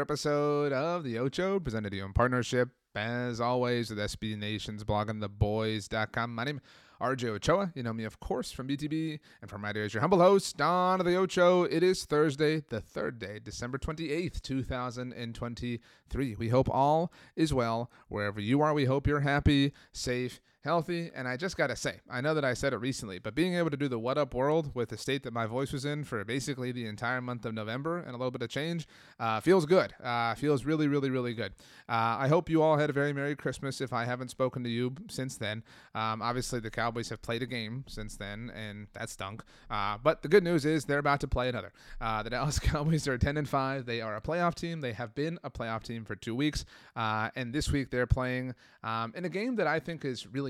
another 0.00 0.12
episode 0.12 0.72
of 0.72 1.04
the 1.04 1.18
Ocho, 1.18 1.60
presented 1.60 1.90
to 1.90 1.96
you 1.96 2.06
in 2.06 2.14
partnership, 2.14 2.70
as 2.94 3.38
always, 3.38 3.90
with 3.90 3.98
SB 3.98 4.34
Nation's 4.38 4.82
bloggingtheboys.com. 4.82 6.34
My 6.34 6.44
name 6.44 6.62
RJ 7.02 7.24
Ochoa. 7.24 7.70
You 7.74 7.82
know 7.82 7.92
me, 7.92 8.04
of 8.04 8.18
course, 8.18 8.50
from 8.50 8.66
BTB 8.66 9.20
and 9.42 9.50
from 9.50 9.62
right 9.62 9.76
here 9.76 9.84
as 9.84 9.92
your 9.92 10.00
humble 10.00 10.20
host 10.20 10.56
Don 10.56 11.00
of 11.00 11.06
the 11.06 11.16
Ocho. 11.16 11.64
It 11.64 11.82
is 11.82 12.06
Thursday, 12.06 12.62
the 12.70 12.80
third 12.80 13.18
day, 13.18 13.40
December 13.44 13.76
28th, 13.76 14.40
2023. 14.40 16.34
We 16.36 16.48
hope 16.48 16.70
all 16.70 17.12
is 17.36 17.52
well 17.52 17.90
wherever 18.08 18.40
you 18.40 18.62
are. 18.62 18.72
We 18.72 18.86
hope 18.86 19.06
you're 19.06 19.20
happy, 19.20 19.74
safe, 19.92 20.40
healthy. 20.62 21.10
And 21.14 21.26
I 21.26 21.36
just 21.36 21.56
got 21.56 21.68
to 21.68 21.76
say, 21.76 22.00
I 22.10 22.20
know 22.20 22.34
that 22.34 22.44
I 22.44 22.54
said 22.54 22.72
it 22.72 22.78
recently, 22.78 23.18
but 23.18 23.34
being 23.34 23.54
able 23.54 23.70
to 23.70 23.76
do 23.76 23.88
the 23.88 23.98
What 23.98 24.18
Up 24.18 24.34
World 24.34 24.74
with 24.74 24.90
the 24.90 24.98
state 24.98 25.22
that 25.22 25.32
my 25.32 25.46
voice 25.46 25.72
was 25.72 25.84
in 25.84 26.04
for 26.04 26.24
basically 26.24 26.72
the 26.72 26.86
entire 26.86 27.20
month 27.20 27.44
of 27.46 27.54
November 27.54 27.98
and 27.98 28.10
a 28.10 28.18
little 28.18 28.30
bit 28.30 28.42
of 28.42 28.50
change 28.50 28.86
uh, 29.18 29.40
feels 29.40 29.66
good. 29.66 29.94
Uh, 30.02 30.34
feels 30.34 30.64
really, 30.64 30.88
really, 30.88 31.10
really 31.10 31.34
good. 31.34 31.52
Uh, 31.88 32.18
I 32.18 32.28
hope 32.28 32.50
you 32.50 32.62
all 32.62 32.76
had 32.76 32.90
a 32.90 32.92
very 32.92 33.12
Merry 33.12 33.34
Christmas 33.34 33.80
if 33.80 33.92
I 33.92 34.04
haven't 34.04 34.28
spoken 34.28 34.62
to 34.64 34.70
you 34.70 34.94
since 35.08 35.36
then. 35.36 35.62
Um, 35.94 36.22
obviously, 36.22 36.60
the 36.60 36.70
Cowboys 36.70 37.08
have 37.08 37.22
played 37.22 37.42
a 37.42 37.46
game 37.46 37.84
since 37.88 38.16
then, 38.16 38.52
and 38.54 38.86
that 38.92 39.08
stunk. 39.08 39.42
Uh, 39.70 39.96
but 40.02 40.22
the 40.22 40.28
good 40.28 40.44
news 40.44 40.64
is 40.64 40.84
they're 40.84 40.98
about 40.98 41.20
to 41.20 41.28
play 41.28 41.48
another. 41.48 41.72
Uh, 42.00 42.22
the 42.22 42.30
Dallas 42.40 42.58
Cowboys 42.58 43.08
are 43.08 43.18
10 43.18 43.36
and 43.36 43.48
5. 43.48 43.86
They 43.86 44.00
are 44.00 44.16
a 44.16 44.20
playoff 44.20 44.54
team. 44.54 44.80
They 44.80 44.92
have 44.92 45.14
been 45.14 45.38
a 45.42 45.50
playoff 45.50 45.82
team 45.82 46.04
for 46.04 46.16
two 46.16 46.34
weeks. 46.34 46.64
Uh, 46.94 47.30
and 47.34 47.52
this 47.52 47.70
week 47.70 47.90
they're 47.90 48.06
playing 48.06 48.54
um, 48.82 49.12
in 49.16 49.24
a 49.24 49.28
game 49.28 49.56
that 49.56 49.66
I 49.66 49.80
think 49.80 50.04
is 50.04 50.26
really 50.26 50.49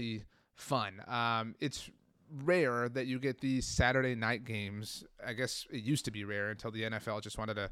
fun. 0.55 1.03
Um, 1.09 1.55
it's 1.61 1.91
rare 2.45 2.89
that 2.89 3.07
you 3.07 3.19
get 3.19 3.41
these 3.41 3.67
Saturday 3.67 4.15
night 4.15 4.45
games. 4.45 5.05
I 5.25 5.33
guess 5.33 5.67
it 5.71 5.83
used 5.83 6.05
to 6.05 6.11
be 6.11 6.25
rare 6.25 6.51
until 6.51 6.71
the 6.71 6.83
NFL 6.83 7.23
just 7.23 7.39
wanted 7.39 7.55
to, 7.55 7.71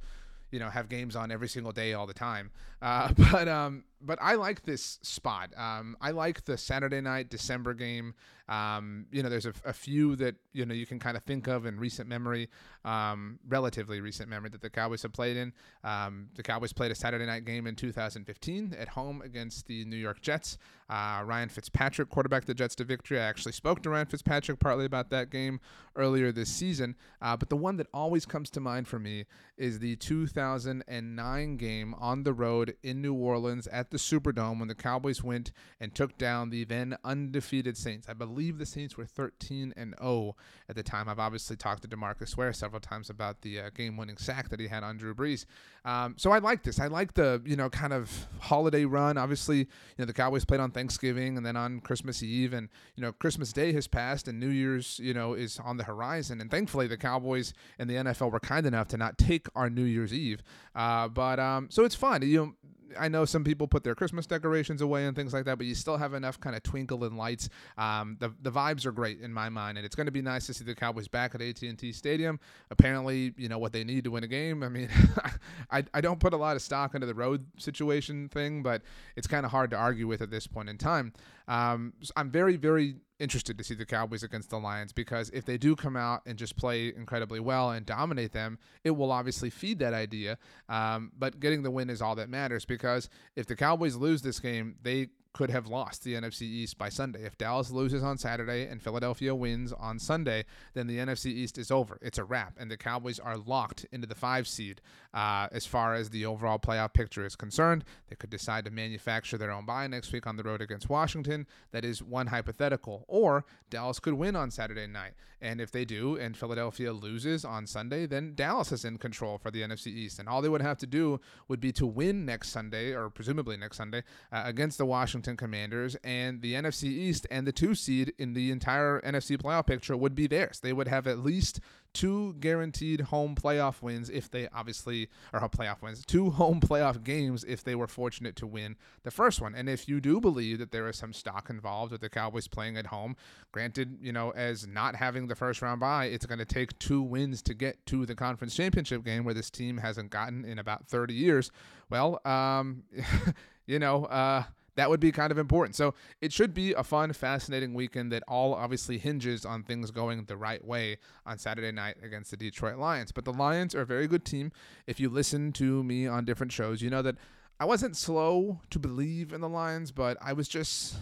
you 0.51 0.59
know, 0.59 0.69
have 0.69 0.89
games 0.89 1.15
on 1.15 1.31
every 1.31 1.49
single 1.49 1.73
day 1.73 1.93
all 1.93 2.07
the 2.07 2.15
time. 2.15 2.51
Uh, 2.81 3.13
but 3.33 3.49
um, 3.49 3.83
but 4.01 4.21
I 4.23 4.37
like 4.37 4.63
this 4.63 5.01
spot. 5.03 5.51
Um, 5.57 5.97
I 6.01 6.13
like 6.13 6.45
the 6.45 6.57
Saturday 6.57 7.01
night 7.01 7.29
December 7.29 7.75
game. 7.75 8.15
Um, 8.49 9.07
you 9.13 9.23
know, 9.23 9.29
there's 9.29 9.45
a, 9.45 9.53
a, 9.67 9.75
few 9.75 10.17
that 10.17 10.35
you 10.55 10.65
know 10.65 10.73
you 10.73 10.87
can 10.87 10.99
kind 10.99 11.19
of 11.19 11.23
think 11.25 11.49
of 11.49 11.67
in 11.67 11.79
recent 11.79 12.09
memory, 12.09 12.49
um, 12.83 13.39
relatively 13.47 14.01
recent 14.01 14.31
memory 14.31 14.49
that 14.51 14.63
the 14.63 14.71
Cowboys 14.71 15.03
have 15.03 15.13
played 15.13 15.37
in. 15.37 15.53
Um, 15.85 16.29
the 16.35 16.43
Cowboys 16.43 16.73
played 16.73 16.91
a 16.91 16.95
Saturday 16.95 17.27
night 17.27 17.45
game 17.45 17.67
in 17.67 17.77
2015 17.77 18.75
at 18.79 18.89
home 18.89 19.21
against 19.21 19.67
the 19.67 19.85
New 19.85 19.97
York 19.97 20.23
Jets. 20.23 20.57
Uh, 20.89 21.23
Ryan 21.27 21.51
Fitzpatrick 21.51 22.09
quarterbacked 22.09 22.47
the 22.47 22.55
Jets 22.55 22.75
to 22.77 22.85
victory. 22.85 23.21
I 23.21 23.25
actually 23.25 23.53
spoke 23.53 23.83
to 23.83 23.91
Ryan 23.91 24.07
Fitzpatrick 24.07 24.59
partly 24.59 24.87
about 24.87 25.11
that 25.11 25.29
game 25.29 25.61
earlier 25.95 26.33
this 26.33 26.49
season. 26.49 26.97
Uh, 27.21 27.37
but 27.37 27.51
the 27.51 27.57
one 27.57 27.77
that 27.77 27.89
always 27.93 28.25
comes 28.25 28.49
to 28.51 28.61
mind 28.61 28.89
for 28.89 28.99
me 28.99 29.27
is 29.59 29.81
the 29.81 29.97
2009 29.97 31.57
game 31.59 31.95
on 31.99 32.23
the 32.23 32.33
road 32.33 32.75
in 32.83 33.03
New 33.03 33.13
Orleans 33.13 33.67
at 33.67 33.91
the 33.91 33.99
Superdome 33.99 34.59
when 34.59 34.69
the 34.69 34.75
Cowboys 34.75 35.23
went 35.23 35.53
and 35.79 35.95
took 35.95 36.17
down 36.17 36.49
the 36.49 36.65
then 36.65 36.97
undefeated 37.05 37.77
Saints. 37.77 38.09
I 38.09 38.15
believe 38.15 38.38
the 38.39 38.67
Saints 38.67 38.97
were 38.97 39.05
13 39.05 39.75
and 39.77 39.95
0 40.01 40.37
at 40.69 40.77
the 40.77 40.83
time. 40.83 41.09
I've 41.09 41.19
obviously 41.19 41.57
talked 41.57 41.83
to 41.83 41.89
DeMarcus 41.89 42.37
Ware 42.37 42.53
several 42.53 42.81
times 42.81 43.11
about 43.11 43.43
the 43.43 43.61
uh, 43.61 43.71
game-winning 43.75 44.17
sack 44.17 44.49
that 44.49 44.61
he 44.61 44.69
had 44.69 44.83
on 44.83 44.97
Drew 44.97 45.15
Brees. 45.15 45.45
Um, 45.85 46.15
so 46.17 46.31
I 46.31 46.39
like 46.39 46.63
this. 46.63 46.81
I 46.81 46.87
like 46.87 47.15
the 47.15 47.43
you 47.45 47.57
know 47.57 47.69
kind 47.69 47.93
of 47.93 48.27
holiday 48.41 48.85
run. 48.85 49.19
Obviously, 49.19 49.59
you 49.59 49.67
know 49.99 50.05
the 50.05 50.13
Cowboys 50.13 50.45
played 50.45 50.61
on 50.61 50.71
Thanksgiving 50.71 51.37
and 51.37 51.45
then 51.45 51.57
on 51.57 51.81
Christmas 51.81 52.23
Eve, 52.23 52.53
and 52.53 52.69
you 52.95 53.03
know 53.03 53.13
Christmas 53.13 53.53
Day 53.53 53.73
has 53.73 53.87
passed 53.87 54.29
and 54.29 54.39
New 54.39 54.51
Year's 54.51 55.01
you 55.03 55.15
know 55.15 55.35
is 55.35 55.59
on 55.59 55.77
the 55.77 55.85
horizon. 55.85 56.41
And 56.41 56.51
thankfully, 56.51 56.87
the 56.87 56.97
Cowboys 56.97 57.53
and 57.79 57.89
the 57.89 57.95
NFL 57.95 58.33
were 58.33 58.41
kind 58.41 58.67
enough 58.67 58.89
to 58.89 58.97
not 58.97 59.19
take 59.19 59.47
our 59.55 59.69
New 59.69 59.85
Year's 59.85 60.13
Eve. 60.13 60.43
Uh, 60.75 61.09
but 61.09 61.39
um, 61.41 61.69
so 61.71 61.85
it's 61.85 61.95
fun. 61.95 62.23
You 62.23 62.39
know, 62.39 62.88
I 62.99 63.09
know 63.09 63.25
some 63.25 63.45
people 63.45 63.67
put 63.67 63.85
their 63.85 63.95
Christmas 63.95 64.27
decorations 64.27 64.83
away 64.83 65.07
and 65.07 65.17
things 65.17 65.33
like 65.33 65.45
that, 65.47 65.59
but 65.59 65.67
you 65.67 65.75
still 65.75 65.97
have 65.97 66.15
enough 66.15 66.39
kind 66.41 66.55
of 66.55 66.63
twinkle 66.63 67.05
and 67.05 67.17
lights. 67.17 67.49
Um, 67.77 68.17
the 68.21 68.33
the 68.43 68.51
vibes 68.51 68.87
are 68.87 68.93
great 68.93 69.21
in 69.21 69.33
my 69.33 69.49
mind, 69.49 69.79
and 69.79 69.85
it's 69.85 69.97
going 69.97 70.07
to 70.07 70.13
be 70.13 70.23
nice 70.23 70.47
to 70.47 70.55
see 70.55 70.65
the 70.65 70.75
Cowboys 70.75 71.09
back 71.09 71.35
at 71.35 71.43
AT 71.43 71.63
and 71.63 71.79
T 71.79 71.93
Stadium. 71.93 72.39
Apparently, 72.71 73.35
you 73.37 73.49
know 73.49 73.59
what 73.59 73.73
they 73.73 73.85
need 73.85 74.05
to 74.05 74.11
win 74.11 74.25
a 74.25 74.29
game. 74.29 74.63
I 74.63 74.69
mean, 74.69 74.89
I 75.71 75.85
I 75.93 76.01
don't 76.01 76.21
put 76.21 76.33
a 76.33 76.37
lot 76.37 76.57
of 76.57 76.63
stock 76.63 76.95
into 76.95 77.07
the 77.07 77.15
road 77.15 77.45
situation 77.59 78.29
thing, 78.29 78.63
but 78.63 78.83
it's 79.17 79.27
kind 79.27 79.45
of 79.45 79.53
hard 79.53 79.71
to 79.71 79.77
argue 79.77 80.07
with 80.07 80.23
at 80.23 80.31
this 80.31 80.47
point 80.47 80.69
in 80.69 80.79
time. 80.79 81.13
Um, 81.49 81.95
so 82.03 82.13
I'm 82.17 82.31
very 82.31 82.57
very 82.57 82.97
interested 83.19 83.59
to 83.59 83.65
see 83.65 83.75
the 83.75 83.85
Cowboys 83.85 84.23
against 84.23 84.51
the 84.51 84.59
Lions 84.59 84.93
because 84.93 85.31
if 85.31 85.45
they 85.45 85.59
do 85.59 85.75
come 85.75 85.97
out 85.97 86.23
and 86.27 86.39
just 86.39 86.57
play 86.57 86.95
incredibly 86.95 87.41
well 87.41 87.71
and 87.71 87.85
dominate 87.85 88.33
them, 88.33 88.59
it 88.85 88.93
will 88.93 89.11
obviously 89.11 89.51
feed 89.51 89.79
that 89.81 89.93
idea. 89.95 90.39
Um, 90.69 91.11
but 91.19 91.41
getting 91.41 91.63
the 91.63 91.71
win 91.71 91.91
is 91.91 92.01
all 92.01 92.15
that 92.17 92.29
matters 92.29 92.65
because 92.65 93.09
if 93.35 93.47
the 93.47 93.57
Cowboys 93.57 93.97
lose 93.97 94.23
this 94.23 94.39
game, 94.39 94.77
they 94.83 95.09
could 95.35 95.51
have 95.51 95.67
lost 95.67 96.05
the 96.05 96.15
NFC 96.15 96.43
East 96.43 96.79
by 96.79 96.89
Sunday. 96.89 97.25
If 97.25 97.37
Dallas 97.37 97.71
loses 97.71 98.03
on 98.03 98.19
Saturday 98.19 98.67
and 98.67 98.83
Philadelphia 98.83 99.35
wins 99.35 99.73
on 99.73 99.99
Sunday, 99.99 100.45
then 100.75 100.87
the 100.87 100.99
NFC 100.99 101.27
East 101.27 101.59
is 101.59 101.71
over. 101.71 101.99
It's 102.01 102.19
a 102.19 102.25
wrap, 102.25 102.55
and 102.59 102.71
the 102.71 102.77
Cowboys 102.77 103.19
are 103.19 103.37
locked 103.37 103.87
into 103.93 104.07
the 104.07 104.15
five 104.15 104.49
seed 104.49 104.81
uh, 105.13 105.49
as 105.53 105.67
far 105.67 105.95
as 105.95 106.11
the 106.11 106.25
overall 106.27 106.59
playoff 106.59 106.95
picture 106.95 107.25
is 107.25 107.37
concerned. 107.37 107.85
They 108.09 108.17
could 108.17 108.31
decide 108.31 108.65
to 108.65 108.71
manufacture 108.71 109.39
their 109.39 109.51
own 109.51 109.67
bye 109.67 109.87
next 109.87 110.13
week 110.13 110.27
on 110.27 110.37
the 110.37 110.43
road 110.43 110.63
against 110.63 110.89
Washington. 110.89 111.47
That 111.73 111.85
is 111.85 112.03
one 112.03 112.29
hypothetical. 112.29 113.05
Or 113.07 113.45
Dallas 113.71 114.01
could 114.01 114.15
win 114.15 114.35
on 114.35 114.51
Saturday 114.51 114.87
night. 114.87 115.13
And 115.41 115.61
if 115.61 115.71
they 115.71 115.85
do, 115.85 116.17
and 116.17 116.37
Philadelphia 116.37 116.93
loses 116.93 117.45
on 117.45 117.67
Sunday, 117.67 118.07
then 118.07 118.33
Dallas 118.35 118.73
is 118.73 118.85
in 118.85 118.99
control 118.99 119.39
for 119.39 119.51
the 119.51 119.63
NFC 119.63 119.89
East. 119.89 120.19
And 120.19 120.29
all 120.29 120.43
they 120.43 120.49
would 120.49 120.63
have 120.63 120.79
to 120.79 120.87
do 120.87 121.21
would 121.47 121.61
be 121.61 121.71
to 121.73 121.87
win 121.87 122.25
next 122.25 122.49
Sunday, 122.49 122.93
or 122.93 123.09
presumably 123.09 123.57
next 123.57 123.77
Sunday, 123.77 124.03
uh, 124.33 124.43
against 124.45 124.79
the 124.79 124.87
Washington 124.87 125.18
Commanders. 125.23 125.97
And 126.05 126.43
the 126.43 126.55
NFC 126.55 126.85
East 126.85 127.27
and 127.31 127.47
the 127.47 127.53
two 127.53 127.75
seed 127.75 128.13
in 128.19 128.35
the 128.35 128.51
entire 128.51 129.01
NFC 129.03 129.37
playoff 129.41 129.67
picture 129.67 129.97
would 129.97 130.15
be 130.15 130.27
theirs. 130.27 130.61
They 130.61 130.73
would 130.73 130.89
have 130.89 131.07
at 131.07 131.19
least 131.19 131.61
two 131.95 132.35
guaranteed 132.35 133.01
home 133.01 133.35
playoff 133.35 133.83
wins 133.83 134.11
if 134.11 134.31
they 134.31 134.49
obviously 134.55 135.09
or 135.33 135.41
playoff 135.49 135.83
wins, 135.83 136.05
two 136.05 136.31
home 136.31 136.61
playoff 136.61 137.03
games 137.03 137.45
if 137.49 137.65
they 137.65 137.75
were 137.75 137.87
fortunate 137.87 138.37
to 138.37 138.47
win 138.47 138.77
the 139.03 139.11
first 139.11 139.41
one. 139.41 139.55
And 139.55 139.69
if 139.69 139.89
you 139.89 140.01
do 140.01 140.21
believe 140.21 140.59
that 140.59 140.71
there 140.71 140.89
is 140.89 140.97
some 140.97 141.13
stock 141.13 141.51
involved 141.51 141.93
with 141.93 142.01
the 142.01 142.09
Cowboys 142.09 142.47
playing 142.47 142.77
at 142.77 142.87
home, 142.87 143.17
granted, 143.53 143.99
you 144.01 144.13
know, 144.13 144.31
as 144.31 144.67
not 144.67 144.97
having 144.97 145.27
the 145.27 145.35
first 145.35 145.63
round 145.63 145.81
bye, 145.81 146.07
it's 146.07 146.27
going 146.27 146.39
to 146.39 146.45
take 146.45 146.79
two 146.79 147.03
wins 147.03 147.43
to 147.43 147.55
get 147.55 147.85
to 147.87 148.07
the 148.07 148.15
conference 148.15 148.55
championship 148.55 149.05
game 149.05 149.25
where 149.25 149.35
this 149.35 149.51
team 149.51 149.79
hasn't 149.79 150.11
gotten 150.11 150.45
in 150.45 150.59
about 150.59 150.87
30 150.87 151.15
years. 151.15 151.51
Well, 151.91 152.21
um, 152.25 152.85
you 153.67 153.79
know, 153.79 154.05
uh, 154.05 154.45
that 154.79 154.89
would 154.89 155.01
be 155.01 155.11
kind 155.11 155.33
of 155.33 155.39
important. 155.39 155.75
So 155.75 155.95
it 156.21 156.33
should 156.33 156.55
be 156.55 156.73
a 156.73 156.85
fun, 156.85 157.13
fascinating 157.13 157.75
weekend 157.75 158.13
that 158.13 158.23
all 158.29 158.55
obviously 158.55 158.97
hinges 158.97 159.45
on 159.45 159.65
things 159.65 159.91
going 159.91 160.25
the 160.25 160.37
right 160.37 160.65
way 160.65 160.99
on 161.27 161.37
Saturday 161.37 161.73
night 161.73 161.97
against 162.01 162.31
the 162.31 162.37
Detroit 162.37 162.79
Lions. 162.79 163.11
But 163.11 163.25
the 163.25 163.33
Lions 163.33 163.75
are 163.75 163.81
a 163.81 163.87
very 163.87 164.07
good 164.07 164.25
team. 164.25 164.53
If 164.87 165.01
you 165.01 165.09
listen 165.09 165.51
to 165.55 165.83
me 165.83 166.07
on 166.07 166.25
different 166.25 166.53
shows, 166.53 166.81
you 166.81 166.91
know 166.91 167.03
that 167.03 167.17
I 167.59 167.65
wasn't 167.65 167.97
slow 167.97 168.61
to 168.71 168.79
believe 168.79 169.33
in 169.33 169.41
the 169.41 169.49
Lions, 169.49 169.91
but 169.91 170.17
I 170.23 170.33
was 170.33 170.47
just. 170.47 170.95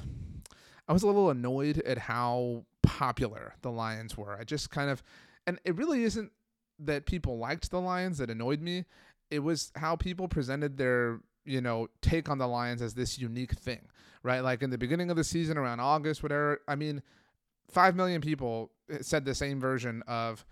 I 0.89 0.95
was 0.95 1.03
a 1.03 1.07
little 1.07 1.29
annoyed 1.29 1.79
at 1.81 1.99
how 1.99 2.65
popular 2.83 3.57
the 3.61 3.71
Lions 3.71 4.17
were. 4.17 4.39
I 4.39 4.45
just 4.45 4.71
kind 4.71 4.89
of, 4.89 5.03
and 5.47 5.59
it 5.67 5.77
really 5.77 6.05
isn't 6.05 6.31
that 6.79 7.05
people 7.05 7.37
liked 7.37 7.71
the 7.71 7.81
Lions 7.81 8.19
that 8.19 8.31
annoyed 8.31 8.63
me. 8.63 8.87
It 9.31 9.41
was 9.41 9.71
how 9.75 9.97
people 9.97 10.29
presented 10.29 10.79
their 10.79 11.21
you 11.47 11.61
know 11.61 11.89
take 12.03 12.29
on 12.29 12.39
the 12.39 12.47
Lions 12.47 12.83
as 12.83 12.95
this 12.95 13.19
unique 13.19 13.53
thing, 13.53 13.89
right? 14.23 14.41
Like 14.41 14.63
in 14.63 14.71
the 14.71 14.79
beginning 14.79 15.11
of 15.11 15.17
the 15.17 15.25
season, 15.25 15.57
around 15.57 15.81
August, 15.81 16.23
whatever. 16.23 16.61
I 16.69 16.75
mean, 16.75 17.03
five 17.71 17.97
million 17.97 18.21
people 18.21 18.71
eh, 18.91 18.99
said 19.01 19.25
the 19.25 19.35
same 19.35 19.61
version 19.61 20.03
of, 20.07 20.45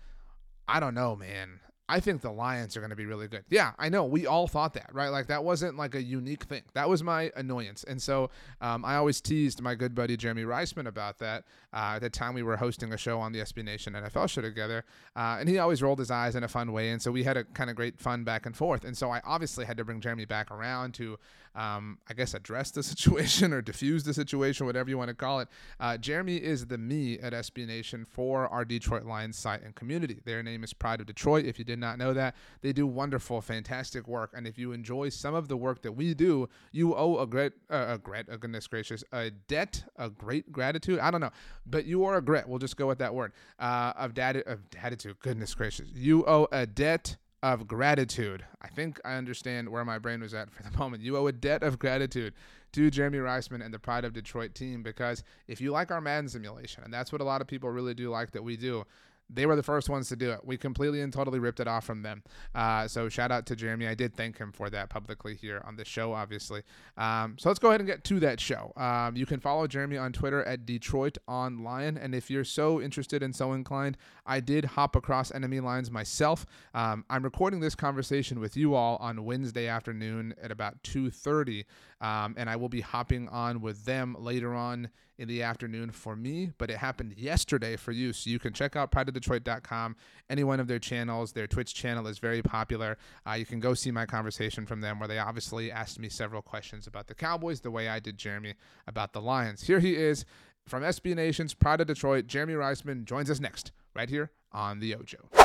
I 0.67 0.79
don't 0.79 0.95
know, 0.95 1.15
man. 1.15 1.59
I 1.87 1.99
think 1.99 2.21
the 2.21 2.31
Lions 2.31 2.75
are 2.75 2.79
going 2.79 2.89
to 2.89 2.95
be 2.95 3.05
really 3.05 3.27
good. 3.27 3.43
Yeah, 3.49 3.73
I 3.77 3.89
know. 3.89 4.05
We 4.05 4.25
all 4.25 4.47
thought 4.47 4.73
that, 4.73 4.89
right? 4.91 5.09
Like 5.09 5.27
that 5.27 5.43
wasn't 5.43 5.77
like 5.77 5.93
a 5.93 6.01
unique 6.01 6.43
thing. 6.43 6.63
That 6.73 6.89
was 6.89 7.03
my 7.03 7.31
annoyance. 7.35 7.83
And 7.83 8.01
so 8.01 8.31
um, 8.59 8.83
I 8.83 8.95
always 8.95 9.21
teased 9.21 9.61
my 9.61 9.75
good 9.75 9.93
buddy 9.93 10.17
Jeremy 10.17 10.43
Reisman 10.43 10.87
about 10.87 11.19
that 11.19 11.43
uh, 11.73 11.93
at 11.95 11.99
the 11.99 12.09
time 12.09 12.33
we 12.33 12.41
were 12.41 12.57
hosting 12.57 12.91
a 12.93 12.97
show 12.97 13.19
on 13.19 13.33
the 13.33 13.39
SB 13.39 13.63
Nation 13.63 13.93
NFL 13.93 14.29
show 14.29 14.41
together. 14.41 14.83
Uh, 15.15 15.37
and 15.39 15.47
he 15.47 15.59
always 15.59 15.83
rolled 15.83 15.99
his 15.99 16.09
eyes 16.09 16.35
in 16.35 16.43
a 16.43 16.47
fun 16.47 16.71
way. 16.71 16.89
And 16.89 17.01
so 17.01 17.11
we 17.11 17.23
had 17.23 17.37
a 17.37 17.43
kind 17.43 17.69
of 17.69 17.75
great 17.75 17.99
fun 17.99 18.23
back 18.23 18.47
and 18.47 18.55
forth. 18.55 18.83
And 18.83 18.97
so 18.97 19.11
I 19.11 19.21
obviously 19.23 19.65
had 19.65 19.77
to 19.77 19.85
bring 19.85 20.01
Jeremy 20.01 20.25
back 20.25 20.49
around 20.49 20.95
to 20.95 21.19
um, 21.55 21.97
I 22.07 22.13
guess, 22.13 22.33
address 22.33 22.71
the 22.71 22.83
situation 22.91 23.53
or 23.53 23.61
diffuse 23.61 24.03
the 24.03 24.13
situation, 24.13 24.65
whatever 24.65 24.89
you 24.89 24.97
want 24.97 25.09
to 25.09 25.15
call 25.15 25.39
it. 25.39 25.47
Uh, 25.79 25.97
Jeremy 25.97 26.37
is 26.37 26.67
the 26.67 26.77
me 26.77 27.19
at 27.19 27.33
SB 27.33 27.65
Nation 27.65 28.05
for 28.05 28.47
our 28.49 28.65
Detroit 28.65 29.05
Lions 29.05 29.37
site 29.37 29.63
and 29.63 29.73
community. 29.75 30.19
Their 30.25 30.43
name 30.43 30.63
is 30.63 30.73
Pride 30.73 30.99
of 30.99 31.07
Detroit. 31.07 31.45
If 31.45 31.57
you 31.57 31.65
did 31.65 31.79
not 31.79 31.97
know 31.97 32.13
that, 32.13 32.35
they 32.61 32.73
do 32.73 32.85
wonderful, 32.85 33.41
fantastic 33.41 34.07
work. 34.07 34.31
And 34.35 34.45
if 34.47 34.57
you 34.57 34.71
enjoy 34.71 35.09
some 35.09 35.33
of 35.33 35.47
the 35.47 35.57
work 35.57 35.81
that 35.83 35.93
we 35.93 36.13
do, 36.13 36.49
you 36.71 36.95
owe 36.95 37.19
a 37.19 37.27
great, 37.27 37.53
uh, 37.69 37.85
a 37.89 37.97
great, 37.97 38.25
a 38.29 38.37
goodness 38.37 38.67
gracious, 38.67 39.03
a 39.11 39.31
debt, 39.31 39.83
a 39.95 40.09
great 40.09 40.51
gratitude. 40.51 40.99
I 40.99 41.11
don't 41.11 41.21
know, 41.21 41.31
but 41.65 41.85
you 41.85 42.05
are 42.05 42.17
a 42.17 42.21
grit. 42.21 42.47
We'll 42.47 42.59
just 42.59 42.77
go 42.77 42.87
with 42.87 42.99
that 42.99 43.13
word 43.13 43.31
uh, 43.59 43.93
of 43.97 44.13
dad 44.13 44.37
of 44.45 44.69
gratitude. 44.69 45.17
Goodness 45.19 45.53
gracious, 45.53 45.89
you 45.93 46.25
owe 46.25 46.47
a 46.51 46.65
debt 46.65 47.17
of 47.43 47.67
gratitude. 47.67 48.43
I 48.61 48.67
think 48.67 48.99
I 49.05 49.15
understand 49.15 49.69
where 49.69 49.85
my 49.85 49.99
brain 49.99 50.21
was 50.21 50.33
at 50.33 50.51
for 50.51 50.63
the 50.63 50.71
moment. 50.77 51.03
You 51.03 51.17
owe 51.17 51.27
a 51.27 51.31
debt 51.31 51.63
of 51.63 51.79
gratitude 51.79 52.33
to 52.73 52.89
Jeremy 52.89 53.19
Reisman 53.19 53.63
and 53.63 53.73
the 53.73 53.79
Pride 53.79 54.03
of 54.05 54.13
Detroit 54.13 54.55
team 54.55 54.83
because 54.83 55.23
if 55.47 55.61
you 55.61 55.71
like 55.71 55.91
our 55.91 56.01
Madden 56.01 56.29
simulation, 56.29 56.83
and 56.83 56.93
that's 56.93 57.11
what 57.11 57.21
a 57.21 57.25
lot 57.25 57.41
of 57.41 57.47
people 57.47 57.69
really 57.69 57.93
do 57.93 58.09
like 58.09 58.31
that 58.31 58.43
we 58.43 58.57
do, 58.57 58.85
they 59.29 59.45
were 59.45 59.55
the 59.55 59.63
first 59.63 59.89
ones 59.89 60.09
to 60.09 60.15
do 60.15 60.31
it. 60.31 60.39
We 60.43 60.57
completely 60.57 61.01
and 61.01 61.11
totally 61.11 61.39
ripped 61.39 61.59
it 61.59 61.67
off 61.67 61.85
from 61.85 62.03
them. 62.03 62.23
Uh, 62.53 62.87
so 62.87 63.09
shout 63.09 63.31
out 63.31 63.45
to 63.47 63.55
Jeremy. 63.55 63.87
I 63.87 63.95
did 63.95 64.15
thank 64.15 64.37
him 64.37 64.51
for 64.51 64.69
that 64.69 64.89
publicly 64.89 65.35
here 65.35 65.61
on 65.65 65.75
the 65.75 65.85
show, 65.85 66.13
obviously. 66.13 66.63
Um, 66.97 67.35
so 67.39 67.49
let's 67.49 67.59
go 67.59 67.69
ahead 67.69 67.81
and 67.81 67.87
get 67.87 68.03
to 68.05 68.19
that 68.21 68.39
show. 68.39 68.71
Um, 68.77 69.15
you 69.15 69.25
can 69.25 69.39
follow 69.39 69.67
Jeremy 69.67 69.97
on 69.97 70.13
Twitter 70.13 70.43
at 70.43 70.65
Detroit 70.65 71.17
on 71.27 71.63
Lion, 71.63 71.97
and 71.97 72.13
if 72.13 72.29
you're 72.29 72.43
so 72.43 72.81
interested 72.81 73.23
and 73.23 73.35
so 73.35 73.53
inclined, 73.53 73.97
I 74.25 74.39
did 74.39 74.65
hop 74.65 74.95
across 74.95 75.31
enemy 75.31 75.59
lines 75.59 75.89
myself. 75.91 76.45
Um, 76.73 77.05
I'm 77.09 77.23
recording 77.23 77.59
this 77.59 77.75
conversation 77.75 78.39
with 78.39 78.55
you 78.55 78.75
all 78.75 78.97
on 78.97 79.25
Wednesday 79.25 79.67
afternoon 79.67 80.35
at 80.41 80.51
about 80.51 80.81
2:30, 80.83 81.65
um, 82.01 82.35
and 82.37 82.49
I 82.49 82.55
will 82.55 82.69
be 82.69 82.81
hopping 82.81 83.29
on 83.29 83.61
with 83.61 83.85
them 83.85 84.15
later 84.19 84.53
on 84.53 84.89
in 85.17 85.27
the 85.27 85.43
afternoon 85.43 85.91
for 85.91 86.15
me, 86.15 86.51
but 86.57 86.69
it 86.69 86.77
happened 86.77 87.13
yesterday 87.17 87.77
for 87.77 87.91
you. 87.91 88.11
So 88.11 88.29
you 88.29 88.39
can 88.39 88.53
check 88.53 88.75
out 88.75 88.91
prideofdetroit.com, 88.91 89.95
any 90.29 90.43
one 90.43 90.59
of 90.59 90.67
their 90.67 90.79
channels. 90.79 91.31
Their 91.31 91.47
Twitch 91.47 91.73
channel 91.73 92.07
is 92.07 92.19
very 92.19 92.41
popular. 92.41 92.97
Uh, 93.25 93.33
you 93.33 93.45
can 93.45 93.59
go 93.59 93.73
see 93.73 93.91
my 93.91 94.05
conversation 94.05 94.65
from 94.65 94.81
them 94.81 94.99
where 94.99 95.07
they 95.07 95.19
obviously 95.19 95.71
asked 95.71 95.99
me 95.99 96.09
several 96.09 96.41
questions 96.41 96.85
about 96.85 97.07
the 97.07 97.15
Cowboys, 97.15 97.61
the 97.61 97.71
way 97.71 97.87
I 97.87 97.99
did 97.99 98.17
Jeremy 98.17 98.55
about 98.87 99.13
the 99.13 99.21
Lions. 99.21 99.63
Here 99.63 99.79
he 99.79 99.95
is 99.95 100.25
from 100.67 100.83
SB 100.83 101.15
Nation's 101.15 101.53
Pride 101.53 101.81
of 101.81 101.87
Detroit. 101.87 102.27
Jeremy 102.27 102.53
Reisman 102.53 103.05
joins 103.05 103.29
us 103.29 103.39
next, 103.39 103.71
right 103.93 104.09
here 104.09 104.31
on 104.51 104.79
the 104.79 104.95
Ocho. 104.95 105.44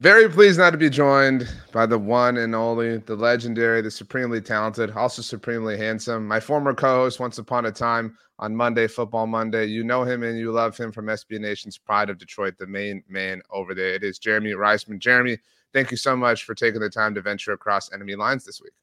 Very 0.00 0.28
pleased 0.28 0.58
not 0.58 0.70
to 0.70 0.76
be 0.76 0.90
joined 0.90 1.48
by 1.72 1.86
the 1.86 1.98
one 1.98 2.36
and 2.36 2.54
only, 2.54 2.98
the 2.98 3.16
legendary, 3.16 3.80
the 3.80 3.90
supremely 3.90 4.42
talented, 4.42 4.90
also 4.90 5.22
supremely 5.22 5.78
handsome, 5.78 6.28
my 6.28 6.38
former 6.38 6.74
co 6.74 6.96
host 6.96 7.18
once 7.18 7.38
upon 7.38 7.64
a 7.64 7.72
time 7.72 8.14
on 8.38 8.54
Monday, 8.54 8.88
Football 8.88 9.26
Monday. 9.26 9.64
You 9.64 9.84
know 9.84 10.04
him 10.04 10.22
and 10.22 10.38
you 10.38 10.52
love 10.52 10.76
him 10.76 10.92
from 10.92 11.06
SB 11.06 11.40
Nation's 11.40 11.78
Pride 11.78 12.10
of 12.10 12.18
Detroit, 12.18 12.58
the 12.58 12.66
main 12.66 13.02
man 13.08 13.40
over 13.50 13.74
there. 13.74 13.94
It 13.94 14.04
is 14.04 14.18
Jeremy 14.18 14.50
Reisman. 14.50 14.98
Jeremy, 14.98 15.38
thank 15.72 15.90
you 15.90 15.96
so 15.96 16.14
much 16.14 16.44
for 16.44 16.54
taking 16.54 16.80
the 16.80 16.90
time 16.90 17.14
to 17.14 17.22
venture 17.22 17.52
across 17.52 17.90
enemy 17.90 18.16
lines 18.16 18.44
this 18.44 18.60
week. 18.60 18.74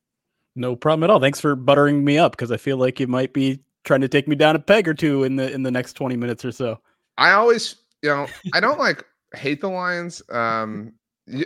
No 0.55 0.75
problem 0.75 1.03
at 1.03 1.11
all. 1.11 1.19
Thanks 1.19 1.39
for 1.39 1.55
buttering 1.55 2.03
me 2.03 2.17
up 2.17 2.31
because 2.31 2.51
I 2.51 2.57
feel 2.57 2.77
like 2.77 2.99
you 2.99 3.05
might 3.05 3.33
be 3.33 3.59
trying 3.83 4.01
to 4.01 4.07
take 4.07 4.27
me 4.27 4.35
down 4.35 4.55
a 4.55 4.59
peg 4.59 4.87
or 4.87 4.95
two 4.95 5.23
in 5.23 5.35
the 5.35 5.51
in 5.51 5.61
the 5.61 5.71
next 5.71 5.93
20 5.93 6.15
minutes 6.15 6.43
or 6.43 6.51
so. 6.51 6.79
I 7.19 7.33
always, 7.33 7.75
you 8.01 8.09
know, 8.09 8.25
I 8.53 8.59
don't 8.59 8.79
like 8.79 9.05
hate 9.35 9.61
the 9.61 9.69
Lions. 9.69 10.21
Um, 10.29 10.93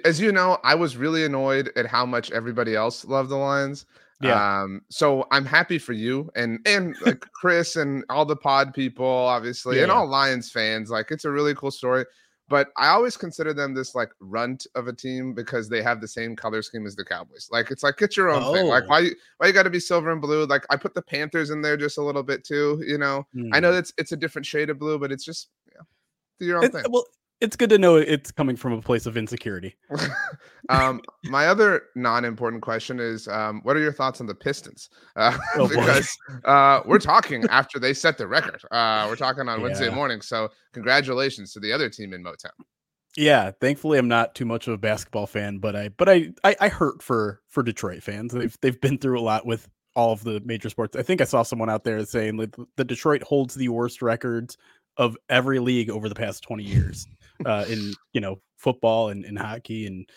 as 0.04 0.20
you 0.20 0.32
know, 0.32 0.58
I 0.64 0.76
was 0.76 0.98
really 0.98 1.24
annoyed 1.24 1.72
at 1.76 1.86
how 1.86 2.06
much 2.06 2.32
everybody 2.32 2.76
else 2.76 3.06
loved 3.06 3.30
the 3.30 3.36
Lions. 3.36 3.86
Yeah. 4.22 4.62
Um, 4.62 4.82
so 4.90 5.28
I'm 5.32 5.46
happy 5.46 5.78
for 5.78 5.94
you 5.94 6.30
and 6.36 6.60
and 6.66 6.96
like 7.06 7.20
Chris 7.34 7.76
and 7.76 8.04
all 8.10 8.26
the 8.26 8.36
pod 8.36 8.74
people, 8.74 9.06
obviously, 9.06 9.78
yeah, 9.78 9.84
and 9.84 9.92
all 9.92 10.08
Lions 10.08 10.52
fans. 10.52 10.90
Like 10.90 11.12
it's 11.12 11.26
a 11.26 11.32
really 11.32 11.54
cool 11.54 11.72
story. 11.72 12.06
But 12.50 12.70
I 12.78 12.88
always 12.88 13.18
consider 13.18 13.54
them 13.54 13.74
this 13.74 13.94
like 13.94 14.10
runt 14.22 14.66
of 14.74 14.88
a 14.88 14.94
team 14.94 15.34
because 15.34 15.68
they 15.68 15.82
have 15.82 16.00
the 16.00 16.08
same 16.08 16.34
color 16.34 16.62
scheme 16.62 16.88
as 16.88 16.96
the 16.96 17.04
Cowboys. 17.04 17.50
Like 17.52 17.72
it's 17.72 17.84
like 17.84 17.98
get 17.98 18.16
your 18.16 18.30
own 18.30 18.42
oh. 18.44 18.54
thing. 18.54 18.68
Like 18.68 18.86
oh. 18.86 18.88
why 18.88 19.10
why 19.38 19.48
you 19.48 19.54
got 19.54 19.64
to 19.64 19.70
be 19.70 19.82
silver 19.82 20.12
and 20.12 20.22
blue? 20.22 20.46
Like 20.46 20.66
I 20.70 20.78
put 20.78 20.96
the 20.96 21.02
Panthers 21.02 21.50
in 21.50 21.62
there 21.62 21.78
just 21.78 21.98
a 21.98 22.02
little 22.02 22.24
bit 22.24 22.44
too. 22.46 22.82
You 22.88 22.98
know, 22.98 23.28
mm. 23.36 23.50
I 23.54 23.60
know 23.60 23.70
hmm. 23.70 23.76
that's 23.76 23.94
it's 23.98 24.14
a 24.14 24.18
different 24.18 24.46
shade 24.46 24.70
of 24.70 24.80
blue, 24.80 24.98
but 24.98 25.12
it's 25.12 25.26
just 25.26 25.50
yeah, 25.72 25.82
do 26.40 26.46
your 26.46 26.64
own 26.64 26.72
thing. 26.72 26.86
Well, 26.90 27.06
it's 27.40 27.56
good 27.56 27.70
to 27.70 27.78
know 27.78 27.96
it's 27.96 28.32
coming 28.32 28.56
from 28.56 28.74
a 28.74 28.82
place 28.82 29.06
of 29.06 29.16
insecurity. 29.16 29.76
um, 30.70 31.02
my 31.26 31.48
other 31.48 31.84
non-important 31.96 32.62
question 32.62 33.00
is, 33.00 33.28
um, 33.28 33.62
what 33.64 33.76
are 33.76 33.80
your 33.80 33.94
thoughts 33.94 34.20
on 34.22 34.28
the 34.28 34.36
Pistons? 34.36 34.90
Uh, 35.16 35.38
oh, 35.56 35.68
because 35.70 36.16
uh, 36.46 36.82
we're 36.86 37.00
talking 37.00 37.46
after 37.50 37.80
they 37.80 37.94
set 37.94 38.18
the 38.18 38.28
record. 38.28 38.62
Uh, 38.72 39.06
we're 39.10 39.16
talking 39.16 39.48
on 39.48 39.62
Wednesday 39.62 39.90
morning, 39.90 40.22
so 40.22 40.50
congratulations 40.74 41.54
to 41.54 41.60
the 41.60 41.72
other 41.72 41.90
team 41.90 42.14
in 42.14 42.24
Motown. 42.24 42.52
Yeah, 43.16 43.52
thankfully 43.60 43.98
I'm 43.98 44.08
not 44.08 44.36
too 44.36 44.46
much 44.46 44.68
of 44.68 44.74
a 44.74 44.78
basketball 44.78 45.26
fan, 45.26 45.58
but 45.58 45.76
I 45.76 45.90
but 45.90 46.08
I 46.08 46.30
I, 46.44 46.56
I 46.62 46.68
hurt 46.70 47.02
for 47.02 47.42
for 47.48 47.64
Detroit 47.64 48.04
fans. 48.04 48.32
They've 48.32 48.56
they've 48.62 48.80
been 48.80 49.00
through 49.00 49.20
a 49.20 49.22
lot 49.22 49.46
with 49.46 49.68
all 49.96 50.12
of 50.12 50.24
the 50.24 50.40
major 50.46 50.70
sports. 50.70 50.96
I 50.96 51.02
think 51.02 51.22
I 51.22 51.24
saw 51.24 51.42
someone 51.42 51.70
out 51.70 51.84
there 51.84 52.06
saying 52.06 52.38
like 52.38 52.56
the 52.76 52.86
Detroit 52.86 53.24
holds 53.24 53.56
the 53.56 53.70
worst 53.70 54.04
records 54.04 54.56
of 54.98 55.18
every 55.30 55.58
league 55.58 55.90
over 55.90 56.10
the 56.10 56.16
past 56.16 56.44
20 56.44 56.64
years 56.64 57.08
uh, 57.46 57.66
in 57.68 57.94
you 58.14 58.22
know 58.22 58.42
football 58.58 59.10
and, 59.10 59.26
and 59.26 59.38
hockey 59.38 59.86
and 59.86 60.10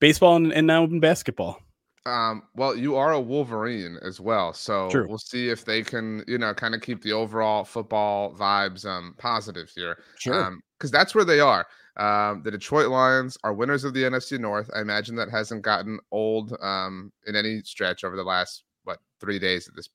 baseball 0.00 0.36
and, 0.36 0.52
and 0.52 0.66
now 0.66 0.84
in 0.84 1.00
basketball. 1.00 1.58
Um, 2.06 2.42
well, 2.54 2.76
you 2.76 2.96
are 2.96 3.12
a 3.12 3.20
Wolverine 3.20 3.96
as 4.02 4.20
well, 4.20 4.52
so 4.52 4.90
True. 4.90 5.06
we'll 5.08 5.16
see 5.16 5.48
if 5.48 5.64
they 5.64 5.82
can, 5.82 6.22
you 6.28 6.36
know, 6.36 6.52
kind 6.52 6.74
of 6.74 6.82
keep 6.82 7.02
the 7.02 7.12
overall 7.12 7.64
football 7.64 8.34
vibes 8.34 8.84
um 8.84 9.14
positive 9.18 9.70
here. 9.74 10.02
Sure. 10.18 10.44
Um, 10.44 10.60
because 10.78 10.90
that's 10.90 11.14
where 11.14 11.24
they 11.24 11.40
are. 11.40 11.66
Um, 11.96 12.42
the 12.42 12.50
Detroit 12.50 12.88
Lions 12.88 13.38
are 13.42 13.54
winners 13.54 13.84
of 13.84 13.94
the 13.94 14.02
NFC 14.02 14.38
North. 14.38 14.68
I 14.74 14.80
imagine 14.80 15.16
that 15.16 15.30
hasn't 15.30 15.62
gotten 15.62 15.98
old 16.10 16.54
um 16.60 17.10
in 17.26 17.36
any 17.36 17.62
stretch 17.62 18.04
over 18.04 18.16
the 18.16 18.22
last 18.22 18.64
what 18.82 18.98
three 19.18 19.38
days 19.38 19.66
at 19.66 19.74
this 19.74 19.88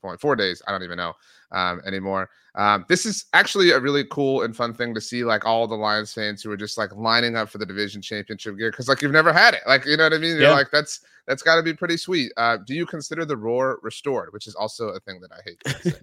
point, 0.00 0.20
four 0.20 0.36
days. 0.36 0.62
I 0.66 0.72
don't 0.72 0.82
even 0.82 0.96
know 0.98 1.12
um, 1.52 1.80
anymore. 1.86 2.30
Um, 2.56 2.84
this 2.88 3.06
is 3.06 3.26
actually 3.32 3.70
a 3.70 3.78
really 3.78 4.04
cool 4.10 4.42
and 4.42 4.54
fun 4.56 4.74
thing 4.74 4.92
to 4.94 5.00
see, 5.00 5.22
like 5.24 5.44
all 5.44 5.66
the 5.68 5.76
Lions 5.76 6.12
fans 6.12 6.42
who 6.42 6.50
are 6.50 6.56
just 6.56 6.76
like 6.78 6.94
lining 6.96 7.36
up 7.36 7.48
for 7.48 7.58
the 7.58 7.66
division 7.66 8.02
championship 8.02 8.58
gear 8.58 8.70
because 8.70 8.88
like 8.88 9.02
you've 9.02 9.12
never 9.12 9.32
had 9.32 9.54
it, 9.54 9.60
like 9.66 9.84
you 9.86 9.96
know 9.96 10.04
what 10.04 10.12
I 10.14 10.18
mean. 10.18 10.32
You're 10.32 10.42
Yeah. 10.42 10.50
like 10.50 10.70
that's 10.72 11.00
that's 11.26 11.42
got 11.42 11.56
to 11.56 11.62
be 11.62 11.74
pretty 11.74 11.96
sweet. 11.96 12.32
Uh, 12.36 12.56
do 12.66 12.74
you 12.74 12.86
consider 12.86 13.24
the 13.24 13.36
roar 13.36 13.78
restored, 13.82 14.32
which 14.32 14.46
is 14.48 14.54
also 14.56 14.88
a 14.88 15.00
thing 15.00 15.20
that 15.20 15.30
I 15.32 15.40
hate. 15.44 15.60
To. 15.84 16.00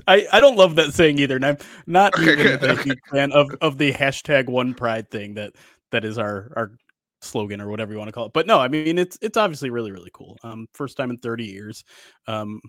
I, 0.08 0.26
I 0.32 0.40
don't 0.40 0.56
love 0.56 0.74
that 0.76 0.92
saying 0.92 1.18
either, 1.18 1.36
and 1.36 1.46
I'm 1.46 1.58
not 1.86 2.14
Okay, 2.18 2.32
even 2.32 2.58
good. 2.58 2.64
a 2.64 2.82
huge 2.82 2.98
fan 3.10 3.32
of, 3.32 3.50
of 3.60 3.78
the 3.78 3.92
hashtag 3.92 4.48
one 4.48 4.74
pride 4.74 5.10
thing 5.10 5.34
that 5.34 5.52
that 5.92 6.04
is 6.04 6.18
our 6.18 6.52
our 6.56 6.72
slogan 7.20 7.60
or 7.60 7.68
whatever 7.68 7.92
you 7.92 7.98
want 7.98 8.08
to 8.08 8.12
call 8.12 8.26
it. 8.26 8.32
But 8.32 8.46
no, 8.46 8.58
I 8.58 8.68
mean 8.68 8.98
it's 8.98 9.16
it's 9.22 9.36
obviously 9.36 9.70
really 9.70 9.92
really 9.92 10.10
cool. 10.12 10.36
Um, 10.42 10.66
first 10.74 10.96
time 10.96 11.10
in 11.10 11.18
30 11.18 11.44
years. 11.44 11.84
Um, 12.26 12.60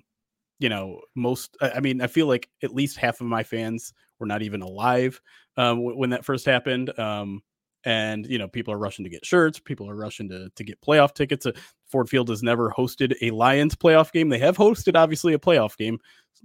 you 0.64 0.70
know, 0.70 1.02
most 1.14 1.58
I 1.60 1.82
mean 1.82 2.02
I 2.02 2.08
feel 2.08 2.28
like 2.28 2.50
at 2.64 2.74
least 2.74 2.98
half 2.98 3.20
of 3.20 3.28
my 3.28 3.44
fans 3.44 3.94
were 4.18 4.26
not 4.26 4.42
even 4.42 4.62
alive 4.62 5.20
um, 5.58 5.84
when 5.84 6.12
that 6.12 6.24
first 6.24 6.46
happened. 6.46 6.98
Um, 6.98 7.44
and 7.86 8.26
you 8.28 8.38
know 8.38 8.48
people 8.48 8.74
are 8.74 8.78
rushing 8.78 9.04
to 9.04 9.10
get 9.10 9.26
shirts 9.26 9.60
people 9.60 9.90
are 9.90 9.96
rushing 9.98 10.30
to, 10.30 10.50
to 10.56 10.64
get 10.64 10.80
playoff 10.80 11.14
tickets 11.14 11.46
uh, 11.46 11.52
ford 11.86 12.08
field 12.08 12.30
has 12.30 12.42
never 12.42 12.72
hosted 12.72 13.14
a 13.22 13.30
lions 13.32 13.76
playoff 13.76 14.14
game 14.14 14.30
they 14.30 14.38
have 14.38 14.56
hosted 14.56 14.96
obviously 14.96 15.34
a 15.34 15.38
playoff 15.38 15.76
game 15.76 16.00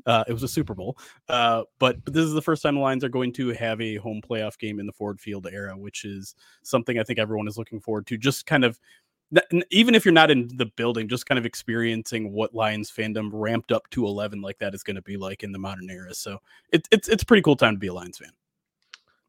uh, 0.06 0.25
it 0.26 0.32
was 0.32 0.42
a 0.42 0.48
super 0.48 0.75
bowl 0.75 0.98
uh, 1.28 1.62
but, 1.78 2.04
but 2.04 2.12
this 2.12 2.25
is 2.25 2.32
the 2.32 2.42
first 2.42 2.60
time 2.60 2.75
the 2.75 2.80
lions 2.80 3.04
are 3.04 3.08
going 3.08 3.32
to 3.32 3.50
have 3.50 3.80
a 3.80 3.94
home 3.98 4.20
playoff 4.20 4.58
game 4.58 4.80
in 4.80 4.87
the 4.87 4.92
ford 4.92 5.20
field 5.20 5.46
era 5.52 5.78
which 5.78 6.04
is 6.04 6.34
something 6.64 6.98
i 6.98 7.04
think 7.04 7.20
everyone 7.20 7.46
is 7.46 7.56
looking 7.56 7.78
forward 7.78 8.04
to 8.04 8.16
just 8.16 8.44
kind 8.44 8.64
of 8.64 8.80
even 9.70 9.94
if 9.94 10.04
you're 10.04 10.12
not 10.12 10.30
in 10.30 10.49
the 10.56 10.66
building 10.76 11.08
just 11.08 11.26
kind 11.26 11.38
of 11.38 11.44
experiencing 11.44 12.32
what 12.32 12.54
lions 12.54 12.90
fandom 12.90 13.28
ramped 13.32 13.73
up 13.73 13.88
to 13.90 14.06
11 14.06 14.40
like 14.40 14.58
that 14.58 14.75
is 14.75 14.82
going 14.82 14.97
to 14.97 15.02
be 15.02 15.16
like 15.16 15.42
in 15.42 15.52
the 15.52 15.58
modern 15.58 15.90
era 15.90 16.14
so 16.14 16.38
it, 16.73 16.88
it's 16.90 17.08
it's 17.08 17.25
pretty 17.25 17.42
cool 17.42 17.56
time 17.56 17.75
to 17.75 17.78
be 17.78 17.88
a 17.88 17.94
lions 17.94 18.18
fan 18.18 18.30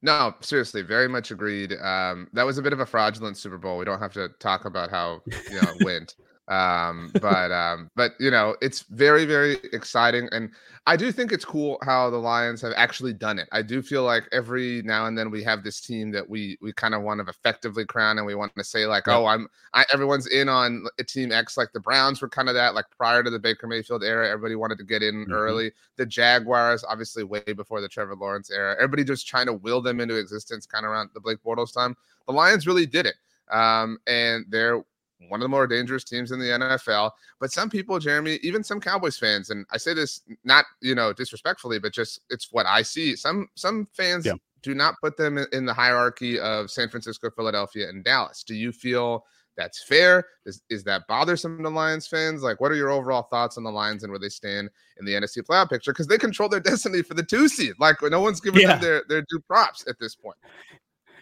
No, 0.02 0.34
seriously, 0.40 0.82
very 0.82 1.10
much 1.10 1.32
agreed. 1.32 1.74
Um, 1.74 2.30
that 2.32 2.46
was 2.46 2.58
a 2.58 2.62
bit 2.62 2.72
of 2.72 2.80
a 2.80 2.86
fraudulent 2.86 3.36
Super 3.36 3.58
Bowl. 3.58 3.78
We 3.78 3.84
don't 3.84 4.00
have 4.00 4.14
to 4.14 4.30
talk 4.40 4.64
about 4.64 4.90
how 4.90 5.22
you 5.28 5.56
know 5.56 5.70
it 5.76 5.84
went. 5.84 6.16
Um, 6.50 7.16
but 7.22 7.52
um, 7.52 7.90
but 7.96 8.14
you 8.20 8.32
know, 8.32 8.56
it's 8.62 8.82
very, 8.90 9.26
very 9.26 9.54
exciting. 9.72 10.28
And 10.32 10.52
I 10.88 10.96
do 10.98 11.12
think 11.12 11.32
it's 11.32 11.46
cool 11.46 11.78
how 11.84 12.10
the 12.10 12.18
Lions 12.18 12.62
have 12.64 12.74
actually 12.76 13.14
done 13.14 13.38
it. 13.38 13.48
I 13.52 13.62
do 13.62 13.82
feel 13.84 14.04
like 14.04 14.24
every 14.32 14.82
now 14.84 15.06
and 15.06 15.16
then 15.18 15.30
we 15.30 15.44
have 15.44 15.64
this 15.64 15.80
team 15.80 16.10
that 16.12 16.28
we 16.28 16.58
we 16.62 16.74
kind 16.74 16.96
of 16.96 17.04
want 17.04 17.22
to 17.24 17.30
effectively 17.30 17.86
crown 17.86 18.18
and 18.18 18.26
we 18.26 18.34
want 18.36 18.56
to 18.56 18.64
say, 18.64 18.86
like, 18.88 19.04
Yeah. 19.06 19.18
oh, 19.18 19.26
I'm 19.28 19.48
I 19.74 19.86
everyone's 19.94 20.28
in 20.28 20.50
on 20.50 20.86
a 21.00 21.04
team 21.04 21.32
X, 21.32 21.56
like 21.58 21.72
the 21.74 21.80
Browns 21.80 22.22
were 22.22 22.30
kind 22.30 22.50
of 22.50 22.56
that, 22.56 22.74
like 22.74 22.86
prior 22.98 23.22
to 23.24 23.30
the 23.30 23.40
Baker 23.40 23.68
Mayfield 23.68 24.04
era, 24.04 24.28
everybody 24.28 24.56
wanted 24.56 24.80
to 24.80 24.84
get 24.84 25.04
in 25.04 25.28
Mhm. 25.28 25.32
early 25.32 25.72
the 25.98 26.06
Jaguars, 26.06 26.84
obviously 26.84 27.24
way 27.24 27.42
before 27.56 27.82
the 27.82 27.88
Trevor 27.90 28.16
Lawrence 28.16 28.50
era. 28.50 28.74
Everybody 28.76 29.04
just 29.04 29.28
trying 29.28 29.46
to 29.48 29.54
will 29.54 29.82
them 29.82 30.00
into 30.00 30.16
existence 30.16 30.66
kind 30.66 30.86
of 30.86 30.92
around 30.92 31.12
the 31.14 31.20
Blake 31.20 31.44
Bortles 31.44 31.74
time. 31.74 31.96
The 32.26 32.34
Lions 32.34 32.66
really 32.66 32.86
did 32.88 33.06
it. 33.06 33.16
Um, 33.52 34.00
and 34.08 34.46
they're 34.50 34.84
one 35.28 35.42
of 35.42 35.44
the 35.44 35.50
more 35.50 35.68
dangerous 35.68 36.04
teams 36.04 36.32
in 36.32 36.40
the 36.40 36.46
NFL. 36.46 37.12
But 37.40 37.52
some 37.52 37.70
people, 37.70 38.00
Jeremy, 38.00 38.40
even 38.42 38.64
some 38.64 38.80
Cowboys 38.80 39.18
fans, 39.18 39.50
and 39.50 39.66
I 39.72 39.78
say 39.78 39.94
this 39.94 40.22
not, 40.44 40.66
you 40.82 40.96
know, 40.96 41.12
disrespectfully, 41.12 41.80
but 41.80 41.94
just 41.94 42.22
it's 42.30 42.50
what 42.52 42.66
I 42.66 42.82
see. 42.82 43.16
Some 43.16 43.50
some 43.56 43.88
fans 43.94 44.26
Yeah. 44.26 44.34
do 44.62 44.74
not 44.74 44.96
put 45.02 45.18
them 45.18 45.38
in- 45.52 45.66
the 45.66 45.74
hierarchy 45.74 46.40
of 46.40 46.72
San 46.72 46.90
Francisco, 46.90 47.30
Philadelphia, 47.30 47.90
and 47.90 48.04
Dallas. 48.04 48.44
Do 48.44 48.56
you 48.56 48.72
feel 48.72 49.26
that's 49.58 49.84
fair? 49.84 50.26
Is, 50.46 50.62
is 50.70 50.86
that 50.86 51.06
bothersome 51.10 51.62
to 51.64 51.70
Lions 51.70 52.08
fans? 52.08 52.42
Like, 52.42 52.62
what 52.62 52.72
are 52.72 52.76
your 52.76 52.90
overall 52.92 53.24
thoughts 53.24 53.58
on 53.58 53.64
the 53.66 53.72
Lions 53.72 54.04
and 54.04 54.12
where 54.12 54.20
they 54.20 54.30
stand 54.30 54.70
in 55.00 55.06
the 55.06 55.14
NFC 55.16 55.42
playoff 55.42 55.70
picture? 55.70 55.92
Because 55.92 56.08
they 56.08 56.18
control 56.18 56.48
their 56.48 56.60
destiny 56.72 57.02
for 57.02 57.14
the 57.14 57.24
two 57.24 57.50
seed. 57.50 57.74
Like, 57.78 57.98
no 58.02 58.22
one's 58.22 58.40
giving 58.40 58.62
Yeah. 58.62 58.76
them 58.78 58.82
their, 58.82 59.04
their 59.10 59.22
due 59.30 59.40
props 59.42 59.84
at 59.90 60.00
this 60.00 60.16
point. 60.16 60.38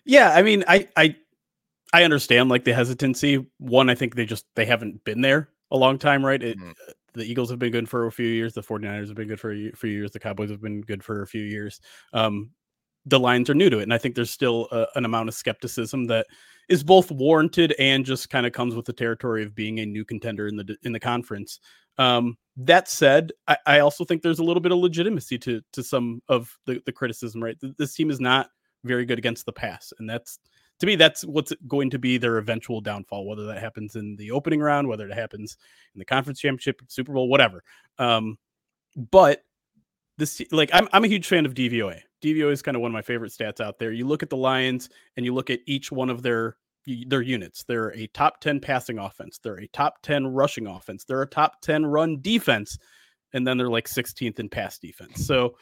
Yeah, 0.06 0.34
I 0.36 0.44
mean, 0.44 0.64
I 0.68 0.88
I 0.96 1.16
I 1.94 2.04
understand 2.04 2.50
like 2.50 2.64
the 2.66 2.74
hesitancy. 2.74 3.46
One, 3.60 3.90
I 3.90 3.96
think 3.96 4.16
they 4.16 4.26
just 4.26 4.46
they 4.56 4.66
haven't 4.66 5.04
been 5.04 5.22
there 5.22 5.50
a 5.72 5.78
long 5.78 5.98
time, 5.98 6.26
right? 6.26 6.42
It, 6.42 6.58
Mhm. 6.58 6.74
The 7.14 7.24
Eagles 7.24 7.50
have 7.50 7.58
been 7.58 7.72
good 7.72 7.90
for 7.90 8.06
a 8.06 8.12
few 8.12 8.28
years. 8.28 8.54
The 8.54 8.62
49ers 8.62 9.08
have 9.08 9.16
been 9.18 9.28
good 9.28 9.40
for 9.40 9.52
a 9.52 9.72
few 9.72 9.90
years. 9.90 10.12
The 10.12 10.20
Cowboys 10.20 10.52
have 10.52 10.62
been 10.62 10.82
good 10.82 11.04
for 11.04 11.24
a 11.24 11.28
few 11.28 11.42
years. 11.42 11.82
Um, 12.14 12.52
the 13.06 13.20
Lions 13.20 13.50
are 13.50 13.56
new 13.56 13.70
to 13.70 13.80
it, 13.80 13.84
and 13.84 13.94
I 13.94 13.98
think 13.98 14.14
there's 14.16 14.30
still 14.30 14.68
a, 14.72 14.86
an 14.96 15.06
amount 15.06 15.30
of 15.30 15.36
skepticism 15.36 16.06
that 16.08 16.28
is 16.70 16.84
both 16.84 17.10
warranted 17.12 17.74
and 17.80 18.06
just 18.06 18.30
kind 18.30 18.46
of 18.46 18.52
comes 18.52 18.76
with 18.76 18.86
the 18.86 18.94
territory 18.94 19.44
of 19.44 19.56
being 19.56 19.80
a 19.80 19.86
new 19.86 20.06
contender 20.06 20.48
in 20.48 20.58
the 20.58 20.78
in 20.84 20.92
the 20.92 21.00
conference. 21.00 21.60
Um, 21.98 22.38
that 22.58 22.88
said, 22.90 23.32
I, 23.48 23.58
I 23.66 23.80
also 23.80 24.04
think 24.06 24.22
there's 24.22 24.40
a 24.40 24.44
little 24.44 24.62
bit 24.62 24.72
of 24.72 24.78
legitimacy 24.80 25.40
to 25.40 25.62
to 25.74 25.82
some 25.84 26.22
of 26.30 26.56
the, 26.68 26.82
the 26.86 26.92
criticism. 26.92 27.42
Right, 27.44 27.58
this 27.78 27.96
team 27.96 28.12
is 28.12 28.20
not 28.20 28.50
very 28.84 29.06
good 29.06 29.18
against 29.18 29.46
the 29.46 29.54
pass, 29.54 29.92
and 30.00 30.08
that's 30.10 30.40
to 30.80 30.86
me 30.86 30.96
that's 30.96 31.24
what's 31.26 31.54
going 31.68 31.90
to 31.92 32.00
be 32.00 32.18
their 32.18 32.38
eventual 32.38 32.82
downfall. 32.82 33.26
Whether 33.26 33.46
that 33.48 33.60
happens 33.60 33.96
in 33.96 34.16
the 34.16 34.32
opening 34.32 34.60
round, 34.60 34.88
whether 34.88 35.08
it 35.08 35.14
happens 35.14 35.58
in 35.94 36.00
the 36.00 36.06
conference 36.06 36.40
championship, 36.40 36.82
Super 36.88 37.14
Bowl, 37.14 37.30
whatever. 37.30 37.64
Um, 37.98 38.38
but 38.96 39.44
this 40.18 40.42
like 40.52 40.70
I'm 40.74 40.88
I'm 40.94 41.04
a 41.04 41.08
huge 41.08 41.28
fan 41.28 41.46
of 41.46 41.54
DVOA. 41.54 42.02
DVOA 42.24 42.52
is 42.52 42.62
kind 42.62 42.76
of 42.76 42.82
one 42.82 42.90
of 42.90 42.94
my 42.94 43.02
favorite 43.02 43.32
stats 43.32 43.62
out 43.62 43.80
there. 43.80 43.92
You 43.92 44.08
look 44.08 44.24
at 44.24 44.30
the 44.30 44.38
Lions 44.38 44.90
and 45.16 45.26
you 45.26 45.34
look 45.34 45.50
at 45.50 45.60
each 45.66 45.92
one 45.92 46.10
of 46.10 46.24
their 46.24 46.58
their 47.08 47.22
units. 47.22 47.64
They're 47.64 47.90
a 47.90 48.08
top 48.08 48.40
10 48.40 48.60
passing 48.60 48.98
offense. 48.98 49.40
They're 49.40 49.60
a 49.60 49.68
top 49.68 50.02
10 50.04 50.28
rushing 50.28 50.68
offense. 50.68 51.04
They're 51.04 51.22
a 51.22 51.28
top 51.28 51.62
10 51.62 51.86
run 51.86 52.22
defense. 52.22 52.78
And 53.34 53.46
then 53.46 53.58
they're 53.58 53.70
like 53.70 53.88
16th 53.88 54.40
in 54.40 54.48
pass 54.48 54.80
defense. 54.80 55.26
So 55.26 55.58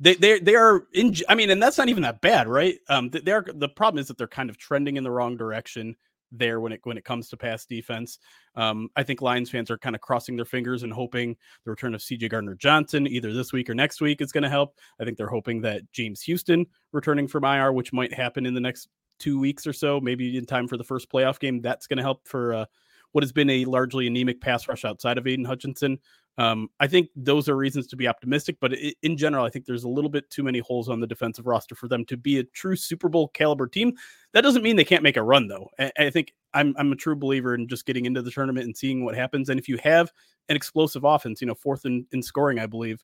they 0.00 0.14
they 0.14 0.38
they 0.38 0.54
are 0.54 0.84
in 0.92 1.14
I 1.28 1.34
mean, 1.34 1.50
and 1.50 1.62
that's 1.62 1.78
not 1.78 1.88
even 1.88 2.02
that 2.02 2.20
bad, 2.20 2.48
right? 2.48 2.78
Um 2.88 3.10
they're 3.10 3.44
the 3.52 3.68
problem 3.68 4.00
is 4.00 4.08
that 4.08 4.18
they're 4.18 4.28
kind 4.28 4.50
of 4.50 4.58
trending 4.58 4.96
in 4.96 5.04
the 5.04 5.10
wrong 5.10 5.36
direction 5.36 5.96
there 6.32 6.60
when 6.60 6.72
it 6.72 6.80
when 6.84 6.98
it 6.98 7.04
comes 7.04 7.28
to 7.28 7.36
pass 7.36 7.64
defense. 7.64 8.18
Um, 8.54 8.90
I 8.96 9.02
think 9.02 9.22
Lions 9.22 9.50
fans 9.50 9.70
are 9.70 9.78
kind 9.78 9.94
of 9.94 10.00
crossing 10.00 10.36
their 10.36 10.44
fingers 10.44 10.82
and 10.82 10.92
hoping 10.92 11.36
the 11.64 11.70
return 11.70 11.94
of 11.94 12.00
CJ 12.00 12.30
Gardner 12.30 12.54
Johnson 12.54 13.06
either 13.06 13.32
this 13.32 13.52
week 13.52 13.70
or 13.70 13.74
next 13.74 14.00
week 14.00 14.20
is 14.20 14.32
going 14.32 14.44
to 14.44 14.50
help. 14.50 14.76
I 15.00 15.04
think 15.04 15.16
they're 15.16 15.26
hoping 15.28 15.60
that 15.62 15.90
James 15.92 16.22
Houston 16.22 16.66
returning 16.92 17.28
from 17.28 17.44
IR, 17.44 17.72
which 17.72 17.92
might 17.92 18.12
happen 18.12 18.46
in 18.46 18.54
the 18.54 18.60
next 18.60 18.88
two 19.18 19.38
weeks 19.38 19.66
or 19.66 19.72
so, 19.72 20.00
maybe 20.00 20.36
in 20.36 20.46
time 20.46 20.68
for 20.68 20.76
the 20.76 20.84
first 20.84 21.10
playoff 21.10 21.38
game, 21.40 21.60
that's 21.60 21.86
going 21.86 21.96
to 21.96 22.02
help 22.02 22.26
for 22.26 22.54
uh, 22.54 22.64
what 23.12 23.24
has 23.24 23.32
been 23.32 23.50
a 23.50 23.64
largely 23.64 24.06
anemic 24.06 24.40
pass 24.40 24.68
rush 24.68 24.84
outside 24.84 25.18
of 25.18 25.26
Aidan 25.26 25.44
Hutchinson. 25.44 25.98
Um, 26.38 26.68
I 26.78 26.86
think 26.86 27.08
those 27.16 27.48
are 27.48 27.56
reasons 27.56 27.88
to 27.88 27.96
be 27.96 28.06
optimistic, 28.06 28.56
but 28.60 28.72
in 29.02 29.16
general, 29.16 29.44
I 29.44 29.50
think 29.50 29.66
there's 29.66 29.82
a 29.82 29.88
little 29.88 30.08
bit 30.08 30.30
too 30.30 30.44
many 30.44 30.60
holes 30.60 30.88
on 30.88 31.00
the 31.00 31.06
defensive 31.06 31.46
roster 31.46 31.74
for 31.74 31.88
them 31.88 32.04
to 32.06 32.16
be 32.16 32.38
a 32.38 32.44
true 32.44 32.76
Super 32.76 33.08
Bowl 33.08 33.28
caliber 33.28 33.66
team. 33.66 33.92
That 34.32 34.42
doesn't 34.42 34.62
mean 34.62 34.76
they 34.76 34.84
can't 34.84 35.02
make 35.02 35.16
a 35.16 35.22
run, 35.22 35.48
though. 35.48 35.68
I, 35.80 35.90
I 35.98 36.10
think 36.10 36.32
I'm 36.54 36.74
I'm 36.78 36.92
a 36.92 36.96
true 36.96 37.16
believer 37.16 37.54
in 37.54 37.66
just 37.66 37.86
getting 37.86 38.06
into 38.06 38.22
the 38.22 38.30
tournament 38.30 38.66
and 38.66 38.76
seeing 38.76 39.04
what 39.04 39.16
happens. 39.16 39.48
And 39.48 39.58
if 39.58 39.68
you 39.68 39.78
have 39.82 40.12
an 40.48 40.54
explosive 40.54 41.02
offense, 41.04 41.40
you 41.40 41.48
know, 41.48 41.54
fourth 41.54 41.84
in, 41.84 42.06
in 42.12 42.22
scoring, 42.22 42.60
I 42.60 42.66
believe 42.66 43.02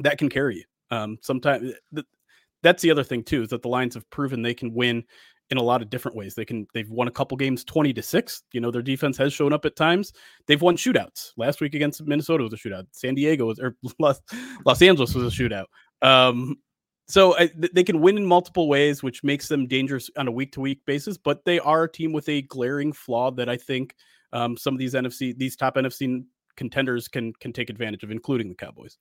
that 0.00 0.18
can 0.18 0.28
carry 0.28 0.56
you. 0.56 0.64
Um, 0.90 1.18
sometimes 1.22 1.72
th- 1.94 2.06
that's 2.62 2.82
the 2.82 2.90
other 2.90 3.04
thing 3.04 3.22
too 3.22 3.42
is 3.42 3.50
that 3.50 3.62
the 3.62 3.68
Lions 3.68 3.94
have 3.94 4.08
proven 4.10 4.42
they 4.42 4.54
can 4.54 4.74
win 4.74 5.04
in 5.52 5.58
a 5.58 5.62
lot 5.62 5.82
of 5.82 5.90
different 5.90 6.16
ways. 6.16 6.34
They 6.34 6.44
can 6.44 6.66
they've 6.74 6.90
won 6.90 7.06
a 7.06 7.12
couple 7.12 7.36
games 7.36 7.62
20 7.62 7.92
to 7.92 8.02
6. 8.02 8.42
You 8.52 8.60
know, 8.60 8.70
their 8.70 8.82
defense 8.82 9.16
has 9.18 9.32
shown 9.32 9.52
up 9.52 9.64
at 9.64 9.76
times. 9.76 10.12
They've 10.46 10.60
won 10.60 10.76
shootouts. 10.76 11.32
Last 11.36 11.60
week 11.60 11.74
against 11.74 12.02
Minnesota 12.02 12.42
was 12.42 12.52
a 12.52 12.56
shootout. 12.56 12.86
San 12.90 13.14
Diego 13.14 13.46
was 13.46 13.60
or 13.60 13.76
Los, 14.00 14.20
Los 14.66 14.82
Angeles 14.82 15.14
was 15.14 15.32
a 15.32 15.36
shootout. 15.36 15.66
Um 16.02 16.56
so 17.08 17.36
I, 17.36 17.50
they 17.54 17.84
can 17.84 18.00
win 18.00 18.16
in 18.16 18.24
multiple 18.24 18.68
ways, 18.68 19.02
which 19.02 19.22
makes 19.22 19.46
them 19.46 19.66
dangerous 19.66 20.08
on 20.16 20.28
a 20.28 20.32
week 20.32 20.52
to 20.52 20.60
week 20.60 20.80
basis. 20.86 21.18
But 21.18 21.44
they 21.44 21.58
are 21.58 21.84
a 21.84 21.92
team 21.92 22.12
with 22.12 22.28
a 22.28 22.42
glaring 22.42 22.92
flaw 22.92 23.30
that 23.32 23.50
I 23.50 23.56
think 23.58 23.94
um, 24.32 24.56
some 24.56 24.72
of 24.72 24.78
these 24.78 24.94
NFC, 24.94 25.36
these 25.36 25.54
top 25.54 25.74
NFC 25.76 26.24
contenders 26.56 27.08
can 27.08 27.34
can 27.34 27.52
take 27.52 27.68
advantage 27.68 28.02
of, 28.02 28.10
including 28.10 28.48
the 28.48 28.54
Cowboys. 28.54 28.96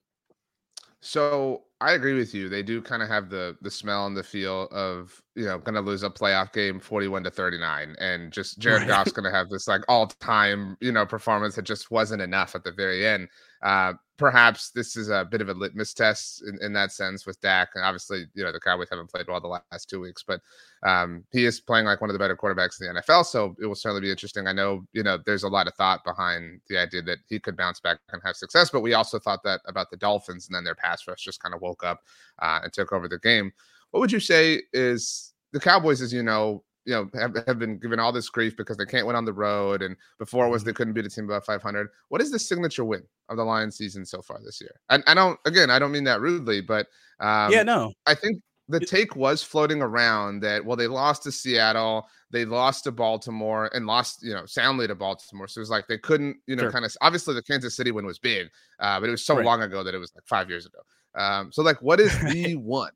So 1.01 1.63
I 1.81 1.93
agree 1.93 2.13
with 2.13 2.33
you. 2.35 2.47
They 2.47 2.61
do 2.61 2.79
kind 2.79 3.01
of 3.01 3.09
have 3.09 3.29
the 3.29 3.57
the 3.61 3.71
smell 3.71 4.05
and 4.05 4.15
the 4.15 4.23
feel 4.23 4.67
of 4.71 5.19
you 5.35 5.45
know 5.45 5.57
going 5.57 5.73
to 5.73 5.81
lose 5.81 6.03
a 6.03 6.09
playoff 6.11 6.53
game 6.53 6.79
forty 6.79 7.07
one 7.07 7.23
to 7.23 7.31
thirty 7.31 7.57
nine, 7.57 7.95
and 7.99 8.31
just 8.31 8.59
Jared 8.59 8.83
right. 8.83 8.89
Goff's 8.89 9.11
going 9.11 9.25
to 9.29 9.35
have 9.35 9.49
this 9.49 9.67
like 9.67 9.81
all 9.87 10.07
time 10.07 10.77
you 10.79 10.91
know 10.91 11.05
performance 11.05 11.55
that 11.55 11.63
just 11.63 11.89
wasn't 11.89 12.21
enough 12.21 12.53
at 12.53 12.63
the 12.63 12.71
very 12.71 13.05
end. 13.07 13.29
Uh, 13.63 13.93
perhaps 14.21 14.69
this 14.69 14.95
is 14.95 15.09
a 15.09 15.25
bit 15.25 15.41
of 15.41 15.49
a 15.49 15.53
litmus 15.53 15.95
test 15.95 16.43
in, 16.47 16.59
in 16.63 16.71
that 16.73 16.91
sense 16.91 17.25
with 17.25 17.41
Dak. 17.41 17.69
And 17.73 17.83
obviously, 17.83 18.27
you 18.35 18.43
know, 18.43 18.51
the 18.51 18.59
Cowboys 18.59 18.87
haven't 18.91 19.09
played 19.09 19.25
well 19.27 19.41
the 19.41 19.47
last 19.47 19.89
two 19.89 19.99
weeks, 19.99 20.23
but 20.25 20.39
um, 20.85 21.23
he 21.31 21.43
is 21.43 21.59
playing 21.59 21.87
like 21.87 22.01
one 22.01 22.09
of 22.11 22.13
the 22.13 22.19
better 22.19 22.37
quarterbacks 22.37 22.79
in 22.79 22.93
the 22.93 23.01
NFL. 23.01 23.25
So 23.25 23.55
it 23.59 23.65
will 23.65 23.73
certainly 23.73 24.01
be 24.01 24.11
interesting. 24.11 24.45
I 24.45 24.53
know, 24.53 24.83
you 24.93 25.01
know, 25.01 25.17
there's 25.25 25.41
a 25.41 25.49
lot 25.49 25.67
of 25.67 25.73
thought 25.73 26.03
behind 26.05 26.61
the 26.69 26.77
idea 26.77 27.01
that 27.01 27.17
he 27.27 27.39
could 27.39 27.57
bounce 27.57 27.79
back 27.79 27.97
and 28.11 28.21
have 28.23 28.35
success, 28.35 28.69
but 28.69 28.81
we 28.81 28.93
also 28.93 29.17
thought 29.17 29.41
that 29.43 29.61
about 29.65 29.89
the 29.89 29.97
Dolphins 29.97 30.47
and 30.47 30.55
then 30.55 30.63
their 30.63 30.75
pass 30.75 31.07
rush 31.07 31.23
just 31.23 31.41
kind 31.41 31.55
of 31.55 31.61
woke 31.61 31.83
up 31.83 32.01
uh, 32.43 32.59
and 32.63 32.71
took 32.71 32.93
over 32.93 33.07
the 33.07 33.17
game. 33.17 33.51
What 33.89 34.01
would 34.01 34.11
you 34.11 34.19
say 34.19 34.61
is 34.71 35.33
the 35.51 35.59
Cowboys, 35.59 36.01
as 36.01 36.13
you 36.13 36.21
know, 36.21 36.63
you 36.85 36.93
know 36.93 37.09
have, 37.19 37.35
have 37.47 37.59
been 37.59 37.77
given 37.77 37.99
all 37.99 38.11
this 38.11 38.29
grief 38.29 38.55
because 38.57 38.77
they 38.77 38.85
can't 38.85 39.05
win 39.05 39.15
on 39.15 39.25
the 39.25 39.33
road 39.33 39.81
and 39.81 39.95
before 40.17 40.49
was 40.49 40.63
they 40.63 40.71
mm-hmm. 40.71 40.77
couldn't 40.77 40.93
beat 40.93 41.05
a 41.05 41.09
team 41.09 41.25
above 41.25 41.45
500 41.45 41.87
what 42.09 42.21
is 42.21 42.31
the 42.31 42.39
signature 42.39 42.85
win 42.85 43.03
of 43.29 43.37
the 43.37 43.43
lions 43.43 43.77
season 43.77 44.05
so 44.05 44.21
far 44.21 44.39
this 44.43 44.59
year 44.61 44.79
and 44.89 45.03
i 45.07 45.13
don't 45.13 45.39
again 45.45 45.69
i 45.69 45.79
don't 45.79 45.91
mean 45.91 46.03
that 46.03 46.21
rudely 46.21 46.61
but 46.61 46.87
um, 47.19 47.51
yeah 47.51 47.63
no 47.63 47.93
i 48.05 48.15
think 48.15 48.41
the 48.67 48.79
take 48.79 49.15
was 49.15 49.43
floating 49.43 49.81
around 49.81 50.39
that 50.41 50.63
well 50.63 50.77
they 50.77 50.87
lost 50.87 51.23
to 51.23 51.31
seattle 51.31 52.07
they 52.31 52.45
lost 52.45 52.85
to 52.85 52.91
baltimore 52.91 53.69
and 53.73 53.85
lost 53.85 54.23
you 54.23 54.33
know 54.33 54.45
soundly 54.45 54.87
to 54.87 54.95
baltimore 54.95 55.47
so 55.47 55.59
it 55.59 55.61
was 55.61 55.69
like 55.69 55.87
they 55.87 55.97
couldn't 55.97 56.37
you 56.47 56.55
know 56.55 56.63
sure. 56.63 56.71
kind 56.71 56.85
of 56.85 56.95
obviously 57.01 57.33
the 57.33 57.43
kansas 57.43 57.75
city 57.75 57.91
win 57.91 58.05
was 58.05 58.17
big 58.19 58.47
uh, 58.79 58.99
but 58.99 59.07
it 59.07 59.11
was 59.11 59.25
so 59.25 59.35
right. 59.35 59.45
long 59.45 59.61
ago 59.61 59.83
that 59.83 59.93
it 59.93 59.97
was 59.97 60.13
like 60.15 60.25
five 60.25 60.49
years 60.49 60.65
ago 60.65 60.79
um, 61.15 61.51
so 61.51 61.61
like 61.61 61.81
what 61.81 61.99
is 61.99 62.17
the 62.31 62.55
one 62.55 62.91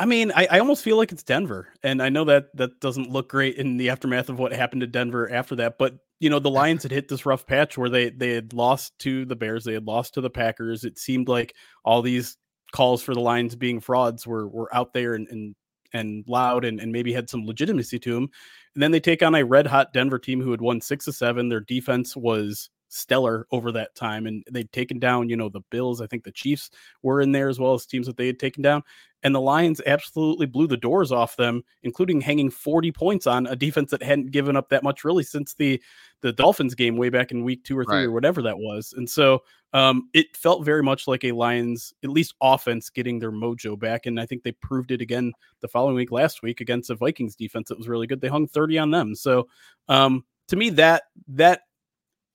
I 0.00 0.06
mean, 0.06 0.32
I, 0.34 0.48
I 0.50 0.58
almost 0.60 0.82
feel 0.82 0.96
like 0.96 1.12
it's 1.12 1.22
Denver, 1.22 1.68
and 1.82 2.02
I 2.02 2.08
know 2.08 2.24
that 2.24 2.56
that 2.56 2.80
doesn't 2.80 3.10
look 3.10 3.28
great 3.28 3.56
in 3.56 3.76
the 3.76 3.90
aftermath 3.90 4.30
of 4.30 4.38
what 4.38 4.50
happened 4.50 4.80
to 4.80 4.86
Denver 4.86 5.30
after 5.30 5.54
that. 5.56 5.76
But 5.76 5.98
you 6.20 6.30
know, 6.30 6.38
the 6.38 6.48
Lions 6.60 6.84
had 6.84 6.90
hit 6.90 7.08
this 7.08 7.26
rough 7.26 7.46
patch 7.46 7.76
where 7.76 7.90
they 7.90 8.08
they 8.08 8.30
had 8.30 8.54
lost 8.54 8.98
to 9.00 9.26
the 9.26 9.36
Bears, 9.36 9.62
they 9.62 9.74
had 9.74 9.86
lost 9.86 10.14
to 10.14 10.22
the 10.22 10.30
Packers. 10.30 10.84
It 10.84 10.98
seemed 10.98 11.28
like 11.28 11.54
all 11.84 12.00
these 12.00 12.38
calls 12.72 13.02
for 13.02 13.12
the 13.12 13.20
Lions 13.20 13.54
being 13.56 13.78
frauds 13.78 14.26
were 14.26 14.48
were 14.48 14.74
out 14.74 14.94
there 14.94 15.12
and 15.12 15.28
and, 15.28 15.54
and 15.92 16.24
loud 16.26 16.64
and, 16.64 16.80
and 16.80 16.90
maybe 16.90 17.12
had 17.12 17.28
some 17.28 17.44
legitimacy 17.44 17.98
to 17.98 18.14
them. 18.14 18.30
And 18.74 18.82
then 18.82 18.92
they 18.92 19.00
take 19.00 19.22
on 19.22 19.34
a 19.34 19.44
red 19.44 19.66
hot 19.66 19.92
Denver 19.92 20.18
team 20.18 20.40
who 20.40 20.50
had 20.50 20.62
won 20.62 20.80
six 20.80 21.08
of 21.08 21.14
seven. 21.14 21.50
Their 21.50 21.60
defense 21.60 22.16
was 22.16 22.70
stellar 22.90 23.46
over 23.52 23.70
that 23.70 23.94
time 23.94 24.26
and 24.26 24.44
they'd 24.50 24.72
taken 24.72 24.98
down 24.98 25.28
you 25.28 25.36
know 25.36 25.48
the 25.48 25.60
bills 25.70 26.00
i 26.00 26.06
think 26.08 26.24
the 26.24 26.32
chiefs 26.32 26.70
were 27.02 27.20
in 27.20 27.30
there 27.30 27.48
as 27.48 27.60
well 27.60 27.72
as 27.72 27.86
teams 27.86 28.04
that 28.04 28.16
they 28.16 28.26
had 28.26 28.38
taken 28.38 28.62
down 28.62 28.82
and 29.22 29.34
the 29.34 29.40
lions 29.40 29.80
absolutely 29.86 30.46
blew 30.46 30.66
the 30.66 30.76
doors 30.76 31.12
off 31.12 31.36
them 31.36 31.62
including 31.82 32.20
hanging 32.20 32.50
40 32.50 32.92
points 32.92 33.26
on 33.26 33.46
a 33.46 33.56
defense 33.56 33.90
that 33.90 34.02
hadn't 34.02 34.30
given 34.30 34.56
up 34.56 34.68
that 34.68 34.82
much 34.82 35.04
really 35.04 35.24
since 35.24 35.54
the 35.54 35.80
the 36.22 36.32
dolphins 36.32 36.74
game 36.74 36.96
way 36.96 37.08
back 37.08 37.30
in 37.30 37.44
week 37.44 37.64
two 37.64 37.78
or 37.78 37.84
three 37.84 37.98
right. 37.98 38.04
or 38.04 38.12
whatever 38.12 38.42
that 38.42 38.58
was. 38.58 38.92
And 38.96 39.08
so 39.08 39.42
um, 39.72 40.08
it 40.12 40.36
felt 40.36 40.64
very 40.64 40.82
much 40.82 41.06
like 41.06 41.24
a 41.24 41.32
lions 41.32 41.94
at 42.04 42.10
least 42.10 42.34
offense 42.42 42.90
getting 42.90 43.18
their 43.18 43.32
mojo 43.32 43.78
back. 43.78 44.06
And 44.06 44.20
i 44.20 44.26
think 44.26 44.42
they 44.42 44.52
proved 44.52 44.90
it 44.90 45.00
again 45.00 45.32
the 45.60 45.68
following 45.68 45.96
week 45.96 46.12
last 46.12 46.42
week 46.42 46.60
against 46.60 46.90
a 46.90 46.94
vikings 46.94 47.36
defense 47.36 47.68
that 47.68 47.78
was 47.78 47.88
really 47.88 48.06
good. 48.06 48.20
They 48.20 48.28
hung 48.28 48.46
30 48.46 48.78
on 48.78 48.90
them. 48.90 49.14
So 49.14 49.48
um, 49.88 50.24
to 50.48 50.56
me 50.56 50.70
that 50.70 51.04
that 51.28 51.62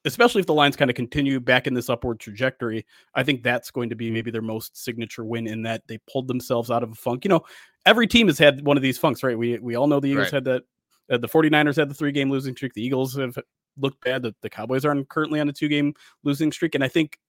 especially 0.06 0.40
if 0.40 0.46
the 0.46 0.54
lines 0.54 0.76
kind 0.76 0.90
of 0.90 0.96
continue 0.96 1.40
back 1.40 1.68
in 1.68 1.74
this 1.74 1.90
upward 1.90 2.20
trajectory, 2.20 2.86
I 3.16 3.24
think 3.24 3.44
that's 3.44 3.72
going 3.72 3.90
to 3.90 3.96
be 3.96 4.12
maybe 4.12 4.32
their 4.32 4.42
most 4.42 4.78
signature 4.82 5.26
win 5.26 5.48
in 5.48 5.64
that 5.64 5.84
they 5.88 6.00
pulled 6.12 6.28
themselves 6.28 6.72
out 6.72 6.84
of 6.84 6.92
a 6.92 6.96
funk. 6.96 7.26
You 7.26 7.30
know, 7.30 7.42
every 7.86 8.08
team 8.08 8.28
has 8.28 8.38
had 8.38 8.66
one 8.66 8.78
of 8.78 8.84
these 8.84 8.98
funks, 8.98 9.24
right? 9.24 9.38
We 9.38 9.60
we 9.60 9.76
all 9.76 9.88
know 9.88 10.00
the 10.00 10.10
Eagles 10.10 10.26
right. 10.26 10.34
had 10.34 10.46
that. 10.46 10.64
Uh, 11.08 11.18
the 11.18 11.28
49ers 11.28 11.76
had 11.76 11.90
the 11.90 11.94
three 11.94 12.12
game 12.12 12.32
losing 12.32 12.56
streak. 12.56 12.74
The 12.74 12.84
Eagles 12.84 13.16
have 13.16 13.38
looked 13.78 14.04
bad. 14.04 14.24
The, 14.24 14.34
the 14.42 14.50
Cowboys 14.50 14.86
are 14.86 15.04
currently 15.04 15.40
on 15.40 15.50
a 15.50 15.54
two 15.54 15.68
game 15.68 15.94
losing 16.24 16.52
streak. 16.52 16.76
And 16.76 16.84
I 16.84 16.88
think 16.88 17.20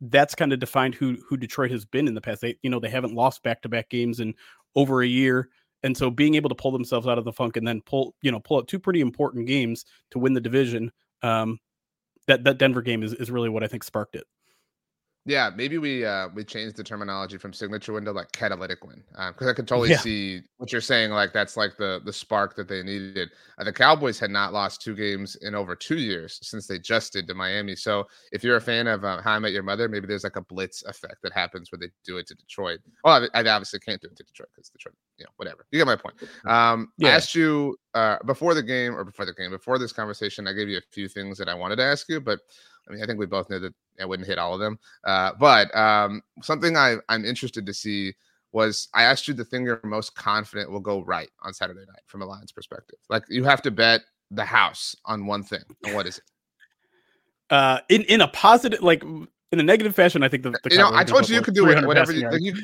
that's 0.00 0.34
kind 0.34 0.52
of 0.52 0.58
defined 0.58 0.94
who 0.94 1.16
who 1.28 1.36
Detroit 1.36 1.70
has 1.70 1.84
been 1.84 2.08
in 2.08 2.14
the 2.14 2.20
past. 2.20 2.40
They, 2.40 2.56
you 2.62 2.70
know, 2.70 2.80
they 2.80 2.90
haven't 2.90 3.14
lost 3.14 3.42
back 3.42 3.62
to 3.62 3.68
back 3.68 3.88
games 3.88 4.20
in 4.20 4.34
over 4.74 5.02
a 5.02 5.06
year. 5.06 5.48
And 5.84 5.96
so 5.96 6.10
being 6.10 6.36
able 6.36 6.48
to 6.48 6.54
pull 6.54 6.70
themselves 6.70 7.08
out 7.08 7.18
of 7.18 7.24
the 7.24 7.32
funk 7.32 7.56
and 7.56 7.66
then 7.66 7.80
pull, 7.80 8.14
you 8.22 8.30
know, 8.30 8.38
pull 8.38 8.58
out 8.58 8.68
two 8.68 8.78
pretty 8.78 9.00
important 9.00 9.46
games 9.46 9.84
to 10.12 10.20
win 10.20 10.32
the 10.32 10.40
division, 10.40 10.92
um, 11.22 11.58
that 12.28 12.44
that 12.44 12.58
Denver 12.58 12.82
game 12.82 13.02
is, 13.02 13.12
is 13.14 13.30
really 13.30 13.48
what 13.48 13.62
I 13.62 13.68
think 13.68 13.84
sparked 13.84 14.16
it. 14.16 14.24
Yeah, 15.24 15.50
maybe 15.54 15.78
we 15.78 16.04
uh 16.04 16.28
we 16.34 16.42
changed 16.42 16.76
the 16.76 16.82
terminology 16.82 17.38
from 17.38 17.52
signature 17.52 17.92
win 17.92 18.04
to 18.06 18.12
like 18.12 18.32
catalytic 18.32 18.84
win 18.84 19.04
because 19.28 19.46
uh, 19.46 19.50
I 19.50 19.52
could 19.52 19.68
totally 19.68 19.90
yeah. 19.90 19.98
see 19.98 20.40
what 20.56 20.72
you're 20.72 20.80
saying. 20.80 21.12
Like 21.12 21.32
that's 21.32 21.56
like 21.56 21.76
the 21.76 22.00
the 22.04 22.12
spark 22.12 22.56
that 22.56 22.66
they 22.66 22.82
needed. 22.82 23.30
Uh, 23.56 23.62
the 23.62 23.72
Cowboys 23.72 24.18
had 24.18 24.32
not 24.32 24.52
lost 24.52 24.82
two 24.82 24.96
games 24.96 25.36
in 25.36 25.54
over 25.54 25.76
two 25.76 25.98
years 25.98 26.40
since 26.42 26.66
they 26.66 26.80
just 26.80 27.12
did 27.12 27.28
to 27.28 27.34
Miami. 27.34 27.76
So 27.76 28.04
if 28.32 28.42
you're 28.42 28.56
a 28.56 28.60
fan 28.60 28.88
of 28.88 29.04
uh, 29.04 29.22
How 29.22 29.34
I 29.34 29.38
Met 29.38 29.52
Your 29.52 29.62
Mother, 29.62 29.88
maybe 29.88 30.08
there's 30.08 30.24
like 30.24 30.36
a 30.36 30.42
blitz 30.42 30.82
effect 30.82 31.22
that 31.22 31.32
happens 31.32 31.70
where 31.70 31.78
they 31.78 31.90
do 32.04 32.16
it 32.16 32.26
to 32.26 32.34
Detroit. 32.34 32.80
Well, 33.04 33.28
I, 33.32 33.40
I 33.40 33.48
obviously 33.48 33.78
can't 33.78 34.00
do 34.00 34.08
it 34.08 34.16
to 34.16 34.24
Detroit 34.24 34.48
because 34.56 34.70
Detroit, 34.70 34.96
you 35.18 35.24
know, 35.24 35.30
whatever. 35.36 35.66
You 35.70 35.78
get 35.78 35.86
my 35.86 35.96
point. 35.96 36.14
Um, 36.46 36.92
yeah. 36.98 37.08
I 37.08 37.12
asked 37.12 37.34
you 37.34 37.76
uh 37.94 38.16
before 38.26 38.54
the 38.54 38.62
game 38.62 38.94
or 38.94 39.04
before 39.04 39.26
the 39.26 39.34
game 39.34 39.50
before 39.50 39.78
this 39.78 39.92
conversation, 39.92 40.48
I 40.48 40.52
gave 40.52 40.68
you 40.68 40.78
a 40.78 40.82
few 40.90 41.08
things 41.08 41.38
that 41.38 41.48
I 41.48 41.54
wanted 41.54 41.76
to 41.76 41.84
ask 41.84 42.08
you, 42.08 42.20
but 42.20 42.40
I 42.88 42.92
mean, 42.92 43.02
I 43.02 43.06
think 43.06 43.18
we 43.18 43.26
both 43.26 43.48
knew 43.48 43.60
that 43.60 43.74
I 44.00 44.04
wouldn't 44.04 44.26
hit 44.26 44.38
all 44.38 44.54
of 44.54 44.60
them. 44.60 44.78
Uh, 45.04 45.32
but 45.38 45.74
um, 45.76 46.22
something 46.42 46.76
I, 46.76 46.96
I'm 47.08 47.24
interested 47.24 47.64
to 47.66 47.74
see 47.74 48.14
was 48.52 48.88
I 48.92 49.04
asked 49.04 49.28
you 49.28 49.34
the 49.34 49.44
thing 49.44 49.64
you're 49.64 49.80
most 49.84 50.14
confident 50.14 50.70
will 50.70 50.80
go 50.80 51.02
right 51.02 51.30
on 51.42 51.54
Saturday 51.54 51.80
night 51.80 52.02
from 52.06 52.22
a 52.22 52.26
Lions 52.26 52.52
perspective. 52.52 52.98
Like 53.08 53.24
you 53.28 53.44
have 53.44 53.62
to 53.62 53.70
bet 53.70 54.02
the 54.30 54.44
house 54.44 54.96
on 55.04 55.26
one 55.26 55.42
thing. 55.42 55.62
And 55.84 55.94
what 55.94 56.06
is 56.06 56.18
it? 56.18 56.24
Uh, 57.50 57.80
in 57.88 58.02
in 58.04 58.20
a 58.22 58.28
positive, 58.28 58.82
like 58.82 59.04
in 59.52 59.60
a 59.60 59.62
negative 59.62 59.94
fashion, 59.94 60.22
I 60.22 60.28
think 60.28 60.42
the, 60.42 60.50
the 60.50 60.70
you 60.70 60.78
know 60.78 60.90
I 60.92 61.04
told 61.04 61.28
you 61.28 61.36
you 61.36 61.42
could 61.42 61.54
do 61.54 61.68
it 61.68 61.86
whatever 61.86 62.12
you, 62.12 62.28
you, 62.40 62.54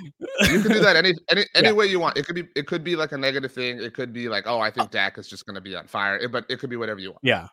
you 0.50 0.60
can 0.62 0.72
do 0.72 0.80
that 0.80 0.96
any 0.96 1.14
any 1.30 1.44
any 1.54 1.68
yeah. 1.68 1.72
way 1.72 1.86
you 1.86 2.00
want. 2.00 2.16
It 2.16 2.26
could 2.26 2.34
be 2.34 2.48
it 2.56 2.66
could 2.66 2.82
be 2.82 2.96
like 2.96 3.12
a 3.12 3.18
negative 3.18 3.52
thing. 3.52 3.80
It 3.80 3.94
could 3.94 4.12
be 4.12 4.28
like 4.28 4.46
oh 4.46 4.60
I 4.60 4.70
think 4.70 4.90
Dak 4.90 5.18
is 5.18 5.28
just 5.28 5.44
going 5.46 5.54
to 5.54 5.60
be 5.60 5.76
on 5.76 5.86
fire. 5.86 6.16
It, 6.16 6.32
but 6.32 6.46
it 6.48 6.58
could 6.58 6.70
be 6.70 6.76
whatever 6.76 6.98
you 6.98 7.10
want. 7.10 7.20
Yeah, 7.22 7.48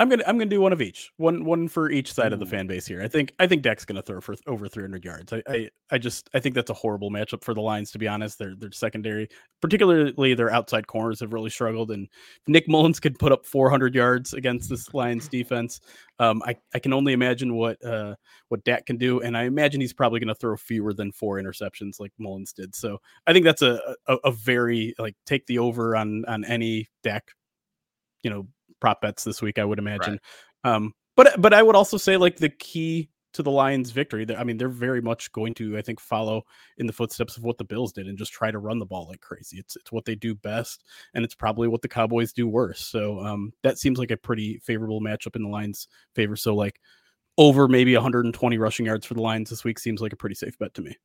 I'm 0.00 0.08
gonna 0.08 0.24
I'm 0.26 0.38
gonna 0.38 0.48
do 0.48 0.62
one 0.62 0.72
of 0.72 0.80
each, 0.80 1.12
one 1.18 1.44
one 1.44 1.68
for 1.68 1.90
each 1.90 2.14
side 2.14 2.32
Ooh. 2.32 2.34
of 2.34 2.40
the 2.40 2.46
fan 2.46 2.66
base 2.66 2.86
here. 2.86 3.02
I 3.02 3.08
think 3.08 3.34
I 3.38 3.46
think 3.46 3.60
Dak's 3.60 3.84
gonna 3.84 4.00
throw 4.00 4.18
for 4.22 4.34
over 4.46 4.66
300 4.66 5.04
yards. 5.04 5.30
I, 5.30 5.42
I, 5.46 5.70
I 5.90 5.98
just 5.98 6.30
I 6.32 6.40
think 6.40 6.54
that's 6.54 6.70
a 6.70 6.74
horrible 6.74 7.10
matchup 7.10 7.44
for 7.44 7.52
the 7.52 7.60
Lions. 7.60 7.90
To 7.90 7.98
be 7.98 8.08
honest, 8.08 8.38
their 8.38 8.56
their 8.56 8.72
secondary, 8.72 9.28
particularly 9.60 10.32
their 10.32 10.50
outside 10.50 10.86
corners, 10.86 11.20
have 11.20 11.34
really 11.34 11.50
struggled. 11.50 11.90
And 11.90 12.08
Nick 12.46 12.66
Mullens 12.66 12.98
could 12.98 13.18
put 13.18 13.30
up 13.30 13.44
400 13.44 13.94
yards 13.94 14.32
against 14.32 14.70
this 14.70 14.94
Lions 14.94 15.28
defense. 15.28 15.80
Um, 16.18 16.42
I 16.46 16.56
I 16.72 16.78
can 16.78 16.94
only 16.94 17.12
imagine 17.12 17.54
what 17.54 17.84
uh 17.84 18.14
what 18.48 18.64
Dak 18.64 18.86
can 18.86 18.96
do, 18.96 19.20
and 19.20 19.36
I 19.36 19.42
imagine 19.44 19.82
he's 19.82 19.92
probably 19.92 20.18
gonna 20.18 20.34
throw 20.34 20.56
fewer 20.56 20.94
than 20.94 21.12
four 21.12 21.36
interceptions 21.36 22.00
like 22.00 22.12
Mullens 22.18 22.54
did. 22.54 22.74
So 22.74 23.02
I 23.26 23.34
think 23.34 23.44
that's 23.44 23.60
a 23.60 23.78
a, 24.06 24.16
a 24.24 24.32
very 24.32 24.94
like 24.98 25.16
take 25.26 25.44
the 25.44 25.58
over 25.58 25.94
on 25.94 26.24
on 26.24 26.42
any 26.46 26.88
Dak, 27.02 27.32
you 28.22 28.30
know 28.30 28.48
prop 28.80 29.00
bets 29.00 29.24
this 29.24 29.42
week, 29.42 29.58
I 29.58 29.64
would 29.64 29.78
imagine. 29.78 30.18
Right. 30.64 30.74
Um, 30.74 30.94
but 31.16 31.40
but 31.40 31.52
I 31.52 31.62
would 31.62 31.76
also 31.76 31.96
say 31.96 32.16
like 32.16 32.36
the 32.36 32.48
key 32.48 33.10
to 33.32 33.42
the 33.42 33.50
Lions' 33.50 33.90
victory. 33.90 34.26
I 34.36 34.44
mean, 34.44 34.56
they're 34.56 34.68
very 34.68 35.00
much 35.00 35.30
going 35.32 35.54
to, 35.54 35.78
I 35.78 35.82
think, 35.82 36.00
follow 36.00 36.42
in 36.78 36.86
the 36.86 36.92
footsteps 36.92 37.36
of 37.36 37.44
what 37.44 37.58
the 37.58 37.64
Bills 37.64 37.92
did 37.92 38.08
and 38.08 38.18
just 38.18 38.32
try 38.32 38.50
to 38.50 38.58
run 38.58 38.78
the 38.78 38.86
ball 38.86 39.06
like 39.08 39.20
crazy. 39.20 39.58
It's 39.58 39.76
it's 39.76 39.92
what 39.92 40.04
they 40.04 40.14
do 40.14 40.34
best, 40.34 40.84
and 41.14 41.24
it's 41.24 41.34
probably 41.34 41.68
what 41.68 41.82
the 41.82 41.88
Cowboys 41.88 42.32
do 42.32 42.48
worse. 42.48 42.80
So 42.80 43.20
um, 43.20 43.52
that 43.62 43.78
seems 43.78 43.98
like 43.98 44.10
a 44.10 44.16
pretty 44.16 44.58
favorable 44.58 45.00
matchup 45.00 45.36
in 45.36 45.42
the 45.42 45.48
Lions' 45.48 45.88
favor. 46.14 46.36
So 46.36 46.54
like 46.54 46.80
over 47.38 47.68
maybe 47.68 47.94
120 47.94 48.58
rushing 48.58 48.86
yards 48.86 49.06
for 49.06 49.14
the 49.14 49.22
Lions 49.22 49.50
this 49.50 49.64
week 49.64 49.78
seems 49.78 50.00
like 50.00 50.12
a 50.12 50.16
pretty 50.16 50.34
safe 50.34 50.58
bet 50.58 50.74
to 50.74 50.82
me. 50.82 50.96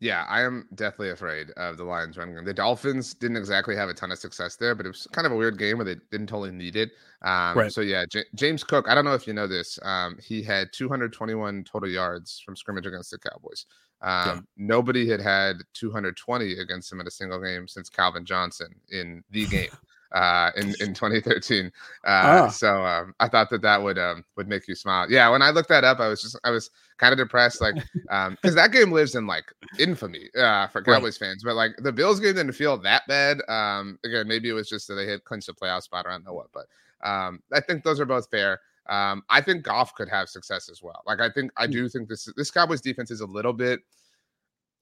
Yeah, 0.00 0.24
I 0.28 0.42
am 0.42 0.68
definitely 0.74 1.10
afraid 1.10 1.50
of 1.56 1.76
the 1.76 1.84
Lions 1.84 2.18
running 2.18 2.34
game. 2.34 2.44
The 2.44 2.52
Dolphins 2.52 3.14
didn't 3.14 3.36
exactly 3.36 3.76
have 3.76 3.88
a 3.88 3.94
ton 3.94 4.10
of 4.10 4.18
success 4.18 4.56
there, 4.56 4.74
but 4.74 4.86
it 4.86 4.90
was 4.90 5.06
kind 5.12 5.26
of 5.26 5.32
a 5.32 5.36
weird 5.36 5.58
game 5.58 5.78
where 5.78 5.84
they 5.84 5.96
didn't 6.10 6.26
totally 6.26 6.50
need 6.50 6.76
it. 6.76 6.90
Um, 7.22 7.56
right. 7.56 7.72
So 7.72 7.80
yeah, 7.80 8.04
J- 8.10 8.24
James 8.34 8.64
Cook. 8.64 8.86
I 8.88 8.94
don't 8.94 9.04
know 9.04 9.14
if 9.14 9.26
you 9.26 9.32
know 9.32 9.46
this. 9.46 9.78
Um, 9.82 10.18
he 10.22 10.42
had 10.42 10.72
221 10.72 11.64
total 11.64 11.88
yards 11.88 12.40
from 12.44 12.56
scrimmage 12.56 12.86
against 12.86 13.12
the 13.12 13.18
Cowboys. 13.18 13.66
Um, 14.02 14.26
yeah. 14.26 14.40
Nobody 14.56 15.08
had 15.08 15.20
had 15.20 15.56
220 15.72 16.58
against 16.58 16.92
him 16.92 17.00
in 17.00 17.06
a 17.06 17.10
single 17.10 17.40
game 17.40 17.66
since 17.66 17.88
Calvin 17.88 18.24
Johnson 18.24 18.74
in 18.90 19.22
the 19.30 19.46
game 19.46 19.70
uh, 20.14 20.50
in 20.56 20.74
in 20.80 20.94
2013. 20.94 21.66
Uh, 22.04 22.08
ah. 22.08 22.48
So 22.48 22.84
um, 22.84 23.14
I 23.20 23.28
thought 23.28 23.50
that 23.50 23.62
that 23.62 23.82
would 23.82 23.98
um, 23.98 24.24
would 24.36 24.48
make 24.48 24.68
you 24.68 24.74
smile. 24.74 25.10
Yeah, 25.10 25.28
when 25.28 25.42
I 25.42 25.50
looked 25.50 25.68
that 25.68 25.84
up, 25.84 26.00
I 26.00 26.08
was 26.08 26.22
just 26.22 26.38
I 26.44 26.50
was 26.50 26.70
kind 26.98 27.12
of 27.12 27.18
depressed, 27.18 27.60
like 27.60 27.76
because 28.04 28.52
um, 28.52 28.54
that 28.54 28.72
game 28.72 28.92
lives 28.92 29.14
in 29.14 29.26
like 29.26 29.44
infamy 29.78 30.28
uh, 30.38 30.68
for 30.68 30.82
Cowboys 30.82 31.20
right. 31.20 31.28
fans. 31.28 31.42
But 31.44 31.56
like 31.56 31.72
the 31.78 31.92
Bills 31.92 32.20
game 32.20 32.34
didn't 32.34 32.52
feel 32.52 32.76
that 32.78 33.02
bad. 33.08 33.38
Um, 33.48 33.98
again, 34.04 34.28
maybe 34.28 34.48
it 34.48 34.54
was 34.54 34.68
just 34.68 34.88
that 34.88 34.94
they 34.94 35.06
had 35.06 35.24
clinched 35.24 35.48
a 35.48 35.54
playoff 35.54 35.82
spot. 35.82 36.06
I 36.06 36.12
don't 36.12 36.24
know 36.24 36.34
what, 36.34 36.50
but 36.52 36.66
um, 37.06 37.40
I 37.52 37.60
think 37.60 37.82
those 37.82 38.00
are 38.00 38.06
both 38.06 38.30
fair. 38.30 38.60
Um, 38.88 39.22
I 39.30 39.40
think 39.40 39.64
Goff 39.64 39.94
could 39.94 40.08
have 40.10 40.28
success 40.28 40.68
as 40.70 40.82
well. 40.82 41.02
Like 41.06 41.20
I 41.20 41.30
think 41.30 41.50
I 41.56 41.66
Hmm. 41.66 41.72
do 41.72 41.88
think 41.88 42.08
this 42.08 42.28
this 42.36 42.50
Cowboys 42.50 42.80
defense 42.80 43.10
is 43.10 43.20
a 43.20 43.26
little 43.26 43.52
bit 43.52 43.80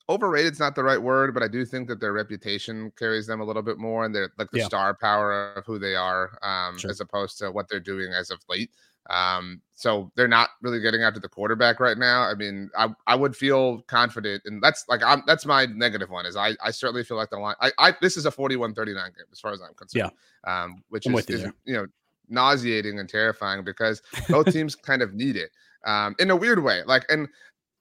overrated. 0.08 0.50
It's 0.52 0.60
not 0.60 0.74
the 0.74 0.84
right 0.84 1.00
word, 1.00 1.34
but 1.34 1.42
I 1.42 1.48
do 1.48 1.64
think 1.64 1.88
that 1.88 2.00
their 2.00 2.12
reputation 2.12 2.92
carries 2.98 3.26
them 3.26 3.40
a 3.40 3.44
little 3.44 3.62
bit 3.62 3.78
more, 3.78 4.04
and 4.04 4.14
they're 4.14 4.30
like 4.38 4.50
the 4.50 4.58
Yeah. 4.58 4.66
star 4.66 4.94
power 4.94 5.52
of 5.54 5.64
who 5.66 5.78
they 5.78 5.94
are, 5.94 6.38
um, 6.42 6.78
Sure. 6.78 6.90
as 6.90 7.00
opposed 7.00 7.38
to 7.38 7.50
what 7.50 7.68
they're 7.68 7.80
doing 7.80 8.12
as 8.12 8.30
of 8.30 8.40
late. 8.48 8.70
Um, 9.10 9.60
so 9.74 10.12
they're 10.14 10.28
not 10.28 10.50
really 10.60 10.78
getting 10.80 11.02
after 11.02 11.18
the 11.18 11.28
quarterback 11.28 11.80
right 11.80 11.98
now. 11.98 12.22
I 12.22 12.34
mean, 12.34 12.70
I, 12.78 12.88
I 13.08 13.16
would 13.16 13.36
feel 13.36 13.82
confident, 13.82 14.42
and 14.46 14.62
that's 14.62 14.84
like 14.88 15.02
I'm 15.02 15.22
that's 15.26 15.44
my 15.44 15.66
negative 15.66 16.08
one 16.10 16.24
is 16.24 16.36
I 16.36 16.54
I 16.62 16.70
certainly 16.70 17.02
feel 17.02 17.16
like 17.16 17.30
the 17.30 17.38
line 17.38 17.56
I, 17.60 17.72
I 17.78 17.96
this 18.00 18.16
is 18.16 18.26
a 18.26 18.30
41-39 18.30 18.94
game 18.94 19.26
as 19.32 19.40
far 19.40 19.52
as 19.52 19.60
I'm 19.60 19.74
concerned. 19.74 20.12
Yeah. 20.46 20.62
Um, 20.64 20.84
which 20.88 21.06
I'm 21.06 21.14
is, 21.16 21.28
you 21.28 21.34
is 21.36 21.52
you 21.64 21.74
know 21.74 21.86
nauseating 22.28 22.98
and 23.00 23.08
terrifying 23.08 23.64
because 23.64 24.02
both 24.28 24.46
teams 24.52 24.74
kind 24.76 25.02
of 25.02 25.14
need 25.14 25.36
it 25.36 25.50
um, 25.84 26.14
in 26.20 26.30
a 26.30 26.36
weird 26.36 26.62
way. 26.62 26.82
Like, 26.84 27.04
and 27.10 27.28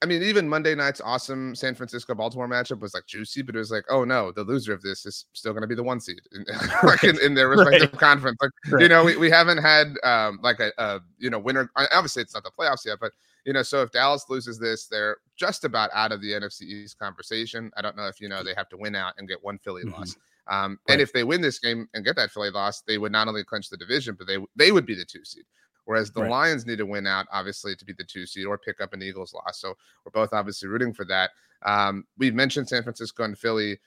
I 0.02 0.08
mean, 0.08 0.24
even 0.24 0.50
Monday 0.50 0.74
night's 0.74 1.00
awesome 1.00 1.54
San 1.54 1.76
Francisco 1.76 2.16
Baltimore 2.16 2.48
matchup 2.48 2.80
was 2.80 2.94
like 2.96 3.06
juicy, 3.06 3.44
but 3.44 3.56
it 3.56 3.60
was 3.60 3.70
like, 3.70 3.86
oh 3.90 4.04
no, 4.04 4.32
the 4.32 4.44
loser 4.44 4.74
of 4.74 4.82
this 4.82 5.06
is 5.06 5.26
still 5.34 5.54
going 5.54 5.62
to 5.62 5.68
be 5.68 5.76
the 5.76 5.84
one 5.84 6.00
seed 6.00 6.22
in, 6.32 6.44
like 6.84 7.04
in, 7.04 7.20
in 7.22 7.36
their 7.36 7.50
respective 7.56 7.92
conference. 7.94 8.38
Like, 8.42 8.82
you 8.82 8.88
know, 8.88 9.04
we, 9.04 9.16
we 9.16 9.30
haven't 9.30 9.60
had 9.60 9.94
um, 10.04 10.40
like 10.42 10.60
a, 10.60 10.72
a 10.80 11.02
you 11.20 11.30
know 11.30 11.38
winner. 11.40 11.70
Obviously, 11.92 12.24
it's 12.24 12.34
not 12.34 12.44
the 12.44 12.52
playoffs 12.58 12.86
yet, 12.86 12.98
but 13.00 13.12
you 13.46 13.54
know, 13.54 13.62
so 13.64 13.82
if 13.82 13.92
Dallas 13.92 14.26
loses 14.30 14.58
this, 14.60 14.88
they're 14.88 15.18
just 15.36 15.66
about 15.66 15.90
out 15.94 16.12
of 16.12 16.22
the 16.22 16.32
NFC 16.32 16.64
East 16.64 16.98
conversation. 16.98 17.72
I 17.78 17.82
don't 17.82 17.96
know 17.96 18.08
if 18.08 18.20
you 18.20 18.28
know 18.30 18.44
they 18.44 18.54
have 18.56 18.70
to 18.70 18.78
win 18.78 18.96
out 18.96 19.14
and 19.18 19.28
get 19.28 19.44
one 19.44 19.60
Philly 19.60 19.84
Mhm. 19.84 19.94
loss. 19.94 20.16
Um, 20.48 20.80
Right. 20.88 20.94
And 20.94 21.02
if 21.02 21.14
they 21.14 21.24
win 21.24 21.42
this 21.42 21.60
game 21.60 21.88
and 21.94 22.04
get 22.04 22.16
that 22.16 22.32
Philly 22.32 22.50
loss, 22.50 22.82
they 22.82 22.98
would 22.98 23.12
not 23.12 23.28
only 23.28 23.44
clinch 23.44 23.70
the 23.70 23.78
division, 23.78 24.16
but 24.18 24.26
they 24.26 24.38
they 24.56 24.72
would 24.72 24.86
be 24.88 24.96
the 24.96 25.06
two 25.06 25.24
seed. 25.24 25.46
Whereas 25.86 26.12
the 26.12 26.22
Right. 26.22 26.30
Lions 26.32 26.65
need 26.65 26.78
to 26.78 26.86
win 26.86 27.08
out, 27.08 27.26
obviously, 27.32 27.76
to 27.76 27.86
be 27.86 27.94
the 27.94 28.04
two 28.04 28.26
seed 28.26 28.46
or 28.46 28.58
pick 28.58 28.80
up 28.82 28.94
an 28.94 29.02
Eagles 29.02 29.34
loss. 29.34 29.60
So 29.60 29.76
we're 30.06 30.12
both 30.12 30.32
obviously 30.34 30.70
rooting 30.70 30.94
for 30.94 31.06
that. 31.06 31.32
Um, 31.63 32.06
we've 32.17 32.36
mentioned 32.36 32.67
San 32.70 32.84
Francisco 32.84 33.24
and 33.24 33.38
Philly. 33.38 33.80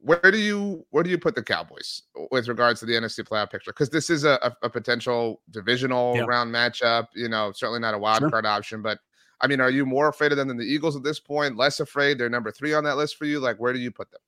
Where 0.00 0.30
do 0.30 0.38
you 0.38 0.84
where 0.90 1.02
do 1.02 1.10
you 1.10 1.18
put 1.18 1.34
the 1.34 1.42
Cowboys 1.42 2.02
with 2.30 2.48
regards 2.48 2.80
to 2.80 2.86
the 2.86 2.92
NFC 2.94 3.24
playoff 3.24 3.50
picture? 3.50 3.70
Because 3.72 3.90
this 3.90 4.10
is 4.10 4.24
a, 4.24 4.38
a, 4.42 4.66
a 4.66 4.70
potential 4.70 5.40
divisional 5.50 6.14
Yeah. 6.16 6.24
round 6.26 6.54
matchup. 6.54 7.08
You 7.14 7.28
know, 7.28 7.52
certainly 7.52 7.80
not 7.80 7.94
a 7.94 7.98
wild 7.98 8.18
Sure. 8.20 8.30
card 8.30 8.46
option, 8.46 8.82
but 8.82 8.98
I 9.40 9.46
mean, 9.46 9.60
are 9.60 9.70
you 9.70 9.84
more 9.86 10.08
afraid 10.08 10.32
of 10.32 10.38
them 10.38 10.48
than 10.48 10.56
the 10.56 10.64
Eagles 10.64 10.96
at 10.96 11.02
this 11.02 11.20
point? 11.20 11.56
Less 11.56 11.80
afraid? 11.80 12.18
They're 12.18 12.28
number 12.30 12.50
three 12.50 12.72
on 12.74 12.84
that 12.84 12.96
list 12.96 13.16
for 13.16 13.24
you. 13.26 13.38
Like, 13.40 13.58
where 13.58 13.72
do 13.72 13.78
you 13.78 13.90
put 13.90 14.10
them? 14.10 14.20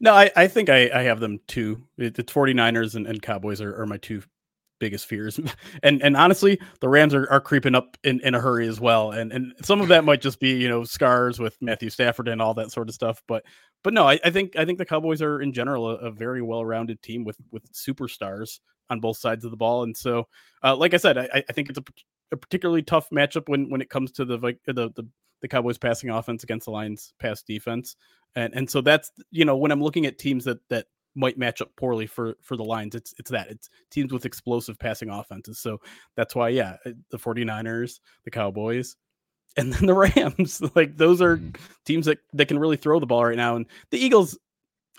No, 0.00 0.12
I, 0.14 0.30
I 0.36 0.46
think 0.48 0.68
I, 0.68 0.90
I 0.92 1.02
have 1.02 1.20
them 1.20 1.40
too. 1.46 1.84
It, 1.96 2.18
it's 2.18 2.32
49ers 2.32 2.94
and, 2.96 3.06
and 3.06 3.22
Cowboys 3.22 3.60
are, 3.60 3.80
are 3.80 3.86
my 3.86 3.96
two 3.96 4.22
biggest 4.78 5.06
fears. 5.06 5.40
And 5.82 6.02
and 6.02 6.16
honestly, 6.16 6.58
the 6.80 6.88
Rams 6.88 7.14
are, 7.14 7.30
are 7.30 7.40
creeping 7.40 7.74
up 7.74 7.96
in, 8.02 8.20
in 8.20 8.34
a 8.34 8.40
hurry 8.40 8.66
as 8.66 8.80
well. 8.80 9.12
And 9.12 9.32
and 9.32 9.52
some 9.62 9.80
of 9.80 9.88
that 9.88 10.04
might 10.04 10.20
just 10.20 10.40
be, 10.40 10.56
you 10.56 10.68
know, 10.68 10.84
scars 10.84 11.38
with 11.38 11.56
Matthew 11.60 11.90
Stafford 11.90 12.28
and 12.28 12.40
all 12.40 12.54
that 12.54 12.72
sort 12.72 12.88
of 12.88 12.94
stuff. 12.94 13.22
But 13.28 13.44
but 13.84 13.92
no, 13.92 14.08
I, 14.08 14.18
I 14.24 14.30
think 14.30 14.56
I 14.56 14.64
think 14.64 14.78
the 14.78 14.86
Cowboys 14.86 15.22
are 15.22 15.40
in 15.40 15.52
general 15.52 15.90
a, 15.90 15.96
a 15.96 16.10
very 16.10 16.42
well 16.42 16.64
rounded 16.64 17.02
team 17.02 17.24
with 17.24 17.36
with 17.50 17.70
superstars 17.72 18.60
on 18.90 19.00
both 19.00 19.18
sides 19.18 19.44
of 19.44 19.50
the 19.50 19.56
ball. 19.56 19.82
And 19.82 19.96
so 19.96 20.28
uh, 20.62 20.74
like 20.74 20.94
I 20.94 20.98
said, 20.98 21.18
I, 21.18 21.44
I 21.48 21.52
think 21.52 21.68
it's 21.68 21.78
a, 21.78 21.84
a 22.32 22.36
particularly 22.36 22.82
tough 22.82 23.10
matchup 23.10 23.48
when 23.48 23.68
when 23.70 23.80
it 23.80 23.90
comes 23.90 24.12
to 24.12 24.24
the 24.24 24.38
Vi- 24.38 24.58
the 24.66 24.90
the, 24.90 25.06
the 25.42 25.48
Cowboys 25.48 25.78
passing 25.78 26.10
offense 26.10 26.42
against 26.42 26.64
the 26.66 26.72
Lions 26.72 27.12
pass 27.18 27.42
defense 27.42 27.96
and 28.36 28.54
and 28.54 28.70
so 28.70 28.80
that's 28.80 29.10
you 29.30 29.44
know 29.44 29.56
when 29.56 29.72
I'm 29.72 29.82
looking 29.82 30.06
at 30.06 30.18
teams 30.18 30.44
that 30.44 30.58
that 30.68 30.86
might 31.16 31.38
match 31.38 31.60
up 31.60 31.74
poorly 31.76 32.06
for 32.06 32.36
for 32.42 32.56
the 32.56 32.64
lines. 32.64 32.94
it's 32.94 33.14
it's 33.18 33.30
that 33.30 33.48
it's 33.48 33.68
teams 33.90 34.12
with 34.12 34.26
explosive 34.26 34.78
passing 34.78 35.10
offenses. 35.10 35.58
So 35.58 35.78
that's 36.16 36.34
why 36.34 36.50
yeah, 36.50 36.76
uh, 36.84 36.92
the 37.10 37.18
49ers, 37.18 38.00
the 38.24 38.30
Cowboys, 38.30 38.96
and 39.56 39.72
then 39.72 39.86
the 39.86 39.94
Rams. 39.94 40.62
like 40.74 40.96
those 40.96 41.20
are 41.20 41.40
teams 41.84 42.06
that 42.06 42.18
that 42.34 42.48
can 42.48 42.58
really 42.58 42.76
throw 42.76 43.00
the 43.00 43.06
ball 43.06 43.24
right 43.24 43.36
now. 43.36 43.56
And 43.56 43.66
the 43.90 43.98
Eagles 43.98 44.38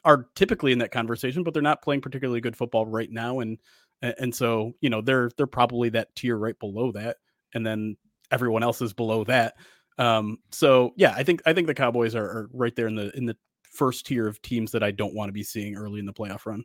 are 0.03 0.27
typically 0.35 0.71
in 0.71 0.79
that 0.79 0.91
conversation, 0.91 1.43
but 1.43 1.53
they're 1.53 1.63
not 1.63 1.81
playing 1.81 2.01
particularly 2.01 2.41
good 2.41 2.55
football 2.55 2.85
right 2.85 3.11
now. 3.11 3.39
And 3.39 3.57
and 4.01 4.15
and 4.19 4.35
so 4.35 4.73
you 4.81 4.89
know 4.89 5.01
they're 5.01 5.31
they're 5.37 5.47
probably 5.47 5.89
that 5.89 6.15
tier 6.15 6.37
right 6.37 6.59
below 6.59 6.91
that, 6.93 7.17
and 7.53 7.65
then 7.65 7.97
everyone 8.31 8.63
else 8.63 8.81
is 8.81 8.93
below 8.93 9.23
that. 9.25 9.55
Um, 9.97 10.37
so 10.51 10.93
yeah, 10.95 11.13
I 11.15 11.23
think 11.23 11.41
I 11.45 11.53
think 11.53 11.67
the 11.67 11.73
Cowboys 11.73 12.15
are, 12.15 12.25
are 12.25 12.49
right 12.53 12.75
there 12.75 12.87
in 12.87 12.95
the 12.95 13.15
in 13.17 13.25
the 13.25 13.37
first 13.71 14.05
tier 14.05 14.27
of 14.27 14.41
teams 14.41 14.71
that 14.71 14.83
I 14.83 14.91
don't 14.91 15.13
want 15.15 15.29
to 15.29 15.33
be 15.33 15.43
seeing 15.43 15.75
early 15.75 15.99
in 15.99 16.05
the 16.05 16.13
playoff 16.13 16.45
run. 16.45 16.63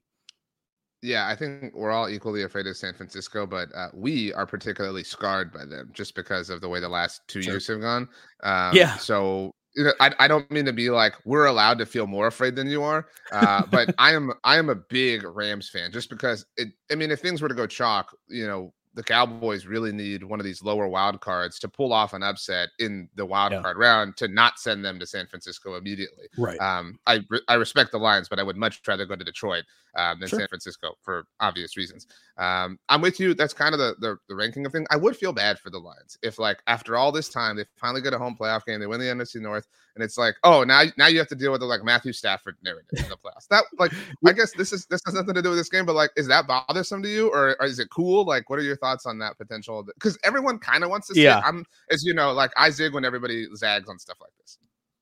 Yeah, 1.03 1.27
I 1.27 1.35
think 1.35 1.75
we're 1.75 1.91
all 1.91 2.09
equally 2.09 2.45
afraid 2.45 2.67
of 2.69 2.77
San 2.77 2.95
Francisco, 2.95 3.45
but 3.45 3.75
uh, 3.75 3.89
we 3.93 4.33
are 4.35 4.47
particularly 4.47 5.03
scarred 5.03 5.53
by 5.53 5.65
them 5.65 5.91
just 5.93 6.15
because 6.15 6.49
of 6.49 6.61
the 6.61 6.69
way 6.69 6.79
the 6.79 6.89
last 6.89 7.23
two 7.27 7.41
Sure. 7.41 7.55
years 7.55 7.67
have 7.67 7.81
gone. 7.81 8.09
Um, 8.45 8.77
Yeah. 8.77 8.97
So 8.97 9.51
you 9.75 9.85
know, 9.85 9.93
I, 10.01 10.15
I 10.21 10.29
don't 10.29 10.49
mean 10.51 10.67
to 10.67 10.73
be 10.73 10.91
like 10.91 11.15
we're 11.25 11.47
allowed 11.47 11.79
to 11.79 11.87
feel 11.87 12.07
more 12.07 12.27
afraid 12.29 12.55
than 12.55 12.69
you 12.69 12.83
are, 12.85 13.09
uh, 13.33 13.67
but 13.67 13.91
I 13.99 14.13
am 14.15 14.33
I 14.45 14.59
am 14.59 14.69
a 14.69 14.77
big 14.77 15.25
Rams 15.25 15.69
fan 15.71 15.91
just 15.91 16.09
because 16.11 16.47
it. 16.57 16.69
I 16.91 16.95
mean, 16.95 17.11
if 17.11 17.21
things 17.21 17.43
were 17.43 17.49
to 17.49 17.55
go 17.55 17.67
chalk, 17.67 18.15
you 18.29 18.47
know, 18.47 18.73
the 18.95 19.03
Cowboys 19.03 19.67
really 19.67 19.93
need 19.93 20.23
one 20.23 20.39
of 20.39 20.45
these 20.45 20.63
lower 20.63 20.87
wild 20.87 21.21
cards 21.21 21.59
to 21.61 21.69
pull 21.69 21.93
off 21.93 22.13
an 22.13 22.23
upset 22.23 22.69
in 22.79 23.09
the 23.15 23.25
wild 23.25 23.53
Yeah. 23.53 23.63
card 23.63 23.79
round 23.79 24.17
to 24.19 24.29
not 24.29 24.59
send 24.59 24.85
them 24.85 24.99
to 25.01 25.07
San 25.07 25.27
Francisco 25.27 25.77
immediately. 25.77 26.27
Right. 26.37 26.59
Um, 26.61 26.99
I 27.07 27.21
re- 27.31 27.41
I 27.49 27.55
respect 27.55 27.93
the 27.93 27.99
Lions, 27.99 28.29
but 28.29 28.39
I 28.39 28.43
would 28.43 28.57
much 28.57 28.81
rather 28.87 29.07
go 29.07 29.17
to 29.17 29.25
Detroit 29.25 29.65
um, 29.97 30.21
than 30.21 30.29
Sure. 30.29 30.39
San 30.41 30.49
Francisco 30.49 30.95
for 31.03 31.25
obvious 31.41 31.77
reasons. 31.77 32.07
Um, 32.39 32.79
I'm 32.89 33.01
with 33.03 33.21
you. 33.21 33.35
That's 33.35 33.53
kind 33.55 33.75
of 33.75 33.79
the, 33.79 33.95
the 33.99 34.17
the 34.29 34.35
ranking 34.35 34.65
of 34.67 34.73
thing. 34.73 34.87
I 34.91 34.97
would 34.97 35.17
feel 35.17 35.33
bad 35.33 35.59
for 35.59 35.71
the 35.71 35.79
Lions 35.79 36.17
if, 36.23 36.39
like, 36.39 36.63
after 36.67 36.97
all 36.97 37.13
this 37.13 37.29
time, 37.29 37.57
they 37.57 37.65
finally 37.77 38.01
get 38.03 38.15
a 38.15 38.19
home 38.19 38.37
playoff 38.39 38.65
game, 38.65 38.81
they 38.81 38.87
win 38.87 39.01
the 39.01 39.07
NFC 39.07 39.41
North, 39.41 39.67
and 39.95 40.03
it's 40.03 40.17
like, 40.17 40.35
oh, 40.45 40.65
now 40.65 40.83
now 40.97 41.07
you 41.09 41.19
have 41.19 41.29
to 41.29 41.35
deal 41.35 41.53
with 41.53 41.61
the 41.61 41.67
like 41.67 41.85
Matthew 41.85 42.13
Stafford 42.13 42.57
narrative 42.63 42.89
in 43.05 43.09
the 43.09 43.17
playoffs. 43.17 43.47
That 43.51 43.65
like, 43.79 43.93
I 44.27 44.33
guess 44.33 44.53
this 44.53 44.73
is 44.73 44.87
this 44.87 45.03
has 45.05 45.15
nothing 45.15 45.35
to 45.35 45.43
do 45.43 45.51
with 45.51 45.59
this 45.59 45.69
game, 45.69 45.85
but 45.87 45.95
like, 45.95 46.11
is 46.17 46.27
that 46.29 46.47
bothersome 46.47 47.03
to 47.03 47.09
you, 47.09 47.29
or, 47.29 47.57
or 47.61 47.67
is 47.67 47.79
it 47.79 47.89
cool? 47.91 48.25
Like, 48.25 48.49
what 48.49 48.59
are 48.59 48.63
your 48.63 48.77
thoughts 48.83 49.07
on 49.07 49.19
that 49.21 49.39
potential? 49.39 49.83
Because 49.83 50.19
everyone 50.25 50.59
kind 50.59 50.85
of 50.85 50.91
wants 50.91 51.09
to 51.09 51.15
see. 51.15 51.25
Yeah. 51.25 51.39
It. 51.39 51.45
I'm 51.47 51.65
as 51.91 52.05
you 52.05 52.13
know, 52.13 52.33
like 52.33 52.51
I 52.57 52.69
zig 52.71 52.93
when 52.93 53.05
everybody 53.05 53.47
zags 53.57 53.89
on 53.89 53.99
stuff 53.99 54.19
like 54.21 54.33
this. 54.39 54.59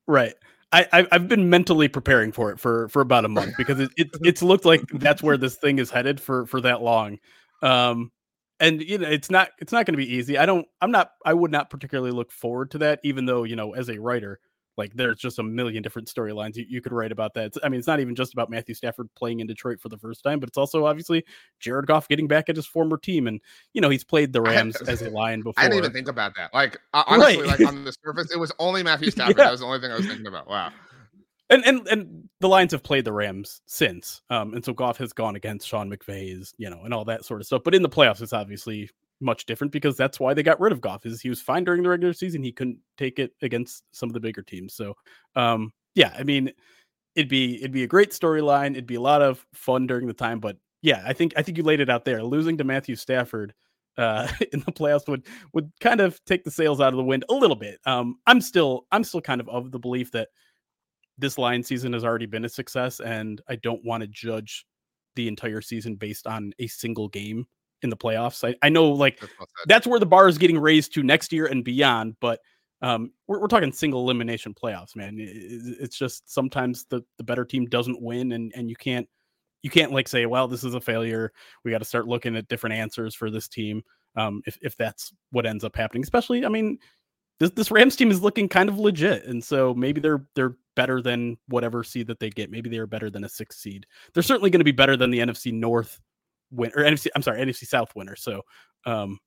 Right. 0.07 0.35
I, 0.73 1.05
I've 1.11 1.27
been 1.27 1.49
mentally 1.49 1.89
preparing 1.89 2.31
for 2.31 2.49
it 2.49 2.57
for 2.57 2.87
for 2.87 3.01
about 3.01 3.25
a 3.25 3.27
month 3.27 3.55
because 3.57 3.79
it, 3.81 3.91
it 3.97 4.09
it's 4.21 4.41
looked 4.41 4.63
like 4.63 4.81
that's 4.93 5.21
where 5.21 5.35
this 5.35 5.57
thing 5.57 5.79
is 5.79 5.91
headed 5.91 6.21
for 6.21 6.45
for 6.45 6.61
that 6.61 6.81
long. 6.81 7.19
Um 7.61 8.11
and 8.61 8.81
you 8.81 8.97
know 8.97 9.09
it's 9.09 9.29
not 9.29 9.49
it's 9.59 9.73
not 9.73 9.85
going 9.85 9.93
to 9.93 9.97
be 9.97 10.13
easy. 10.13 10.37
I 10.37 10.45
don't 10.45 10.65
I'm 10.79 10.91
not 10.91 11.11
I 11.25 11.33
would 11.33 11.51
not 11.51 11.69
particularly 11.69 12.11
look 12.11 12.31
forward 12.31 12.71
to 12.71 12.77
that 12.79 13.01
even 13.03 13.25
though, 13.25 13.43
you 13.43 13.57
know, 13.57 13.73
as 13.73 13.89
a 13.89 13.99
writer, 13.99 14.39
like 14.77 14.93
there's 14.93 15.17
just 15.17 15.37
a 15.39 15.43
million 15.43 15.83
different 15.83 16.07
storylines 16.07 16.55
you, 16.55 16.65
you 16.69 16.81
could 16.81 16.93
write 16.93 17.11
about 17.11 17.33
that. 17.33 17.45
It's- 17.47 17.61
I 17.63 17.69
mean, 17.69 17.77
it's 17.79 17.87
not 17.87 17.99
even 17.99 18.15
just 18.15 18.33
about 18.33 18.49
Matthew 18.49 18.73
Stafford 18.75 19.09
playing 19.15 19.39
in 19.41 19.47
Detroit 19.47 19.79
for 19.81 19.89
the 19.89 19.97
first 19.97 20.23
time, 20.23 20.39
but 20.39 20.47
it's 20.49 20.57
also 20.57 20.85
obviously 20.85 21.25
Jared 21.59 21.87
Goff 21.87 22.07
getting 22.07 22.27
back 22.27 22.47
at 22.49 22.55
his 22.55 22.65
former 22.65 22.97
team 22.97 23.27
and 23.27 23.41
you 23.73 23.81
know, 23.81 23.89
he's 23.89 24.03
played 24.03 24.31
the 24.33 24.41
I- 24.45 24.49
Rams 24.55 24.75
as 24.83 25.01
a 25.01 25.09
lion 25.09 25.41
before. 25.43 25.53
I 25.63 25.67
didn't 25.67 25.79
even 25.79 25.91
think 25.93 26.07
about 26.07 26.33
that. 26.37 26.53
Like 26.53 26.77
honestly, 26.93 27.41
Right. 27.43 27.59
like 27.59 27.67
on 27.67 27.83
the 27.83 27.93
surface, 28.03 28.31
it 28.31 28.37
was 28.39 28.51
only 28.59 28.83
Matthew 28.83 29.11
Stafford. 29.11 29.37
Yeah. 29.37 29.45
That 29.45 29.51
was 29.51 29.59
the 29.59 29.65
only 29.65 29.79
thing 29.79 29.91
I 29.91 29.95
was 29.97 30.05
thinking 30.07 30.27
about. 30.27 30.47
Wow. 30.47 30.71
and 31.49 31.65
and 31.65 31.87
and 31.89 32.29
the 32.39 32.47
Lions 32.47 32.71
have 32.71 32.81
played 32.81 33.03
the 33.05 33.11
Rams 33.13 33.61
since, 33.65 34.21
um, 34.29 34.53
and 34.53 34.63
so 34.63 34.73
Goff 34.73 34.97
has 34.97 35.11
gone 35.13 35.35
against 35.35 35.67
Sean 35.67 35.91
McVay's, 35.91 36.53
you 36.57 36.69
know, 36.69 36.81
and 36.85 36.93
all 36.93 37.03
that 37.05 37.25
sort 37.25 37.41
of 37.41 37.45
stuff. 37.45 37.61
But 37.65 37.75
in 37.75 37.81
the 37.81 37.89
playoffs, 37.89 38.21
it's 38.21 38.31
obviously 38.33 38.89
much 39.21 39.45
different 39.45 39.71
because 39.71 39.95
that's 39.95 40.19
why 40.19 40.33
they 40.33 40.43
got 40.43 40.59
rid 40.59 40.71
of 40.71 40.81
Goff. 40.81 41.05
Is 41.05 41.21
he 41.21 41.29
was 41.29 41.41
fine 41.41 41.63
during 41.63 41.83
the 41.83 41.89
regular 41.89 42.13
season, 42.13 42.43
he 42.43 42.51
couldn't 42.51 42.79
take 42.97 43.19
it 43.19 43.31
against 43.41 43.83
some 43.91 44.09
of 44.09 44.13
the 44.13 44.19
bigger 44.19 44.41
teams. 44.41 44.73
So, 44.73 44.95
um, 45.35 45.71
yeah, 45.95 46.13
I 46.17 46.23
mean, 46.23 46.51
it'd 47.15 47.29
be 47.29 47.57
it'd 47.57 47.71
be 47.71 47.83
a 47.83 47.87
great 47.87 48.11
storyline. 48.11 48.71
It'd 48.71 48.87
be 48.87 48.95
a 48.95 49.01
lot 49.01 49.21
of 49.21 49.45
fun 49.53 49.87
during 49.87 50.07
the 50.07 50.13
time. 50.13 50.39
But 50.39 50.57
yeah, 50.81 51.03
I 51.05 51.13
think 51.13 51.33
I 51.37 51.41
think 51.41 51.57
you 51.57 51.63
laid 51.63 51.79
it 51.79 51.89
out 51.89 52.05
there. 52.05 52.23
Losing 52.23 52.57
to 52.57 52.63
Matthew 52.63 52.95
Stafford 52.95 53.53
uh 53.97 54.27
in 54.53 54.61
the 54.61 54.71
playoffs 54.71 55.07
would 55.07 55.25
would 55.53 55.69
kind 55.81 55.99
of 55.99 56.23
take 56.25 56.43
the 56.43 56.51
sails 56.51 56.79
out 56.79 56.93
of 56.93 56.97
the 56.97 57.03
wind 57.03 57.25
a 57.29 57.33
little 57.33 57.55
bit. 57.55 57.79
Um, 57.85 58.17
I'm 58.27 58.41
still 58.41 58.85
I'm 58.91 59.03
still 59.03 59.21
kind 59.21 59.41
of 59.41 59.49
of 59.49 59.71
the 59.71 59.79
belief 59.79 60.11
that 60.11 60.29
this 61.17 61.37
Lion 61.37 61.63
season 61.63 61.93
has 61.93 62.03
already 62.03 62.25
been 62.25 62.45
a 62.45 62.49
success, 62.49 62.99
and 62.99 63.41
I 63.47 63.55
don't 63.57 63.83
want 63.85 64.01
to 64.01 64.07
judge 64.07 64.65
the 65.15 65.27
entire 65.27 65.61
season 65.61 65.95
based 65.95 66.25
on 66.25 66.53
a 66.59 66.67
single 66.67 67.09
game 67.09 67.45
in 67.81 67.89
the 67.89 67.97
playoffs. 67.97 68.47
I, 68.47 68.55
I 68.61 68.69
know 68.69 68.89
like 68.89 69.19
That's 69.19 69.51
that's 69.65 69.87
where 69.87 69.99
the 69.99 70.05
bar 70.05 70.27
is 70.27 70.37
getting 70.37 70.59
raised 70.59 70.93
to 70.95 71.03
next 71.03 71.31
year 71.33 71.45
and 71.45 71.63
beyond, 71.63 72.15
but 72.19 72.39
um, 72.81 73.11
we're, 73.27 73.39
we're 73.39 73.47
talking 73.47 73.71
single 73.71 74.01
elimination 74.01 74.53
playoffs, 74.53 74.95
man. 74.95 75.15
It's 75.19 75.97
just 75.97 76.31
sometimes 76.31 76.85
the, 76.89 77.03
the 77.17 77.23
better 77.23 77.45
team 77.45 77.65
doesn't 77.65 78.01
win, 78.01 78.31
and 78.31 78.51
and 78.55 78.69
you 78.69 78.75
can't 78.75 79.07
you 79.61 79.69
can't 79.69 79.91
like 79.91 80.07
say, 80.07 80.25
well, 80.25 80.47
this 80.47 80.63
is 80.63 80.73
a 80.73 80.81
failure. 80.81 81.31
We 81.63 81.71
got 81.71 81.79
to 81.79 81.85
start 81.85 82.07
looking 82.07 82.35
at 82.35 82.47
different 82.47 82.75
answers 82.75 83.13
for 83.13 83.29
this 83.29 83.47
team. 83.47 83.83
Um, 84.15 84.41
if 84.45 84.57
if 84.61 84.75
that's 84.75 85.13
what 85.31 85.45
ends 85.45 85.63
up 85.63 85.75
happening, 85.75 86.03
especially, 86.03 86.45
I 86.45 86.49
mean, 86.49 86.79
this 87.39 87.51
this 87.51 87.71
Rams 87.71 87.95
team 87.95 88.11
is 88.11 88.21
looking 88.21 88.49
kind 88.49 88.69
of 88.69 88.79
legit, 88.79 89.25
and 89.25 89.43
so 89.43 89.73
maybe 89.73 90.01
they're 90.01 90.25
they're 90.35 90.55
better 90.75 91.01
than 91.01 91.37
whatever 91.47 91.83
seed 91.83 92.07
that 92.07 92.19
they 92.19 92.29
get. 92.29 92.49
Maybe 92.49 92.69
they 92.69 92.77
are 92.77 92.87
better 92.87 93.09
than 93.09 93.23
a 93.23 93.29
six 93.29 93.57
seed. 93.57 93.85
They're 94.13 94.23
certainly 94.23 94.49
going 94.49 94.59
to 94.59 94.65
be 94.65 94.71
better 94.71 94.97
than 94.97 95.11
the 95.11 95.19
NFC 95.19 95.53
North 95.53 95.99
win 96.51 96.71
or 96.75 96.83
NFC. 96.83 97.07
I'm 97.15 97.21
sorry, 97.21 97.41
NFC 97.41 97.65
South 97.65 97.95
winner. 97.95 98.15
So, 98.15 98.41
um, 98.85 99.19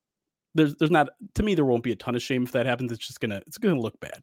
there's 0.55 0.75
there's 0.77 0.91
not 0.91 1.09
to 1.35 1.43
me 1.43 1.55
there 1.55 1.65
won't 1.65 1.83
be 1.83 1.93
a 1.93 1.97
ton 1.97 2.15
of 2.15 2.23
shame 2.23 2.45
if 2.45 2.53
that 2.53 2.67
happens. 2.67 2.93
It's 2.93 3.07
just 3.07 3.21
gonna 3.21 3.43
it's 3.47 3.59
gonna 3.59 3.81
look 3.81 3.99
bad. 4.01 4.23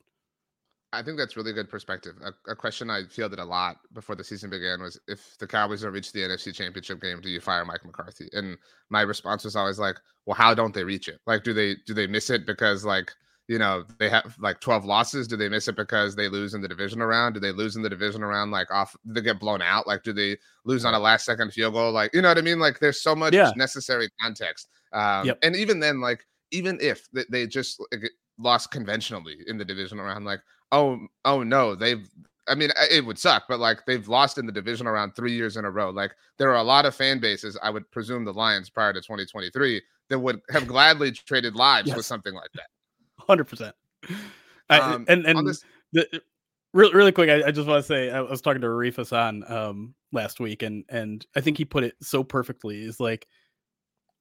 I 0.94 1.02
think 1.02 1.18
that's 1.18 1.38
really 1.38 1.54
good 1.54 1.70
perspective. 1.70 2.16
A, 2.22 2.52
a, 2.52 2.56
question 2.56 2.90
I 2.90 3.04
fielded 3.06 3.40
a 3.40 3.46
lot 3.46 3.78
before 3.94 4.14
the 4.14 4.26
season 4.26 4.50
began 4.50 4.82
was 4.82 5.00
if 5.08 5.38
the 5.40 5.48
Cowboys 5.48 5.84
don't 5.84 5.94
reach 5.94 6.12
the 6.12 6.20
NFC 6.20 6.54
Championship 6.54 7.02
game, 7.02 7.22
do 7.22 7.30
you 7.30 7.40
fire 7.40 7.64
Mike 7.64 7.86
McCarthy? 7.86 8.28
And 8.34 8.58
my 8.90 9.00
response 9.02 9.46
was 9.46 9.56
always 9.56 9.80
like, 9.80 9.96
well, 10.26 10.36
how 10.36 10.54
don't 10.54 10.74
they 10.74 10.84
reach 10.84 11.08
it? 11.08 11.20
Like, 11.26 11.46
do 11.46 11.54
they 11.54 11.78
do 11.86 11.94
they 11.94 12.08
miss 12.08 12.30
it 12.30 12.46
because 12.46 12.84
like 12.84 13.14
you 13.52 13.60
know 13.60 13.84
they 13.98 14.08
have 14.08 14.34
like 14.40 14.62
12 14.62 14.86
losses? 14.86 15.28
Do 15.28 15.36
they 15.36 15.50
miss 15.50 15.68
it 15.68 15.76
because 15.76 16.16
they 16.16 16.30
lose 16.30 16.54
in 16.54 16.62
the 16.62 16.70
division 16.70 17.02
around 17.02 17.34
Do 17.34 17.42
they 17.42 17.52
lose 17.52 17.76
in 17.76 17.82
the 17.82 17.90
division 17.90 18.24
around 18.24 18.52
like 18.52 18.72
off? 18.72 18.96
they 19.04 19.20
get 19.20 19.42
blown 19.42 19.62
out? 19.62 19.86
Like, 19.86 20.04
do 20.04 20.14
they 20.14 20.38
lose 20.64 20.86
on 20.86 20.94
a 20.94 21.00
last 21.00 21.26
second 21.26 21.52
field 21.52 21.74
goal? 21.74 21.92
Like, 21.92 22.14
you 22.14 22.22
know 22.22 22.30
what 22.30 22.38
I 22.38 22.42
mean? 22.42 22.60
Like, 22.60 22.80
there's 22.80 23.02
so 23.02 23.14
much 23.14 23.34
yeah. 23.34 23.52
necessary 23.58 24.10
context. 24.22 24.70
Um, 24.94 25.26
yep. 25.26 25.40
And 25.44 25.54
even 25.58 25.82
then, 25.82 26.00
like, 26.00 26.26
even 26.52 26.78
if 26.80 27.10
they 27.30 27.46
just 27.46 27.82
like, 27.92 28.10
lost 28.38 28.72
conventionally 28.72 29.40
in 29.48 29.58
the 29.58 29.66
division 29.66 30.00
around 30.00 30.26
like 30.26 30.40
oh 30.72 31.00
oh 31.26 31.44
no 31.44 31.76
they've 31.76 32.10
I 32.48 32.56
mean, 32.56 32.72
it 32.90 33.06
would 33.06 33.20
suck, 33.20 33.44
but 33.48 33.60
like 33.60 33.86
they've 33.86 34.08
lost 34.08 34.40
in 34.40 34.48
the 34.48 34.52
division 34.52 34.88
around 34.88 35.16
three 35.16 35.32
years 35.32 35.58
in 35.58 35.64
a 35.64 35.70
row. 35.70 35.92
Like 35.92 36.16
there 36.38 36.50
are 36.50 36.58
a 36.58 36.64
lot 36.64 36.86
of 36.86 36.96
fan 36.96 37.20
bases, 37.20 37.58
I 37.62 37.70
would 37.70 37.90
presume 37.92 38.26
the 38.26 38.34
Lions 38.34 38.70
prior 38.70 38.92
to 38.92 39.00
2023, 39.00 39.82
that 40.10 40.20
would 40.20 40.42
have 40.50 40.68
gladly 40.68 41.12
traded 41.12 41.56
lives 41.56 41.90
yes. 41.90 41.98
with 41.98 42.06
something 42.06 42.34
like 42.34 42.50
that. 42.56 42.66
Hundred 43.28 43.46
percent. 43.46 43.76
Um, 44.70 45.06
and 45.08 45.26
and 45.26 45.48
this- 45.48 45.64
the, 45.94 46.22
really 46.74 46.94
really 46.94 47.12
quick, 47.12 47.30
I, 47.30 47.48
I 47.48 47.52
just 47.52 47.68
want 47.68 47.84
to 47.84 47.88
say 47.88 48.10
I 48.10 48.22
was 48.22 48.42
talking 48.42 48.62
to 48.62 48.68
Arif 48.68 48.96
Hassan 48.96 49.44
um, 49.52 49.94
last 50.12 50.40
week, 50.40 50.64
and 50.64 50.86
and 50.90 51.26
I 51.36 51.42
think 51.42 51.58
he 51.58 51.66
put 51.66 51.84
it 51.84 51.96
so 52.02 52.24
perfectly. 52.24 52.84
Is 52.84 53.00
like 53.00 53.28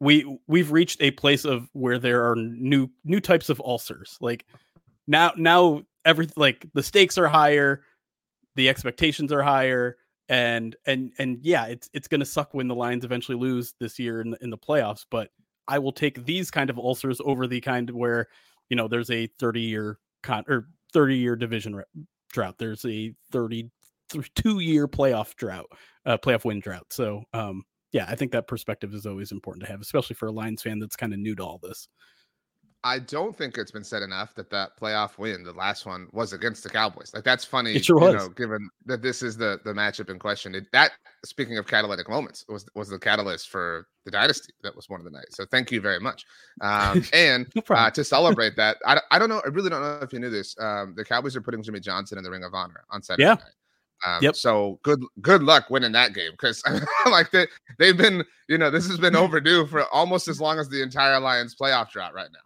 we 0.00 0.38
we've 0.48 0.72
reached 0.72 1.00
a 1.00 1.12
place 1.12 1.44
of 1.44 1.68
where 1.72 1.98
there 1.98 2.28
are 2.30 2.36
new 2.36 2.88
new 3.04 3.20
types 3.20 3.48
of 3.48 3.60
ulcers. 3.64 4.16
Like 4.20 4.46
now 5.06 5.32
now 5.36 5.82
everything 6.04 6.34
like 6.36 6.66
the 6.74 6.82
stakes 6.82 7.18
are 7.18 7.28
higher, 7.28 7.82
the 8.56 8.68
expectations 8.68 9.32
are 9.32 9.42
higher, 9.42 9.96
and 10.28 10.74
and 10.86 11.12
and 11.18 11.38
yeah, 11.42 11.66
it's 11.66 11.88
it's 11.92 12.08
gonna 12.08 12.24
suck 12.24 12.54
when 12.54 12.68
the 12.68 12.74
Lions 12.74 13.04
eventually 13.04 13.38
lose 13.38 13.74
this 13.78 13.98
year 13.98 14.20
in 14.20 14.30
the, 14.30 14.38
in 14.42 14.50
the 14.50 14.58
playoffs. 14.58 15.04
But 15.10 15.30
I 15.68 15.78
will 15.78 15.92
take 15.92 16.24
these 16.24 16.50
kind 16.50 16.70
of 16.70 16.78
ulcers 16.78 17.20
over 17.24 17.46
the 17.46 17.60
kind 17.60 17.88
where 17.90 18.26
you 18.70 18.76
know 18.76 18.88
there's 18.88 19.10
a 19.10 19.26
30 19.38 19.60
year 19.60 19.98
con 20.22 20.44
or 20.48 20.68
30 20.92 21.16
year 21.16 21.36
division 21.36 21.76
re- 21.76 21.84
drought. 22.32 22.56
There's 22.58 22.84
a 22.86 23.14
32 23.32 24.60
year 24.60 24.88
playoff 24.88 25.34
drought, 25.36 25.66
uh, 26.06 26.16
playoff 26.18 26.44
win 26.44 26.60
drought. 26.60 26.86
So 26.90 27.24
um, 27.34 27.64
yeah, 27.92 28.06
I 28.08 28.14
think 28.14 28.32
that 28.32 28.48
perspective 28.48 28.94
is 28.94 29.06
always 29.06 29.32
important 29.32 29.64
to 29.66 29.70
have, 29.70 29.80
especially 29.80 30.14
for 30.14 30.28
a 30.28 30.32
Lions 30.32 30.62
fan 30.62 30.78
that's 30.78 30.96
kind 30.96 31.12
of 31.12 31.18
new 31.18 31.34
to 31.36 31.42
all 31.42 31.60
this. 31.62 31.88
I 32.82 32.98
don't 32.98 33.36
think 33.36 33.58
it's 33.58 33.70
been 33.70 33.84
said 33.84 34.02
enough 34.02 34.34
that 34.34 34.48
that 34.50 34.78
playoff 34.80 35.18
win, 35.18 35.42
the 35.42 35.52
last 35.52 35.84
one, 35.84 36.08
was 36.12 36.32
against 36.32 36.62
the 36.62 36.70
Cowboys. 36.70 37.12
Like 37.14 37.24
that's 37.24 37.44
funny, 37.44 37.74
it 37.74 37.84
sure 37.84 37.98
was. 37.98 38.14
know, 38.14 38.28
given 38.30 38.70
that 38.86 39.02
this 39.02 39.22
is 39.22 39.36
the 39.36 39.60
the 39.64 39.72
matchup 39.72 40.08
in 40.08 40.18
question. 40.18 40.54
It, 40.54 40.66
that 40.72 40.92
speaking 41.24 41.58
of 41.58 41.66
catalytic 41.66 42.08
moments 42.08 42.44
was 42.48 42.64
was 42.74 42.88
the 42.88 42.98
catalyst 42.98 43.50
for 43.50 43.86
the 44.04 44.10
dynasty. 44.10 44.54
That 44.62 44.74
was 44.74 44.88
one 44.88 44.98
of 44.98 45.04
the 45.04 45.10
nights. 45.10 45.36
So 45.36 45.44
thank 45.44 45.70
you 45.70 45.80
very 45.80 46.00
much. 46.00 46.24
Um, 46.62 47.04
and 47.12 47.46
no 47.54 47.62
uh, 47.74 47.90
to 47.90 48.02
celebrate 48.02 48.56
that, 48.56 48.78
I, 48.86 49.00
I 49.10 49.18
don't 49.18 49.28
know. 49.28 49.42
I 49.44 49.48
really 49.48 49.68
don't 49.68 49.82
know 49.82 50.00
if 50.02 50.12
you 50.12 50.18
knew 50.18 50.30
this. 50.30 50.56
Um, 50.58 50.94
the 50.96 51.04
Cowboys 51.04 51.36
are 51.36 51.42
putting 51.42 51.62
Jimmy 51.62 51.80
Johnson 51.80 52.16
in 52.16 52.24
the 52.24 52.30
Ring 52.30 52.44
of 52.44 52.54
Honor 52.54 52.84
on 52.90 53.02
Saturday 53.02 53.24
yeah. 53.24 53.34
night. 53.34 53.54
Um, 54.06 54.22
yep. 54.22 54.36
So 54.36 54.78
good 54.82 55.02
good 55.20 55.42
luck 55.42 55.68
winning 55.68 55.92
that 55.92 56.14
game 56.14 56.30
because 56.32 56.62
like 57.10 57.30
they 57.30 57.46
they've 57.78 57.96
been 57.96 58.24
you 58.48 58.56
know 58.56 58.70
this 58.70 58.88
has 58.88 58.98
been 58.98 59.14
overdue 59.14 59.66
for 59.66 59.84
almost 59.92 60.28
as 60.28 60.40
long 60.40 60.58
as 60.58 60.70
the 60.70 60.82
entire 60.82 61.20
Lions 61.20 61.54
playoff 61.54 61.90
drought 61.90 62.14
right 62.14 62.30
now. 62.32 62.40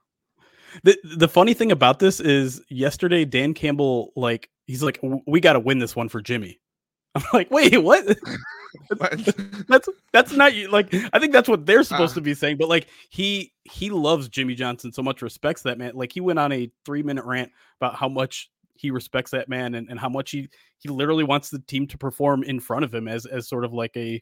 The 0.82 0.98
the 1.16 1.28
funny 1.28 1.54
thing 1.54 1.72
about 1.72 1.98
this 1.98 2.20
is 2.20 2.60
yesterday 2.68 3.24
Dan 3.24 3.54
Campbell 3.54 4.12
like 4.16 4.50
he's 4.66 4.82
like 4.82 5.00
we 5.26 5.40
got 5.40 5.54
to 5.54 5.60
win 5.60 5.78
this 5.78 5.94
one 5.94 6.08
for 6.08 6.20
Jimmy. 6.20 6.60
I'm 7.14 7.22
like, 7.32 7.50
wait, 7.50 7.76
what? 7.78 8.04
that's 9.68 9.88
that's 10.12 10.32
not 10.32 10.54
you 10.54 10.68
like 10.68 10.92
I 11.12 11.18
think 11.18 11.32
that's 11.32 11.48
what 11.48 11.64
they're 11.64 11.84
supposed 11.84 12.12
uh, 12.12 12.16
to 12.16 12.20
be 12.20 12.34
saying, 12.34 12.56
but 12.56 12.68
like 12.68 12.88
he 13.10 13.52
he 13.64 13.90
loves 13.90 14.28
Jimmy 14.28 14.54
Johnson 14.54 14.92
so 14.92 15.02
much, 15.02 15.22
respects 15.22 15.62
that 15.62 15.78
man. 15.78 15.92
Like 15.94 16.12
he 16.12 16.20
went 16.20 16.38
on 16.38 16.52
a 16.52 16.70
three 16.84 17.02
minute 17.02 17.24
rant 17.24 17.52
about 17.80 17.94
how 17.94 18.08
much 18.08 18.50
he 18.74 18.90
respects 18.90 19.30
that 19.30 19.48
man 19.48 19.74
and, 19.74 19.88
and 19.88 19.98
how 19.98 20.08
much 20.08 20.32
he 20.32 20.48
he 20.78 20.88
literally 20.88 21.24
wants 21.24 21.50
the 21.50 21.60
team 21.60 21.86
to 21.86 21.98
perform 21.98 22.42
in 22.42 22.58
front 22.58 22.84
of 22.84 22.92
him 22.92 23.06
as 23.06 23.26
as 23.26 23.48
sort 23.48 23.64
of 23.64 23.72
like 23.72 23.96
a 23.96 24.20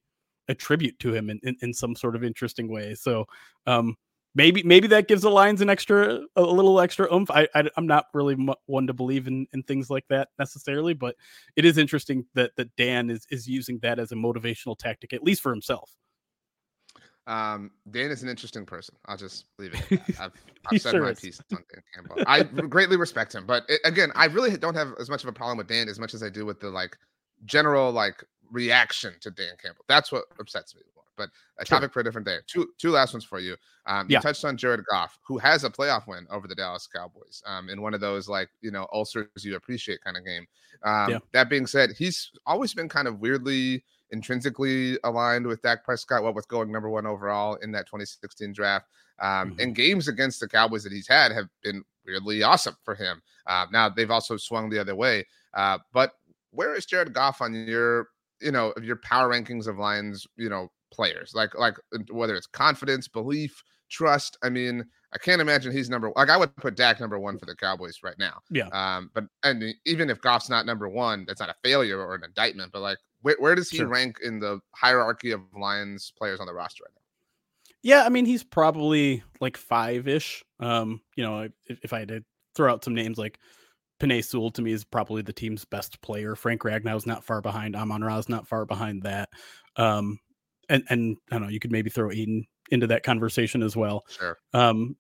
a 0.48 0.54
tribute 0.54 0.98
to 0.98 1.14
him 1.14 1.30
in, 1.30 1.40
in, 1.44 1.56
in 1.62 1.72
some 1.72 1.94
sort 1.96 2.14
of 2.14 2.22
interesting 2.24 2.70
way. 2.70 2.94
So 2.94 3.26
um 3.66 3.96
maybe 4.34 4.62
maybe 4.62 4.88
that 4.88 5.08
gives 5.08 5.22
the 5.22 5.30
Lions 5.30 5.60
an 5.60 5.70
extra 5.70 6.20
a 6.36 6.42
little 6.42 6.80
extra 6.80 7.12
oomph. 7.12 7.30
I, 7.30 7.48
I 7.54 7.68
am 7.76 7.86
not 7.86 8.06
really 8.14 8.36
one 8.66 8.86
to 8.86 8.92
believe 8.92 9.26
in 9.26 9.46
in 9.52 9.62
things 9.62 9.90
like 9.90 10.04
that 10.08 10.28
necessarily, 10.38 10.94
but 10.94 11.16
it 11.56 11.64
is 11.64 11.78
interesting 11.78 12.26
that 12.34 12.52
that 12.56 12.74
Dan 12.76 13.10
is 13.10 13.26
is 13.30 13.46
using 13.46 13.78
that 13.80 13.98
as 13.98 14.12
a 14.12 14.16
motivational 14.16 14.76
tactic 14.76 15.12
at 15.12 15.22
least 15.22 15.42
for 15.42 15.50
himself. 15.50 15.94
Um, 17.24 17.70
Dan 17.88 18.10
is 18.10 18.24
an 18.24 18.28
interesting 18.28 18.66
person. 18.66 18.96
I'll 19.06 19.16
just 19.16 19.44
leave 19.56 19.74
it. 19.74 20.00
I've, 20.18 20.32
I've 20.72 20.82
said 20.82 20.90
sure 20.90 21.02
my 21.02 21.10
is. 21.10 21.20
piece 21.20 21.40
on 21.52 21.62
Dan 21.72 21.82
Campbell. 21.94 22.24
I 22.26 22.42
greatly 22.42 22.96
respect 22.96 23.32
him, 23.32 23.46
but 23.46 23.62
it, 23.68 23.80
again, 23.84 24.10
I 24.16 24.24
really 24.26 24.56
don't 24.56 24.74
have 24.74 24.94
as 24.98 25.08
much 25.08 25.22
of 25.22 25.28
a 25.28 25.32
problem 25.32 25.58
with 25.58 25.68
Dan 25.68 25.88
as 25.88 26.00
much 26.00 26.14
as 26.14 26.22
I 26.24 26.28
do 26.28 26.44
with 26.44 26.58
the 26.58 26.68
like 26.68 26.96
general 27.44 27.92
like 27.92 28.24
reaction 28.50 29.14
to 29.20 29.30
Dan 29.30 29.54
Campbell. 29.62 29.84
That's 29.88 30.10
what 30.10 30.24
upsets 30.40 30.74
me 30.74 30.82
but 31.16 31.30
a 31.58 31.66
sure. 31.66 31.78
topic 31.78 31.92
for 31.92 32.00
a 32.00 32.04
different 32.04 32.26
day. 32.26 32.38
Two 32.46 32.68
two 32.78 32.90
last 32.90 33.12
ones 33.12 33.24
for 33.24 33.40
you. 33.40 33.56
Um, 33.86 34.08
you 34.08 34.18
touched 34.20 34.44
on 34.44 34.56
Jared 34.56 34.84
Goff, 34.90 35.18
who 35.26 35.38
has 35.38 35.64
a 35.64 35.70
playoff 35.70 36.06
win 36.06 36.26
over 36.30 36.46
the 36.46 36.54
Dallas 36.54 36.86
Cowboys 36.86 37.42
um, 37.46 37.68
in 37.68 37.82
one 37.82 37.94
of 37.94 38.00
those 38.00 38.28
like 38.28 38.48
you 38.60 38.70
know 38.70 38.86
ulcers 38.92 39.26
you 39.42 39.56
appreciate 39.56 40.02
kind 40.02 40.16
of 40.16 40.24
game. 40.24 40.46
Um, 40.84 41.10
yeah. 41.10 41.18
That 41.32 41.48
being 41.48 41.66
said, 41.66 41.90
he's 41.96 42.30
always 42.46 42.74
been 42.74 42.88
kind 42.88 43.08
of 43.08 43.20
weirdly 43.20 43.84
intrinsically 44.12 44.98
aligned 45.04 45.46
with 45.46 45.62
Dak 45.62 45.84
Prescott, 45.84 46.22
what 46.22 46.34
with 46.34 46.46
going 46.48 46.70
number 46.70 46.90
one 46.90 47.06
overall 47.06 47.56
in 47.56 47.72
that 47.72 47.86
2016 47.86 48.52
draft. 48.52 48.86
Um, 49.20 49.50
mm-hmm. 49.50 49.60
And 49.60 49.74
games 49.74 50.08
against 50.08 50.40
the 50.40 50.48
Cowboys 50.48 50.84
that 50.84 50.92
he's 50.92 51.08
had 51.08 51.32
have 51.32 51.48
been 51.62 51.82
weirdly 52.06 52.42
awesome 52.42 52.76
for 52.84 52.94
him. 52.94 53.22
Uh, 53.46 53.66
now 53.72 53.88
they've 53.88 54.10
also 54.10 54.36
swung 54.36 54.68
the 54.68 54.78
other 54.78 54.94
way. 54.94 55.26
Uh, 55.54 55.78
but 55.92 56.12
where 56.50 56.74
is 56.74 56.86
Jared 56.86 57.12
Goff 57.12 57.40
on 57.40 57.54
your, 57.54 58.08
you 58.40 58.52
know, 58.52 58.72
your 58.82 58.96
power 58.96 59.30
rankings 59.30 59.66
of 59.66 59.78
lines, 59.78 60.26
you 60.36 60.48
know, 60.48 60.70
players, 60.92 61.32
like 61.34 61.56
like 61.58 61.74
whether 62.10 62.34
it's 62.34 62.46
confidence, 62.46 63.08
belief, 63.08 63.62
trust. 63.90 64.38
I 64.42 64.48
mean, 64.48 64.84
I 65.12 65.18
can't 65.18 65.40
imagine 65.40 65.72
he's 65.72 65.90
number 65.90 66.12
like 66.16 66.30
I 66.30 66.36
would 66.36 66.54
put 66.56 66.76
Dak 66.76 67.00
number 67.00 67.18
one 67.18 67.38
for 67.38 67.46
the 67.46 67.54
Cowboys 67.54 67.98
right 68.02 68.18
now. 68.18 68.40
Yeah. 68.50 68.68
Um, 68.68 69.10
but 69.14 69.24
and 69.42 69.74
even 69.84 70.10
if 70.10 70.20
Goff's 70.20 70.48
not 70.48 70.66
number 70.66 70.88
one, 70.88 71.24
that's 71.26 71.40
not 71.40 71.50
a 71.50 71.54
failure 71.62 72.00
or 72.00 72.14
an 72.14 72.24
indictment. 72.24 72.72
But 72.72 72.82
like, 72.82 72.98
where, 73.20 73.36
where 73.38 73.54
does 73.54 73.70
he 73.70 73.78
sure. 73.78 73.88
rank 73.88 74.18
in 74.22 74.38
the 74.38 74.60
hierarchy 74.74 75.32
of 75.32 75.40
Lions 75.58 76.12
players 76.16 76.40
on 76.40 76.46
the 76.46 76.54
roster 76.54 76.84
right 76.84 76.92
now? 76.94 77.00
Yeah, 77.82 78.04
I 78.04 78.08
mean 78.08 78.24
he's 78.24 78.44
probably 78.44 79.22
like 79.40 79.56
five 79.56 80.08
ish. 80.08 80.44
Um, 80.60 81.00
you 81.16 81.24
know, 81.24 81.48
if, 81.66 81.78
if 81.82 81.92
I 81.92 82.00
had 82.00 82.08
to 82.08 82.24
throw 82.54 82.72
out 82.72 82.84
some 82.84 82.94
names 82.94 83.18
like 83.18 83.38
Penei 84.00 84.24
Sewell 84.24 84.50
to 84.52 84.62
me 84.62 84.72
is 84.72 84.84
probably 84.84 85.22
the 85.22 85.32
team's 85.32 85.64
best 85.64 86.00
player. 86.00 86.34
Frank 86.34 86.62
Ragnow 86.62 86.96
is 86.96 87.06
not 87.06 87.24
far 87.24 87.40
behind. 87.40 87.76
Amon 87.76 88.02
Ra 88.02 88.18
is 88.18 88.28
not 88.28 88.48
far 88.48 88.66
behind 88.66 89.02
that. 89.02 89.28
Um, 89.76 90.18
and 90.72 90.84
and 90.88 91.16
I 91.30 91.36
don't 91.36 91.44
know, 91.44 91.48
you 91.48 91.60
could 91.60 91.72
maybe 91.72 91.90
throw 91.90 92.10
Aidan 92.10 92.46
into 92.70 92.86
that 92.88 93.02
conversation 93.02 93.62
as 93.62 93.76
well. 93.76 94.04
Sure. 94.08 94.38
Um, 94.54 94.96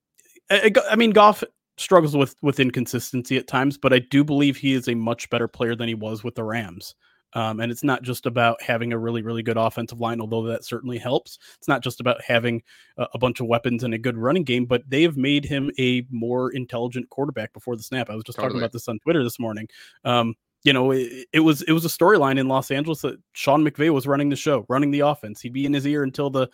I, 0.50 0.70
I 0.90 0.96
mean, 0.96 1.10
Goff 1.10 1.42
struggles 1.78 2.16
with 2.16 2.36
with 2.42 2.60
inconsistency 2.60 3.38
at 3.38 3.48
times, 3.48 3.78
but 3.78 3.92
I 3.92 3.98
do 3.98 4.22
believe 4.22 4.56
he 4.56 4.74
is 4.74 4.88
a 4.88 4.94
much 4.94 5.30
better 5.30 5.48
player 5.48 5.74
than 5.74 5.88
he 5.88 5.94
was 5.94 6.22
with 6.22 6.34
the 6.34 6.44
Rams. 6.44 6.94
Um, 7.34 7.60
and 7.60 7.72
it's 7.72 7.82
not 7.82 8.02
just 8.02 8.26
about 8.26 8.60
having 8.60 8.92
a 8.92 8.98
really, 8.98 9.22
really 9.22 9.42
good 9.42 9.56
offensive 9.56 9.98
line, 9.98 10.20
although 10.20 10.42
that 10.42 10.66
certainly 10.66 10.98
helps. 10.98 11.38
It's 11.56 11.68
not 11.68 11.82
just 11.82 11.98
about 11.98 12.20
having 12.22 12.62
a, 12.98 13.06
a, 13.14 13.18
bunch 13.18 13.40
of 13.40 13.46
weapons 13.46 13.84
and 13.84 13.94
a 13.94 13.98
good 13.98 14.18
running 14.18 14.44
game, 14.44 14.66
but 14.66 14.82
they 14.86 15.00
have 15.00 15.16
made 15.16 15.46
him 15.46 15.70
a 15.78 16.06
more 16.10 16.52
intelligent 16.52 17.08
quarterback 17.08 17.54
before 17.54 17.74
the 17.74 17.82
snap. 17.82 18.10
I 18.10 18.14
was 18.14 18.24
just 18.24 18.36
totally. 18.36 18.50
talking 18.50 18.60
about 18.60 18.72
this 18.72 18.86
on 18.86 18.98
Twitter 18.98 19.24
this 19.24 19.38
morning. 19.38 19.66
Um, 20.04 20.34
you 20.62 20.72
know, 20.72 20.92
it, 20.92 21.26
it 21.32 21.40
was 21.40 21.62
it 21.62 21.72
was 21.72 21.84
a 21.84 21.88
storyline 21.88 22.38
in 22.38 22.48
Los 22.48 22.70
Angeles 22.70 23.00
that 23.02 23.20
Sean 23.32 23.64
McVay 23.64 23.90
was 23.90 24.06
running 24.06 24.28
the 24.28 24.36
show, 24.36 24.64
running 24.68 24.90
the 24.90 25.00
offense. 25.00 25.40
He'd 25.40 25.52
be 25.52 25.66
in 25.66 25.72
his 25.72 25.86
ear 25.86 26.02
until 26.02 26.30
the 26.30 26.48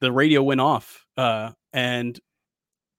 the 0.00 0.12
radio 0.12 0.42
went 0.42 0.60
off, 0.60 1.04
uh, 1.16 1.50
and 1.72 2.20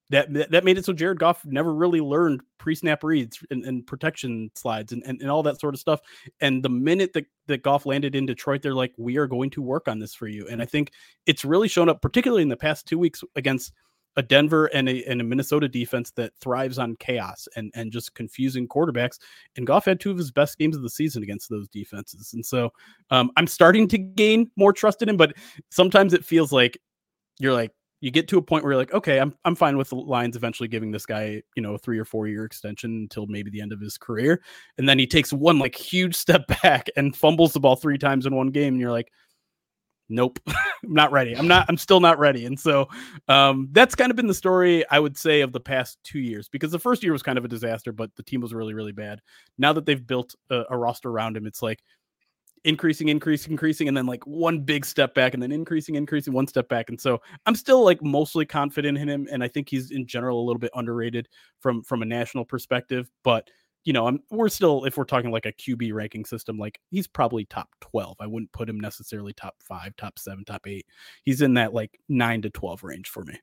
that 0.09 0.33
that 0.51 0.63
made 0.63 0.77
it 0.77 0.85
so 0.85 0.93
Jared 0.93 1.19
Goff 1.19 1.45
never 1.45 1.73
really 1.73 2.01
learned 2.01 2.41
pre-snap 2.57 3.03
reads 3.03 3.43
and, 3.51 3.63
and 3.63 3.85
protection 3.85 4.49
slides 4.55 4.91
and, 4.91 5.03
and, 5.05 5.21
and 5.21 5.29
all 5.29 5.43
that 5.43 5.59
sort 5.59 5.75
of 5.75 5.79
stuff. 5.79 6.01
And 6.41 6.63
the 6.63 6.69
minute 6.69 7.13
that, 7.13 7.25
that 7.47 7.61
Goff 7.61 7.85
landed 7.85 8.15
in 8.15 8.25
Detroit, 8.25 8.61
they're 8.61 8.73
like, 8.73 8.91
we 8.97 9.17
are 9.17 9.27
going 9.27 9.51
to 9.51 9.61
work 9.61 9.87
on 9.87 9.99
this 9.99 10.15
for 10.15 10.27
you. 10.27 10.47
And 10.47 10.61
I 10.61 10.65
think 10.65 10.91
it's 11.27 11.45
really 11.45 11.67
shown 11.67 11.89
up, 11.89 12.01
particularly 12.01 12.41
in 12.41 12.49
the 12.49 12.57
past 12.57 12.87
two 12.87 12.97
weeks 12.97 13.23
against 13.35 13.71
a 14.15 14.21
Denver 14.21 14.65
and 14.67 14.89
a, 14.89 15.03
and 15.05 15.21
a 15.21 15.23
Minnesota 15.23 15.67
defense 15.67 16.11
that 16.11 16.33
thrives 16.41 16.77
on 16.77 16.95
chaos 16.97 17.47
and, 17.55 17.71
and 17.75 17.91
just 17.91 18.15
confusing 18.15 18.67
quarterbacks. 18.67 19.19
And 19.55 19.65
Goff 19.65 19.85
had 19.85 19.99
two 19.99 20.11
of 20.11 20.17
his 20.17 20.31
best 20.31 20.57
games 20.57 20.75
of 20.75 20.81
the 20.81 20.89
season 20.89 21.23
against 21.23 21.49
those 21.49 21.67
defenses. 21.69 22.33
And 22.33 22.45
so 22.45 22.71
um, 23.11 23.31
I'm 23.37 23.47
starting 23.47 23.87
to 23.89 23.97
gain 23.97 24.49
more 24.55 24.73
trust 24.73 25.01
in 25.01 25.09
him, 25.09 25.17
but 25.17 25.33
sometimes 25.69 26.13
it 26.13 26.25
feels 26.25 26.51
like 26.51 26.77
you're 27.39 27.53
like, 27.53 27.71
you 28.01 28.11
get 28.11 28.27
to 28.29 28.37
a 28.37 28.41
point 28.41 28.63
where 28.63 28.71
you're 28.71 28.81
like, 28.81 28.93
okay, 28.93 29.19
I'm 29.19 29.35
I'm 29.43 29.55
fine 29.55 29.77
with 29.77 29.89
the 29.89 29.95
Lions 29.95 30.35
eventually 30.37 30.69
giving 30.69 30.91
this 30.91 31.05
guy, 31.05 31.41
you 31.55 31.61
know, 31.61 31.73
a 31.73 31.77
three 31.77 31.99
or 31.99 32.05
four 32.05 32.27
year 32.27 32.45
extension 32.45 32.91
until 32.91 33.27
maybe 33.27 33.49
the 33.51 33.61
end 33.61 33.73
of 33.73 33.81
his 33.81 33.97
career. 33.97 34.41
And 34.77 34.87
then 34.87 34.97
he 34.97 35.05
takes 35.05 35.33
one 35.33 35.59
like 35.59 35.75
huge 35.75 36.15
step 36.15 36.47
back 36.63 36.87
and 36.95 37.15
fumbles 37.15 37.53
the 37.53 37.59
ball 37.59 37.75
three 37.75 37.97
times 37.97 38.25
in 38.25 38.33
one 38.35 38.51
game. 38.51 38.75
And 38.75 38.81
you're 38.81 38.91
like, 38.91 39.11
nope, 40.09 40.39
I'm 40.47 40.93
not 40.93 41.11
ready. 41.11 41.35
I'm 41.35 41.47
not, 41.47 41.65
I'm 41.69 41.77
still 41.77 41.99
not 41.99 42.19
ready. 42.19 42.45
And 42.45 42.59
so 42.59 42.89
um, 43.27 43.69
that's 43.71 43.95
kind 43.95 44.09
of 44.09 44.15
been 44.15 44.27
the 44.27 44.33
story, 44.33 44.83
I 44.89 44.99
would 44.99 45.17
say, 45.17 45.41
of 45.41 45.51
the 45.51 45.59
past 45.59 45.99
two 46.03 46.19
years 46.19 46.49
because 46.49 46.71
the 46.71 46.79
first 46.79 47.03
year 47.03 47.13
was 47.13 47.23
kind 47.23 47.37
of 47.37 47.45
a 47.45 47.49
disaster, 47.49 47.91
but 47.91 48.15
the 48.15 48.23
team 48.23 48.41
was 48.41 48.53
really, 48.53 48.73
really 48.73 48.91
bad. 48.91 49.21
Now 49.57 49.73
that 49.73 49.85
they've 49.85 50.05
built 50.05 50.35
a, 50.49 50.63
a 50.69 50.77
roster 50.77 51.09
around 51.09 51.37
him, 51.37 51.45
it's 51.45 51.61
like, 51.61 51.83
increasing, 52.65 53.09
increasing, 53.09 53.51
increasing, 53.51 53.87
and 53.87 53.95
then 53.95 54.05
like 54.05 54.25
one 54.25 54.59
big 54.59 54.85
step 54.85 55.13
back, 55.13 55.33
and 55.33 55.41
then 55.41 55.51
increasing, 55.51 55.95
increasing, 55.95 56.33
one 56.33 56.47
step 56.47 56.67
back. 56.69 56.89
And 56.89 56.99
so 56.99 57.21
I'm 57.45 57.55
still 57.55 57.83
like 57.83 58.01
mostly 58.01 58.45
confident 58.45 58.97
in 58.97 59.07
him, 59.07 59.27
and 59.31 59.43
I 59.43 59.47
think 59.47 59.69
he's 59.69 59.91
in 59.91 60.05
general 60.05 60.41
a 60.41 60.45
little 60.45 60.59
bit 60.59 60.71
underrated 60.75 61.27
from 61.59 61.83
from 61.83 62.01
a 62.01 62.05
national 62.05 62.45
perspective. 62.45 63.09
But 63.23 63.49
you 63.85 63.93
know, 63.93 64.07
I'm 64.07 64.21
we're 64.29 64.49
still 64.49 64.85
if 64.85 64.97
we're 64.97 65.03
talking 65.05 65.31
like 65.31 65.45
a 65.45 65.53
QB 65.53 65.93
ranking 65.93 66.25
system, 66.25 66.57
like 66.57 66.79
he's 66.91 67.07
probably 67.07 67.45
top 67.45 67.69
12. 67.81 68.17
I 68.19 68.27
wouldn't 68.27 68.51
put 68.51 68.69
him 68.69 68.79
necessarily 68.79 69.33
top 69.33 69.55
five, 69.61 69.95
top 69.95 70.19
seven, 70.19 70.43
top 70.45 70.67
eight. 70.67 70.85
He's 71.23 71.41
in 71.41 71.53
that 71.55 71.73
like 71.73 71.99
nine 72.09 72.41
to 72.43 72.49
12 72.49 72.83
range 72.83 73.09
for 73.09 73.23
me. 73.23 73.39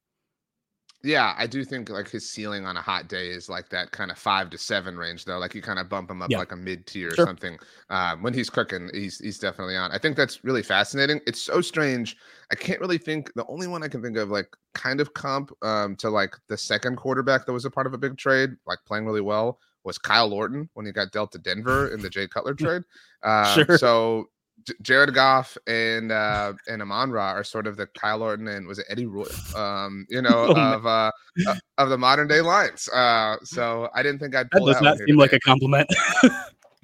Yeah, 1.03 1.35
I 1.39 1.47
do 1.47 1.63
think 1.65 1.89
like 1.89 2.09
his 2.11 2.29
ceiling 2.29 2.67
on 2.67 2.77
a 2.77 2.83
hot 2.83 3.07
day 3.09 3.29
is 3.29 3.49
like 3.49 3.69
that 3.69 3.93
kind 3.93 4.11
of 4.11 4.19
five 4.19 4.51
to 4.51 4.59
seven 4.59 4.97
range 4.97 5.25
though. 5.25 5.39
Like 5.39 5.55
you 5.55 5.63
kind 5.63 5.79
of 5.79 5.89
bump 5.89 6.11
him 6.11 6.21
up 6.21 6.31
Yeah. 6.31 6.39
like 6.39 6.53
a 6.53 6.57
mid 6.57 6.87
tier 6.87 7.13
Sure. 7.15 7.25
or 7.25 7.27
something. 7.29 7.59
Um, 7.91 8.23
when 8.23 8.35
he's 8.35 8.51
cooking, 8.51 8.91
he's 8.93 9.19
he's 9.19 9.39
definitely 9.39 9.77
on. 9.77 9.93
I 9.93 9.99
think 9.99 10.17
that's 10.17 10.43
really 10.43 10.63
fascinating. 10.63 11.21
It's 11.27 11.41
so 11.41 11.61
strange. 11.61 12.17
I 12.51 12.57
can't 12.57 12.81
really 12.81 12.99
think. 12.99 13.33
The 13.35 13.47
only 13.47 13.69
one 13.69 13.83
I 13.85 13.89
can 13.89 14.03
think 14.03 14.17
of 14.17 14.31
like 14.31 14.49
kind 14.75 15.01
of 15.01 15.15
comp 15.15 15.53
um, 15.63 15.95
to 15.97 16.11
like 16.11 16.35
the 16.49 16.57
second 16.57 16.97
quarterback 16.97 17.47
that 17.47 17.53
was 17.53 17.67
a 17.67 17.71
part 17.71 17.87
of 17.87 17.95
a 17.95 17.99
big 17.99 18.17
trade, 18.17 18.51
like 18.67 18.79
playing 18.87 19.07
really 19.07 19.21
well, 19.21 19.61
was 19.87 19.97
Kyle 19.97 20.33
Orton 20.35 20.69
when 20.75 20.85
he 20.85 20.93
got 20.93 21.13
dealt 21.13 21.33
to 21.33 21.39
Denver 21.39 21.89
in 21.95 22.01
the 22.03 22.11
Jay 22.11 22.29
Cutler 22.29 22.53
trade. 22.63 22.83
Uh, 23.23 23.55
Sure. 23.55 23.79
So. 23.79 24.27
J- 24.67 24.75
Jared 24.83 25.15
Goff 25.15 25.57
and 25.69 26.11
uh 26.11 26.55
and 26.67 26.81
Amon 26.83 27.11
Ra 27.13 27.31
are 27.33 27.45
sort 27.45 27.67
of 27.69 27.77
the 27.77 27.87
Kyle 27.89 28.23
Orton 28.23 28.49
and 28.49 28.67
was 28.67 28.79
it 28.81 28.87
Eddie 28.89 29.05
Roy 29.07 29.27
um 29.55 30.07
you 30.09 30.23
know 30.23 30.47
Oh, 30.49 30.55
of 30.75 30.87
uh 30.87 31.13
uh, 31.47 31.55
of 31.79 31.91
the 31.91 31.99
modern 31.99 32.27
day 32.27 32.41
Lions. 32.41 32.89
Uh, 32.89 33.37
so 33.45 33.89
I 33.95 34.03
didn't 34.03 34.19
think 34.19 34.35
I'd 34.35 34.47
That 34.51 34.59
pull 34.59 34.67
does 34.67 34.77
that 34.77 34.83
not 34.83 34.99
seem 34.99 35.19
like 35.19 35.35
a 35.35 35.39
compliment. 35.41 35.87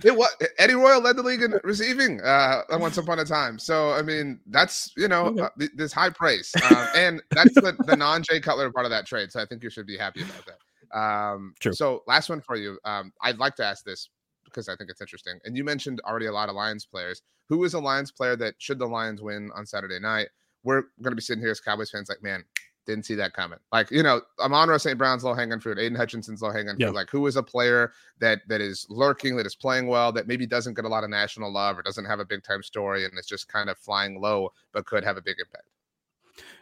It 0.04 0.14
was 0.16 0.28
Eddie 0.58 0.74
Royal 0.74 1.00
led 1.00 1.16
the 1.16 1.22
league 1.22 1.42
in 1.42 1.58
receiving 1.64 2.20
uh, 2.20 2.60
once 2.72 2.98
upon 2.98 3.18
a 3.20 3.24
time. 3.24 3.58
So 3.58 3.92
I 3.92 4.02
mean, 4.02 4.38
that's 4.46 4.92
you 4.96 5.08
know 5.08 5.26
Okay. 5.28 5.40
uh, 5.42 5.48
th- 5.58 5.70
this 5.74 5.92
high 5.92 6.10
praise, 6.10 6.52
um, 6.70 6.86
and 6.94 7.22
that's 7.30 7.54
the, 7.54 7.74
the 7.86 7.96
non 7.96 8.22
Jay 8.22 8.38
Cutler 8.38 8.70
part 8.70 8.84
of 8.86 8.90
that 8.90 9.06
trade. 9.06 9.32
So 9.32 9.40
I 9.40 9.46
think 9.46 9.64
you 9.64 9.70
should 9.70 9.86
be 9.86 9.96
happy 9.96 10.22
about 10.22 10.44
that. 10.46 10.58
Um, 10.92 11.54
True. 11.60 11.72
So 11.72 12.02
last 12.06 12.28
one 12.28 12.40
for 12.40 12.56
you. 12.56 12.78
Um, 12.84 13.12
I'd 13.22 13.38
like 13.38 13.56
to 13.56 13.64
ask 13.64 13.84
this 13.84 14.08
because 14.44 14.68
I 14.68 14.76
think 14.76 14.90
it's 14.90 15.00
interesting. 15.00 15.38
And 15.44 15.56
you 15.56 15.64
mentioned 15.64 16.00
already 16.04 16.26
a 16.26 16.32
lot 16.32 16.48
of 16.48 16.54
Lions 16.54 16.84
players. 16.84 17.22
Who 17.48 17.64
is 17.64 17.74
a 17.74 17.80
Lions 17.80 18.12
player 18.12 18.36
that 18.36 18.54
should 18.58 18.78
the 18.78 18.86
Lions 18.86 19.22
win 19.22 19.50
on 19.54 19.66
Saturday 19.66 19.98
night? 19.98 20.28
We're 20.64 20.82
going 21.00 21.12
to 21.12 21.16
be 21.16 21.22
sitting 21.22 21.42
here 21.42 21.50
as 21.50 21.60
Cowboys 21.60 21.90
fans, 21.90 22.08
like, 22.08 22.22
man, 22.22 22.44
didn't 22.86 23.06
see 23.06 23.14
that 23.14 23.32
coming. 23.32 23.58
Like, 23.72 23.90
you 23.90 24.02
know, 24.02 24.20
Amon 24.40 24.78
St. 24.78 24.98
Brown's 24.98 25.24
low 25.24 25.34
hanging 25.34 25.60
fruit, 25.60 25.78
Aidan 25.78 25.96
Hutchinson's 25.96 26.42
low 26.42 26.50
hanging 26.50 26.76
Yeah. 26.78 26.88
fruit. 26.88 26.94
Like, 26.96 27.10
who 27.10 27.26
is 27.26 27.36
a 27.36 27.42
player 27.42 27.92
that 28.20 28.40
that 28.48 28.60
is 28.60 28.86
lurking, 28.88 29.36
that 29.36 29.46
is 29.46 29.54
playing 29.54 29.86
well, 29.86 30.12
that 30.12 30.26
maybe 30.26 30.46
doesn't 30.46 30.74
get 30.74 30.84
a 30.84 30.88
lot 30.88 31.04
of 31.04 31.10
national 31.10 31.52
love 31.52 31.78
or 31.78 31.82
doesn't 31.82 32.04
have 32.04 32.20
a 32.20 32.24
big 32.24 32.42
time 32.42 32.62
story 32.62 33.04
and 33.04 33.18
is 33.18 33.26
just 33.26 33.48
kind 33.48 33.70
of 33.70 33.78
flying 33.78 34.20
low, 34.20 34.50
but 34.72 34.86
could 34.86 35.04
have 35.04 35.16
a 35.16 35.22
big 35.22 35.36
impact? 35.38 35.68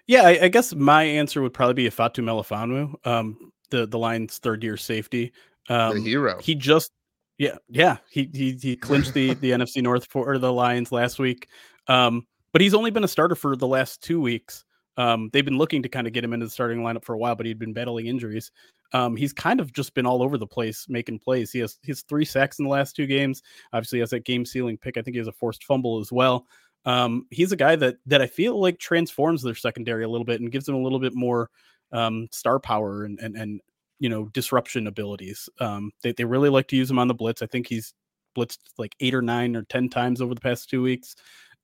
Yeah, 0.07 0.23
I, 0.23 0.45
I 0.45 0.49
guess 0.49 0.75
my 0.75 1.05
answer 1.05 1.41
would 1.43 1.55
probably 1.55 1.75
be 1.75 1.91
Fatu 1.91 2.23
Melifonwu, 2.23 2.95
um, 3.07 3.53
the 3.71 3.87
the 3.87 3.99
Lions' 3.99 4.39
third 4.39 4.63
year 4.63 4.77
safety. 4.77 5.33
Um, 5.69 5.97
the 5.97 6.11
hero. 6.11 6.39
he 6.41 6.55
just 6.55 6.91
yeah 7.39 7.57
yeah 7.69 7.99
he 8.11 8.29
he 8.33 8.59
he 8.61 8.77
clinched 8.77 9.15
the 9.15 9.35
the 9.35 9.51
NFC 9.53 9.83
North 9.83 10.07
for 10.11 10.39
the 10.39 10.53
Lions 10.53 10.93
last 10.93 11.19
week. 11.19 11.49
Um, 11.87 12.27
but 12.53 12.61
he's 12.61 12.75
only 12.75 12.91
been 12.91 13.05
a 13.05 13.09
starter 13.09 13.35
for 13.35 13.57
the 13.57 13.67
last 13.67 14.03
two 14.03 14.21
weeks. 14.21 14.65
Um, 14.97 15.31
they've 15.33 15.45
been 15.45 15.57
looking 15.59 15.83
to 15.83 15.89
kind 15.89 16.07
of 16.07 16.13
get 16.13 16.25
him 16.25 16.33
into 16.33 16.47
the 16.47 16.51
starting 16.51 16.81
lineup 16.81 17.05
for 17.05 17.15
a 17.15 17.19
while, 17.19 17.35
but 17.35 17.47
he'd 17.47 17.59
been 17.59 17.73
battling 17.73 18.07
injuries. 18.07 18.51
Um, 18.93 19.17
he's 19.17 19.33
kind 19.33 19.61
of 19.61 19.73
just 19.73 19.95
been 19.95 20.05
all 20.05 20.23
over 20.23 20.37
the 20.37 20.47
place 20.47 20.87
making 20.89 21.21
plays. 21.21 21.53
He 21.53 21.61
has 21.61 21.79
has 21.87 22.03
three 22.03 22.25
sacks 22.25 22.59
in 22.59 22.65
the 22.65 22.71
last 22.71 22.97
two 22.97 23.07
games. 23.07 23.43
Obviously, 23.73 23.99
he 23.99 24.01
has 24.01 24.11
that 24.11 24.25
game 24.25 24.45
sealing 24.45 24.77
pick. 24.77 24.97
I 24.97 25.03
think 25.03 25.15
he 25.15 25.19
has 25.19 25.29
a 25.29 25.33
forced 25.33 25.65
fumble 25.65 26.01
as 26.01 26.11
well. 26.11 26.47
Um, 26.85 27.27
he's 27.31 27.53
a 27.53 27.57
guy 27.57 27.77
that 27.77 27.97
that 28.07 28.21
I 28.21 28.27
feel 28.27 28.61
like 28.61 28.79
transforms 28.79 29.43
their 29.43 29.55
secondary 29.55 30.05
a 30.05 30.09
little 30.09 30.25
bit 30.25 30.41
and 30.41 30.51
gives 30.51 30.67
them 30.67 30.75
a 30.75 30.83
little 30.83 30.99
bit 30.99 31.15
more 31.15 31.51
um, 31.93 32.29
star 32.31 32.59
power 32.59 33.05
and 33.05 33.19
and 33.21 33.37
and 33.37 33.61
you 33.99 34.09
know 34.09 34.27
disruption 34.27 34.87
abilities. 34.87 35.49
Um, 35.61 35.93
they 36.03 36.13
they 36.13 36.25
really 36.25 36.49
like 36.49 36.69
to 36.69 36.77
use 36.77 36.91
him 36.91 36.99
on 36.99 37.09
the 37.09 37.15
blitz. 37.15 37.43
I 37.43 37.47
think 37.47 37.67
he's 37.67 37.95
blitzed 38.37 38.59
like 38.79 38.95
eight 39.01 39.15
or 39.15 39.23
nine 39.23 39.57
or 39.57 39.63
ten 39.63 39.89
times 39.89 40.21
over 40.21 40.35
the 40.35 40.41
past 40.41 40.69
two 40.69 40.83
weeks, 40.83 41.17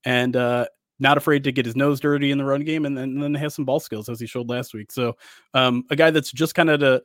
and 0.04 0.36
uh, 0.36 0.66
not 0.98 1.18
afraid 1.18 1.44
to 1.44 1.52
get 1.52 1.66
his 1.66 1.76
nose 1.76 2.00
dirty 2.00 2.30
in 2.30 2.38
the 2.38 2.44
run 2.44 2.64
game, 2.64 2.86
and 2.86 2.96
then, 2.96 3.10
and 3.10 3.22
then 3.22 3.34
has 3.34 3.54
some 3.54 3.64
ball 3.64 3.80
skills 3.80 4.08
as 4.08 4.20
he 4.20 4.26
showed 4.26 4.48
last 4.48 4.74
week. 4.74 4.90
So 4.92 5.16
um, 5.54 5.84
a 5.90 5.96
guy 5.96 6.10
that's 6.10 6.32
just 6.32 6.54
kind 6.54 6.70
of 6.70 6.80
the 6.80 7.02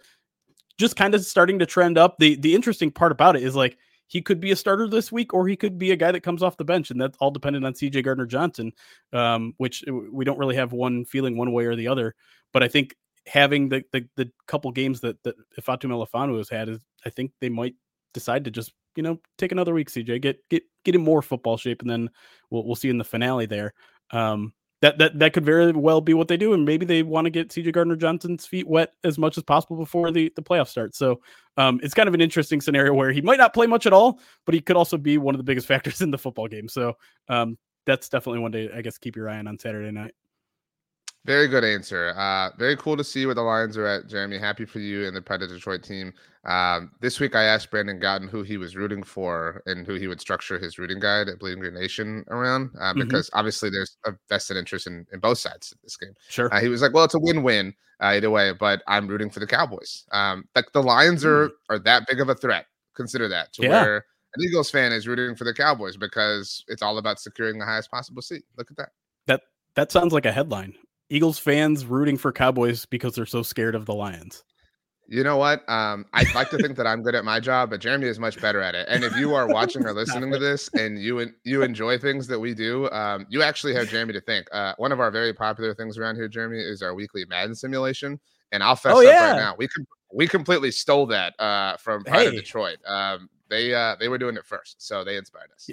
just 0.78 0.96
kind 0.96 1.14
of 1.14 1.24
starting 1.24 1.60
to 1.60 1.66
trend 1.66 1.98
up. 1.98 2.18
The 2.20 2.36
the 2.36 2.56
interesting 2.56 2.92
part 2.92 3.12
about 3.12 3.36
it 3.36 3.44
is 3.44 3.56
like 3.56 3.78
he 4.08 4.22
could 4.22 4.42
be 4.42 4.52
a 4.52 4.56
starter 4.56 4.88
this 4.88 5.12
week, 5.12 5.34
or 5.34 5.48
he 5.48 5.56
could 5.56 5.78
be 5.78 5.92
a 5.92 5.96
guy 5.96 6.12
that 6.12 6.22
comes 6.22 6.44
off 6.44 6.58
the 6.58 6.66
bench, 6.66 6.92
and 6.92 7.00
that's 7.00 7.18
all 7.20 7.32
dependent 7.32 7.66
on 7.66 7.74
CJ 7.74 8.04
Gardner 8.04 8.26
Johnson, 8.26 8.74
um, 9.14 9.54
which 9.58 9.84
we 10.12 10.26
don't 10.26 10.38
really 10.38 10.56
have 10.56 10.74
one 10.74 11.06
feeling 11.06 11.38
one 11.38 11.54
way 11.54 11.66
or 11.66 11.76
the 11.76 11.88
other. 11.88 12.16
But 12.54 12.64
I 12.64 12.68
think 12.68 12.96
having 13.28 13.70
the 13.70 13.84
the, 13.92 14.08
the 14.16 14.32
couple 14.48 14.72
games 14.72 15.02
that 15.02 15.22
that 15.24 15.36
Fatu 15.62 15.88
Melifonwu 15.88 16.38
has 16.38 16.50
had 16.50 16.70
is, 16.70 16.80
I 17.06 17.10
think 17.10 17.32
they 17.40 17.50
might 17.50 17.76
decide 18.14 18.46
to 18.46 18.52
just 18.52 18.74
you 18.96 19.04
know 19.04 19.20
take 19.38 19.52
another 19.52 19.74
week, 19.74 19.90
CJ, 19.90 20.22
get 20.22 20.40
get 20.50 20.64
get 20.84 20.96
in 20.96 21.02
more 21.02 21.22
football 21.22 21.58
shape, 21.58 21.82
and 21.82 21.90
then 21.90 22.10
we'll 22.50 22.66
we'll 22.66 22.76
see 22.76 22.90
in 22.90 22.98
the 22.98 23.04
finale 23.04 23.46
there. 23.46 23.74
Um, 24.12 24.54
that 24.82 24.98
that 24.98 25.20
that 25.20 25.34
could 25.34 25.46
very 25.46 25.72
well 25.72 26.02
be 26.02 26.14
what 26.14 26.28
they 26.28 26.38
do, 26.38 26.54
and 26.54 26.66
maybe 26.66 26.86
they 26.86 27.04
want 27.04 27.26
to 27.26 27.32
get 27.32 27.50
CJ 27.50 27.72
Gardner 27.74 27.96
Johnson's 27.96 28.48
feet 28.48 28.68
wet 28.68 28.94
as 29.04 29.18
much 29.20 29.38
as 29.38 29.44
possible 29.44 29.78
before 29.78 30.12
the 30.12 30.32
the 30.36 30.42
playoffs 30.42 30.70
start. 30.70 30.96
So 30.96 31.22
um, 31.58 31.80
it's 31.84 31.94
kind 31.94 32.08
of 32.08 32.16
an 32.16 32.22
interesting 32.22 32.62
scenario 32.62 32.94
where 32.94 33.12
he 33.12 33.22
might 33.22 33.38
not 33.38 33.54
play 33.54 33.68
much 33.68 33.86
at 33.86 33.94
all, 33.94 34.20
but 34.46 34.56
he 34.56 34.62
could 34.62 34.76
also 34.76 34.98
be 34.98 35.18
one 35.20 35.36
of 35.36 35.40
the 35.40 35.44
biggest 35.44 35.68
factors 35.68 36.02
in 36.02 36.10
the 36.10 36.18
football 36.18 36.48
game. 36.48 36.68
So 36.68 36.98
um, 37.30 37.58
that's 37.86 38.10
definitely 38.10 38.40
one 38.40 38.52
day 38.52 38.70
I 38.74 38.82
guess 38.82 38.98
keep 38.98 39.16
your 39.16 39.30
eye 39.30 39.38
on 39.38 39.48
on 39.48 39.60
Saturday 39.60 39.92
night. 39.92 40.14
Very 41.24 41.48
good 41.48 41.64
answer. 41.64 42.16
Uh, 42.18 42.50
very 42.58 42.76
cool 42.76 42.98
to 42.98 43.04
see 43.04 43.28
where 43.28 43.36
the 43.36 43.44
Lions 43.44 43.78
are 43.78 43.86
at, 43.86 44.08
Jeremy. 44.08 44.40
Happy 44.40 44.66
for 44.66 44.80
you 44.80 45.06
and 45.06 45.16
the 45.16 45.22
Pride 45.22 45.44
of 45.44 45.50
Detroit 45.50 45.84
team. 45.84 46.12
Um, 46.46 46.92
this 47.00 47.20
week, 47.20 47.36
I 47.36 47.44
asked 47.44 47.70
Brandon 47.70 48.00
Gowton 48.00 48.28
who 48.28 48.42
he 48.42 48.58
was 48.58 48.76
rooting 48.76 49.04
for 49.04 49.62
and 49.68 49.86
who 49.86 49.94
he 49.94 50.08
would 50.08 50.20
structure 50.20 50.58
his 50.58 50.80
rooting 50.80 51.00
guide 51.00 51.30
at 51.30 51.38
Bleeding 51.38 51.60
Green 51.60 51.76
Nation 51.76 52.26
around, 52.30 52.72
uh, 52.80 52.94
Mhm. 52.94 53.04
because 53.06 53.30
obviously 53.34 53.70
there's 53.70 53.98
a 54.06 54.14
vested 54.30 54.58
interest 54.58 54.88
in, 54.88 55.06
in 55.14 55.20
both 55.20 55.38
sides 55.38 55.72
of 55.72 55.78
this 55.84 55.96
game. 55.96 56.14
Sure. 56.28 56.52
Uh, 56.52 56.60
he 56.60 56.70
was 56.70 56.82
like, 56.82 56.92
"Well, 56.94 57.04
it's 57.04 57.14
a 57.14 57.20
win-win 57.20 57.76
uh, 58.02 58.08
either 58.08 58.32
way, 58.32 58.52
but 58.54 58.82
I'm 58.88 59.08
rooting 59.08 59.30
for 59.30 59.40
the 59.40 59.46
Cowboys. 59.48 60.06
Um, 60.12 60.46
like 60.56 60.72
the 60.72 60.82
Lions 60.82 61.24
are 61.24 61.52
are 61.70 61.78
that 61.78 62.08
big 62.08 62.20
of 62.20 62.30
a 62.30 62.36
threat. 62.36 62.66
Consider 62.96 63.28
that 63.28 63.54
to 63.54 63.62
Hmm. 63.62 63.72
Yeah. 63.72 63.84
where 63.84 64.06
an 64.34 64.44
Eagles 64.44 64.72
fan 64.72 64.92
is 64.92 65.08
rooting 65.08 65.36
for 65.36 65.44
the 65.44 65.54
Cowboys 65.54 65.98
because 65.98 66.64
it's 66.68 66.82
all 66.82 66.98
about 66.98 67.20
securing 67.20 67.60
the 67.60 67.66
highest 67.66 67.92
possible 67.92 68.24
seat. 68.24 68.44
Look 68.58 68.72
at 68.72 68.78
that. 68.78 68.90
that 69.28 69.42
that 69.76 69.92
sounds 69.92 70.14
like 70.14 70.26
a 70.26 70.32
headline. 70.32 70.74
Eagles 71.12 71.38
fans 71.38 71.86
rooting 71.86 72.18
for 72.18 72.32
Cowboys 72.32 72.86
because 72.86 73.16
they're 73.16 73.26
so 73.26 73.44
scared 73.44 73.76
of 73.76 73.86
the 73.86 73.94
Lions. 73.94 74.44
You 75.08 75.26
know 75.26 75.36
what? 75.36 75.70
Um, 75.70 76.06
I'd 76.14 76.34
like 76.34 76.50
to 76.52 76.58
think 76.58 76.78
that 76.78 76.88
I'm 76.88 77.04
good 77.04 77.16
at 77.16 77.26
my 77.26 77.42
job, 77.42 77.70
but 77.70 77.82
Jeremy 77.82 78.08
is 78.08 78.18
much 78.18 78.40
better 78.40 78.62
at 78.62 78.76
it. 78.76 78.88
And 78.90 79.04
if 79.04 79.14
you 79.18 79.36
are 79.36 79.46
watching 79.46 79.86
or 79.86 79.92
listening 79.92 80.32
to 80.32 80.40
this 80.40 80.70
and 80.74 81.02
you 81.02 81.20
en- 81.20 81.36
you 81.44 81.64
enjoy 81.64 81.98
things 81.98 82.28
that 82.28 82.40
we 82.40 82.54
do, 82.54 82.90
um, 82.92 83.26
you 83.30 83.44
actually 83.44 83.74
have 83.76 83.90
Jeremy 83.90 84.14
to 84.14 84.22
thank. 84.22 84.48
Uh, 84.54 84.74
one 84.78 84.94
of 84.94 85.02
our 85.02 85.12
very 85.12 85.34
popular 85.34 85.76
things 85.76 85.98
around 85.98 86.16
here, 86.16 86.30
Jeremy, 86.30 86.60
is 86.60 86.82
our 86.82 86.96
weekly 86.96 87.26
Madden 87.26 87.56
simulation. 87.56 88.22
And 88.54 88.64
I'll 88.64 88.78
fess 88.78 88.94
Oh, 88.96 89.00
up 89.00 89.04
yeah. 89.04 89.32
right 89.32 89.36
now. 89.36 89.54
We 89.58 89.68
com- 89.68 89.88
we 90.14 90.28
completely 90.30 90.72
stole 90.72 91.08
that 91.08 91.38
uh, 91.40 91.76
from 91.76 92.06
Pride 92.06 92.28
of 92.28 92.34
Detroit. 92.34 92.78
Um, 92.88 93.30
they 93.50 93.74
uh, 93.74 93.98
they 94.00 94.08
were 94.08 94.18
doing 94.18 94.38
it 94.38 94.46
first, 94.46 94.82
so 94.82 95.04
they 95.04 95.18
inspired 95.18 95.50
us. 95.54 95.70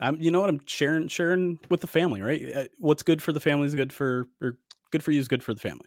I'm, 0.00 0.18
you 0.18 0.30
know 0.30 0.40
what? 0.40 0.48
I'm 0.48 0.60
sharing 0.64 1.08
sharing 1.08 1.58
with 1.68 1.82
the 1.82 1.86
family, 1.88 2.22
right? 2.22 2.56
Uh, 2.56 2.64
What's 2.78 3.02
good 3.02 3.20
for 3.22 3.32
the 3.32 3.40
family 3.40 3.66
is 3.66 3.74
good 3.74 3.92
for, 3.92 4.28
or 4.40 4.56
good 4.90 5.02
for 5.04 5.12
you 5.12 5.20
is 5.20 5.28
good 5.28 5.42
for 5.42 5.54
the 5.54 5.60
family. 5.60 5.86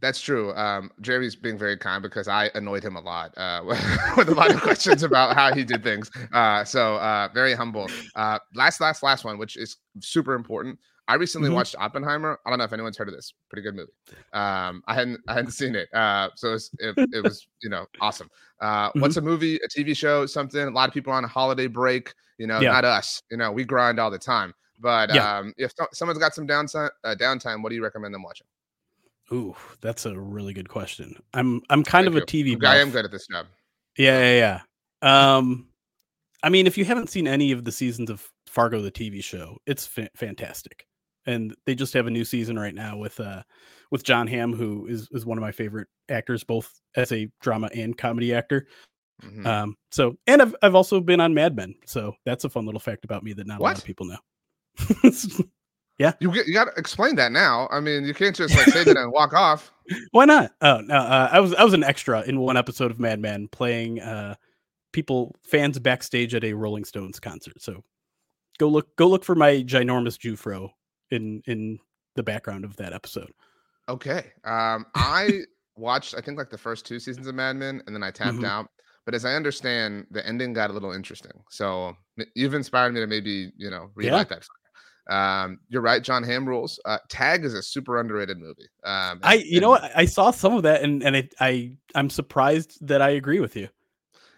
That's 0.00 0.20
true. 0.20 0.52
Um, 0.54 0.90
Jeremy's 1.00 1.36
being 1.36 1.56
very 1.56 1.76
kind 1.76 2.02
because 2.02 2.26
I 2.26 2.50
annoyed 2.56 2.82
him 2.84 2.96
a 2.96 3.00
lot 3.00 3.32
uh, 3.38 3.62
with 4.16 4.28
a 4.28 4.34
lot 4.34 4.52
of 4.52 4.60
questions 4.60 5.04
about 5.04 5.36
how 5.36 5.54
he 5.54 5.64
did 5.64 5.84
things. 5.84 6.10
Uh, 6.32 6.64
so 6.64 6.96
uh, 6.96 7.28
very 7.32 7.54
humble. 7.54 7.88
Uh, 8.16 8.38
last, 8.56 8.80
last, 8.80 9.02
last 9.04 9.24
one, 9.24 9.38
which 9.38 9.56
is 9.56 9.76
super 10.00 10.34
important. 10.34 10.78
I 11.06 11.14
recently 11.14 11.48
Mhm. 11.50 11.54
watched 11.54 11.76
Oppenheimer. 11.78 12.38
I 12.44 12.50
don't 12.50 12.58
know 12.58 12.64
if 12.64 12.72
anyone's 12.72 12.96
heard 12.96 13.08
of 13.08 13.14
this. 13.14 13.34
Pretty 13.50 13.62
good 13.62 13.76
movie. 13.76 13.92
Um, 14.32 14.82
I 14.88 14.94
hadn't, 14.94 15.20
I 15.28 15.34
hadn't 15.34 15.52
seen 15.52 15.74
it. 15.76 15.88
Uh, 15.94 16.30
so 16.34 16.48
it 16.48 16.52
was, 16.52 16.70
it, 16.80 16.94
it 17.12 17.22
was, 17.24 17.46
you 17.62 17.68
know, 17.70 17.86
awesome. 18.00 18.28
Uh, 18.60 18.90
What's 18.96 19.16
a 19.16 19.20
movie, 19.20 19.56
a 19.56 19.68
TV 19.68 19.96
show, 19.96 20.26
something? 20.26 20.60
A 20.60 20.70
lot 20.70 20.88
of 20.88 20.94
people 20.94 21.12
are 21.12 21.16
on 21.16 21.24
a 21.24 21.28
holiday 21.28 21.66
break. 21.68 22.12
You 22.38 22.48
know, 22.48 22.58
Yeah. 22.58 22.72
not 22.72 22.84
us. 22.84 23.22
You 23.30 23.36
know, 23.36 23.52
we 23.52 23.64
grind 23.64 24.00
all 24.00 24.10
the 24.10 24.18
time. 24.18 24.54
But 24.80 25.14
Yeah. 25.14 25.38
um, 25.38 25.54
if 25.56 25.72
someone's 25.92 26.18
got 26.18 26.34
some 26.34 26.46
downtime, 26.46 26.90
uh, 27.04 27.14
downtime, 27.18 27.62
what 27.62 27.68
do 27.70 27.74
you 27.76 27.82
recommend 27.82 28.14
them 28.14 28.22
watching? 28.22 28.46
Ooh, 29.32 29.56
that's 29.80 30.04
a 30.04 30.18
really 30.18 30.52
good 30.52 30.68
question. 30.68 31.16
I'm 31.32 31.62
I'm 31.70 31.82
kind 31.82 32.04
Thank 32.06 32.08
of 32.08 32.16
a 32.28 32.32
you. 32.36 32.56
TV. 32.56 32.66
I 32.66 32.78
am 32.78 32.90
good 32.90 33.04
at 33.04 33.10
this 33.10 33.26
job. 33.26 33.46
Yeah, 33.96 34.18
yeah, 34.18 34.60
yeah. 35.02 35.36
Um, 35.36 35.68
I 36.42 36.50
mean, 36.50 36.66
if 36.66 36.76
you 36.76 36.84
haven't 36.84 37.08
seen 37.08 37.26
any 37.26 37.52
of 37.52 37.64
the 37.64 37.72
seasons 37.72 38.10
of 38.10 38.28
Fargo, 38.46 38.82
the 38.82 38.90
TV 38.90 39.22
show, 39.24 39.56
it's 39.66 39.86
fa- 39.86 40.10
fantastic, 40.14 40.86
and 41.26 41.54
they 41.64 41.74
just 41.74 41.94
have 41.94 42.06
a 42.06 42.10
new 42.10 42.24
season 42.24 42.58
right 42.58 42.74
now 42.74 42.98
with 42.98 43.18
uh 43.18 43.42
with 43.90 44.02
Jon 44.04 44.26
Hamm, 44.26 44.52
who 44.52 44.86
is 44.86 45.08
is 45.12 45.24
one 45.24 45.38
of 45.38 45.42
my 45.42 45.52
favorite 45.52 45.88
actors, 46.10 46.44
both 46.44 46.70
as 46.96 47.10
a 47.12 47.30
drama 47.40 47.70
and 47.74 47.96
comedy 47.96 48.34
actor. 48.34 48.66
Mhm. 49.22 49.46
Um, 49.46 49.76
so 49.90 50.16
and 50.26 50.42
I've 50.42 50.54
I've 50.60 50.74
also 50.74 51.00
been 51.00 51.20
on 51.20 51.32
Mad 51.32 51.56
Men, 51.56 51.74
so 51.86 52.14
that's 52.26 52.44
a 52.44 52.50
fun 52.50 52.66
little 52.66 52.80
fact 52.80 53.06
about 53.06 53.22
me 53.22 53.32
that 53.34 53.46
not 53.46 53.60
a 53.60 53.62
lot 53.62 53.78
of 53.78 53.84
people 53.84 54.04
know. 54.06 54.18
you 55.98 56.32
get, 56.32 56.46
you 56.46 56.52
got 56.54 56.64
to 56.64 56.72
explain 56.76 57.16
that 57.16 57.32
now. 57.32 57.68
I 57.70 57.80
mean, 57.80 58.04
you 58.04 58.14
can't 58.14 58.34
just 58.34 58.54
like 58.56 58.66
say 58.66 58.84
that 58.84 58.96
and 58.96 59.12
walk 59.12 59.32
off. 59.32 59.72
Why 60.12 60.24
not? 60.24 60.52
Oh 60.60 60.80
no, 60.80 60.94
uh, 60.96 61.28
I 61.30 61.40
was 61.40 61.54
I 61.54 61.64
was 61.64 61.74
an 61.74 61.84
extra 61.84 62.22
in 62.22 62.40
one 62.40 62.56
episode 62.56 62.90
of 62.90 62.98
Mad 62.98 63.20
Men 63.20 63.48
playing 63.48 64.00
uh 64.00 64.34
people 64.92 65.34
fans 65.42 65.78
backstage 65.78 66.34
at 66.34 66.44
a 66.44 66.52
Rolling 66.52 66.84
Stones 66.84 67.20
concert. 67.20 67.60
So 67.60 67.82
go 68.58 68.68
look 68.68 68.94
go 68.96 69.06
look 69.08 69.24
for 69.24 69.34
my 69.34 69.62
ginormous 69.62 70.18
Jufro 70.18 70.70
in 71.10 71.42
in 71.46 71.78
the 72.16 72.22
background 72.22 72.64
of 72.64 72.76
that 72.76 72.92
episode. 72.92 73.30
Okay. 73.88 74.32
Um, 74.44 74.86
I 74.94 75.42
watched 75.76 76.14
I 76.16 76.20
think 76.20 76.38
like 76.38 76.50
the 76.50 76.58
first 76.58 76.86
two 76.86 76.98
seasons 76.98 77.26
of 77.26 77.34
Mad 77.34 77.56
Men, 77.56 77.82
and 77.86 77.94
then 77.94 78.02
I 78.02 78.10
tapped 78.10 78.38
Mhm. 78.38 78.46
out. 78.46 78.68
But 79.04 79.14
as 79.14 79.26
I 79.26 79.34
understand, 79.34 80.06
the 80.12 80.26
ending 80.26 80.54
got 80.54 80.70
a 80.70 80.72
little 80.72 80.92
interesting. 80.92 81.32
So 81.50 81.94
you've 82.34 82.54
inspired 82.54 82.94
me 82.94 83.00
to 83.00 83.06
maybe 83.06 83.52
you 83.58 83.68
know 83.70 83.90
relight 83.94 84.30
that. 84.30 84.46
Um, 85.08 85.60
you're 85.68 85.82
right. 85.82 86.02
Jon 86.02 86.22
Hamm 86.22 86.48
rules. 86.48 86.80
Uh, 86.84 86.98
Tag 87.08 87.44
is 87.44 87.52
a 87.54 87.62
super 87.62 88.00
underrated 88.00 88.38
movie. 88.38 88.68
Um, 88.84 89.20
I 89.22 89.36
and- 89.36 89.44
you 89.44 89.60
know 89.60 89.70
what 89.70 89.90
I 89.96 90.04
saw 90.06 90.30
some 90.30 90.54
of 90.54 90.62
that 90.62 90.82
and 90.82 91.02
and 91.02 91.14
it, 91.16 91.34
I 91.40 91.76
I'm 91.94 92.08
surprised 92.10 92.78
that 92.86 93.02
I 93.02 93.10
agree 93.10 93.40
with 93.40 93.54
you. 93.56 93.68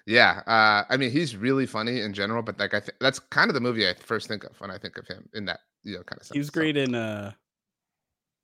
Yeah, 0.07 0.43
uh, 0.47 0.85
I 0.89 0.97
mean 0.97 1.11
he's 1.11 1.37
really 1.37 1.67
funny 1.67 2.01
in 2.01 2.13
general, 2.13 2.43
but 2.43 2.59
like 2.59 2.75
I 2.75 2.81
think 2.81 2.97
that's 3.01 3.19
kind 3.19 3.51
of 3.51 3.55
the 3.55 3.61
movie 3.61 3.89
I 3.89 3.95
first 3.95 4.29
think 4.29 4.45
of 4.45 4.61
when 4.61 4.71
I 4.71 4.79
think 4.79 4.99
of 4.99 5.07
him 5.07 5.29
in 5.35 5.45
that 5.47 5.61
you 5.85 5.95
know 5.97 6.03
kind 6.05 6.21
of 6.21 6.27
sense. 6.27 6.35
He 6.35 6.39
was 6.39 6.49
So, 6.49 6.53
great 6.53 6.77
in 6.77 6.95
uh 6.95 7.33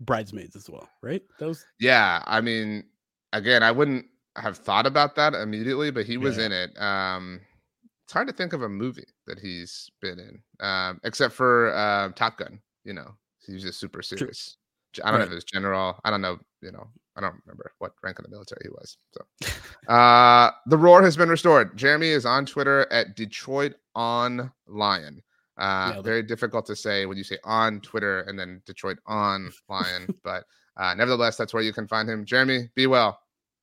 Bridesmaids 0.01 0.57
as 0.57 0.69
well, 0.69 0.89
right? 1.03 1.23
Those. 1.39 1.65
yeah, 1.79 2.23
I 2.27 2.41
mean, 2.41 2.85
again, 3.33 3.63
I 3.63 3.71
wouldn't 3.71 4.07
have 4.37 4.57
thought 4.59 4.87
about 4.87 5.15
that 5.17 5.35
immediately, 5.35 5.91
but 5.93 6.07
he 6.07 6.17
was 6.17 6.39
Yeah. 6.39 6.47
in 6.47 6.53
it. 6.53 6.79
Um, 6.83 7.41
it's 8.13 8.15
hard 8.15 8.29
to 8.29 8.35
think 8.35 8.53
of 8.53 8.61
a 8.61 8.69
movie 8.69 9.07
that 9.27 9.39
he's 9.39 9.91
been 10.03 10.19
in, 10.19 10.43
um, 10.61 11.01
except 11.03 11.33
for 11.33 11.73
uh, 11.75 12.11
Top 12.15 12.37
Gun. 12.37 12.61
You 12.85 12.93
know, 12.93 13.15
he's 13.47 13.63
just 13.63 13.81
super 13.81 14.03
serious. 14.03 14.59
I 15.03 15.11
don't 15.11 15.15
know 15.15 15.19
Right. 15.21 15.27
if 15.29 15.33
it 15.33 15.35
was 15.37 15.45
general. 15.45 15.99
I 16.05 16.11
don't 16.11 16.21
know. 16.21 16.39
You 16.61 16.73
know, 16.73 16.89
I 17.17 17.23
don't 17.23 17.35
remember 17.47 17.73
what 17.79 17.93
rank 18.03 18.19
in 18.19 18.25
the 18.25 18.29
military 18.29 18.61
he 18.65 18.69
was. 18.69 18.99
So, 19.13 19.49
uh, 19.91 20.51
the 20.67 20.77
roar 20.77 21.03
has 21.03 21.17
been 21.17 21.31
restored. 21.31 21.75
Jeremy 21.75 22.09
is 22.09 22.27
on 22.27 22.45
Twitter 22.45 22.87
at 22.93 23.17
Detroit 23.17 23.77
on 23.95 24.53
Lion. 24.67 25.23
Uh, 25.57 25.93
Nailed 25.93 26.05
very 26.05 26.23
difficult 26.23 26.67
to 26.67 26.77
say 26.77 27.07
when 27.07 27.17
you 27.17 27.25
say 27.25 27.39
on 27.45 27.81
Twitter 27.81 28.21
and 28.25 28.39
then 28.39 28.61
Detroit 28.67 28.99
on 29.07 29.51
Lion, 29.71 30.15
but 30.23 30.45
uh, 30.77 30.93
nevertheless, 30.95 31.39
that's 31.39 31.55
where 31.55 31.63
you 31.63 31.73
can 31.73 31.89
find 31.89 32.11
him. 32.11 32.27
Jeremy, 32.27 32.69
be 32.75 32.87
well. 32.87 33.21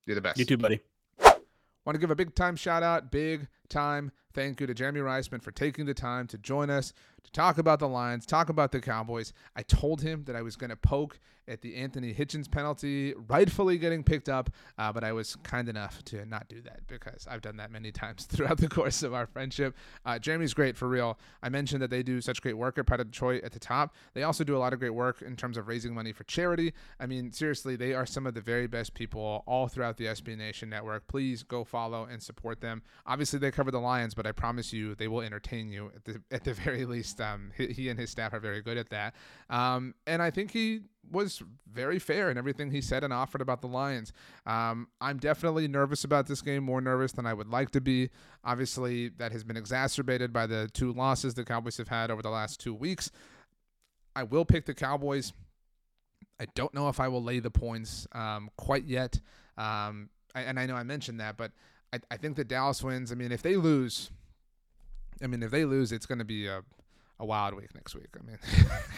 You're 0.08 0.16
the 0.16 0.22
best. 0.22 0.40
you 0.40 0.46
too, 0.46 0.58
buddy. 0.58 0.80
Want 1.20 1.94
to 1.94 2.00
give 2.00 2.10
a 2.10 2.16
big 2.16 2.34
time 2.34 2.56
shout 2.56 2.82
out, 2.82 3.12
big 3.12 3.48
time 3.70 4.12
thank 4.34 4.62
you 4.62 4.68
to 4.68 4.74
Jeremy 4.74 5.02
Reisman 5.02 5.42
for 5.42 5.52
taking 5.52 5.86
the 5.86 5.94
time 5.94 6.28
to 6.28 6.38
join 6.38 6.70
us 6.70 6.94
to 7.24 7.32
talk 7.32 7.58
about 7.58 7.80
the 7.80 7.88
Lions, 7.88 8.26
talk 8.26 8.50
about 8.50 8.72
the 8.72 8.80
Cowboys. 8.80 9.34
I 9.56 9.64
told 9.64 10.02
him 10.02 10.24
that 10.26 10.36
I 10.36 10.42
was 10.42 10.56
going 10.56 10.70
to 10.70 10.76
poke 10.76 11.20
at 11.50 11.62
the 11.62 11.76
Anthony 11.76 12.14
Hitchens 12.14 12.50
penalty, 12.50 13.14
rightfully 13.28 13.78
getting 13.80 14.04
picked 14.04 14.30
up, 14.30 14.52
uh, 14.78 14.94
but 14.94 15.04
I 15.04 15.12
was 15.12 15.36
kind 15.38 15.68
enough 15.68 16.04
to 16.06 16.24
not 16.26 16.48
do 16.48 16.62
that 16.62 16.86
because 16.88 17.28
I've 17.30 17.42
done 17.42 17.58
that 17.58 17.72
many 17.72 17.92
times 18.00 18.26
throughout 18.26 18.60
the 18.60 18.70
course 18.70 19.02
of 19.02 19.14
our 19.14 19.26
friendship. 19.26 19.76
Uh, 20.06 20.20
Jeremy's 20.20 20.54
great 20.54 20.78
for 20.78 20.88
real. 20.88 21.18
I 21.42 21.50
mentioned 21.50 21.82
that 21.82 21.90
they 21.90 22.04
do 22.04 22.22
such 22.22 22.42
great 22.42 22.58
work 22.58 22.78
at 22.78 22.86
Pride 22.86 23.00
of 23.00 23.12
Detroit 23.12 23.44
at 23.44 23.52
the 23.52 23.60
top. 23.60 23.96
They 24.14 24.24
also 24.24 24.44
do 24.44 24.56
a 24.56 24.60
lot 24.60 24.74
of 24.74 24.80
great 24.80 24.94
work 24.94 25.22
in 25.24 25.36
terms 25.36 25.58
of 25.58 25.68
raising 25.68 25.94
money 25.94 26.14
for 26.14 26.24
charity. 26.26 26.74
I 27.00 27.08
mean, 27.08 27.32
seriously, 27.32 27.76
they 27.76 27.94
are 27.94 28.06
some 28.06 28.28
of 28.28 28.36
the 28.36 28.42
very 28.42 28.68
best 28.68 28.94
people 28.94 29.44
all 29.48 29.68
throughout 29.68 29.98
the 29.98 30.06
SB 30.06 30.38
Nation 30.38 30.70
network. 30.70 31.08
Please 31.08 31.42
go 31.42 31.64
follow 31.64 32.08
and 32.10 32.22
support 32.22 32.62
them. 32.62 32.84
Obviously, 33.08 33.40
they 33.40 33.52
cover 33.52 33.72
the 33.72 33.80
Lions, 33.80 34.14
but 34.20 34.28
I 34.28 34.34
promise 34.34 34.74
you 34.74 34.96
they 34.96 35.08
will 35.08 35.22
entertain 35.22 35.70
you 35.70 35.94
at 35.96 36.04
the 36.04 36.22
at 36.30 36.44
the 36.44 36.54
very 36.66 36.84
least. 36.84 37.22
Um, 37.22 37.54
he, 37.56 37.68
he 37.68 37.88
and 37.88 37.98
his 37.98 38.10
staff 38.10 38.34
are 38.34 38.42
very 38.42 38.62
good 38.62 38.78
at 38.78 38.90
that. 38.90 39.16
Um, 39.50 39.96
and 40.06 40.22
I 40.22 40.30
think 40.30 40.52
he 40.52 40.82
was 41.10 41.42
very 41.72 42.00
fair 42.00 42.30
in 42.30 42.38
everything 42.38 42.70
he 42.70 42.82
said 42.82 43.06
and 43.06 43.14
offered 43.14 43.40
about 43.40 43.62
the 43.62 43.68
Lions. 43.68 44.12
Um, 44.46 44.90
I'm 45.00 45.20
definitely 45.20 45.70
nervous 45.70 46.04
about 46.04 46.28
this 46.28 46.42
game, 46.42 46.66
more 46.66 46.82
nervous 46.82 47.14
than 47.14 47.26
I 47.26 47.34
would 47.34 47.48
like 47.48 47.72
to 47.72 47.80
be. 47.80 48.10
Obviously, 48.44 49.08
that 49.08 49.32
has 49.32 49.46
been 49.46 49.56
exacerbated 49.56 50.34
by 50.34 50.46
the 50.46 50.70
two 50.74 50.92
losses 50.92 51.34
the 51.34 51.46
Cowboys 51.46 51.78
have 51.78 51.88
had 51.88 52.12
over 52.12 52.22
the 52.22 52.30
last 52.30 52.60
two 52.60 52.74
weeks. 52.74 53.12
I 54.18 54.24
will 54.24 54.44
pick 54.44 54.66
the 54.66 54.74
Cowboys. 54.74 55.32
I 56.42 56.48
don't 56.56 56.74
know 56.74 56.90
if 56.90 57.00
I 57.00 57.08
will 57.08 57.24
lay 57.24 57.40
the 57.40 57.52
points 57.52 58.06
um, 58.12 58.50
quite 58.58 58.84
yet. 58.84 59.22
Um, 59.58 60.10
I, 60.36 60.42
and 60.42 60.60
I 60.60 60.66
know 60.66 60.76
I 60.76 60.84
mentioned 60.84 61.22
that, 61.22 61.38
but 61.38 61.54
I, 61.94 62.00
I 62.12 62.18
think 62.18 62.36
that 62.38 62.48
Dallas 62.48 62.84
wins. 62.84 63.12
I 63.12 63.16
mean, 63.16 63.32
if 63.32 63.42
they 63.42 63.56
lose, 63.56 64.12
I 65.24 65.28
mean, 65.28 65.44
if 65.44 65.52
they 65.52 65.66
lose, 65.66 65.92
it's 65.92 66.06
going 66.06 66.20
to 66.20 66.26
be 66.26 66.48
a, 66.48 66.62
a 67.20 67.26
wild 67.26 67.56
week 67.56 67.74
next 67.76 67.96
week. 67.96 68.10
I 68.20 68.26
mean, 68.26 68.38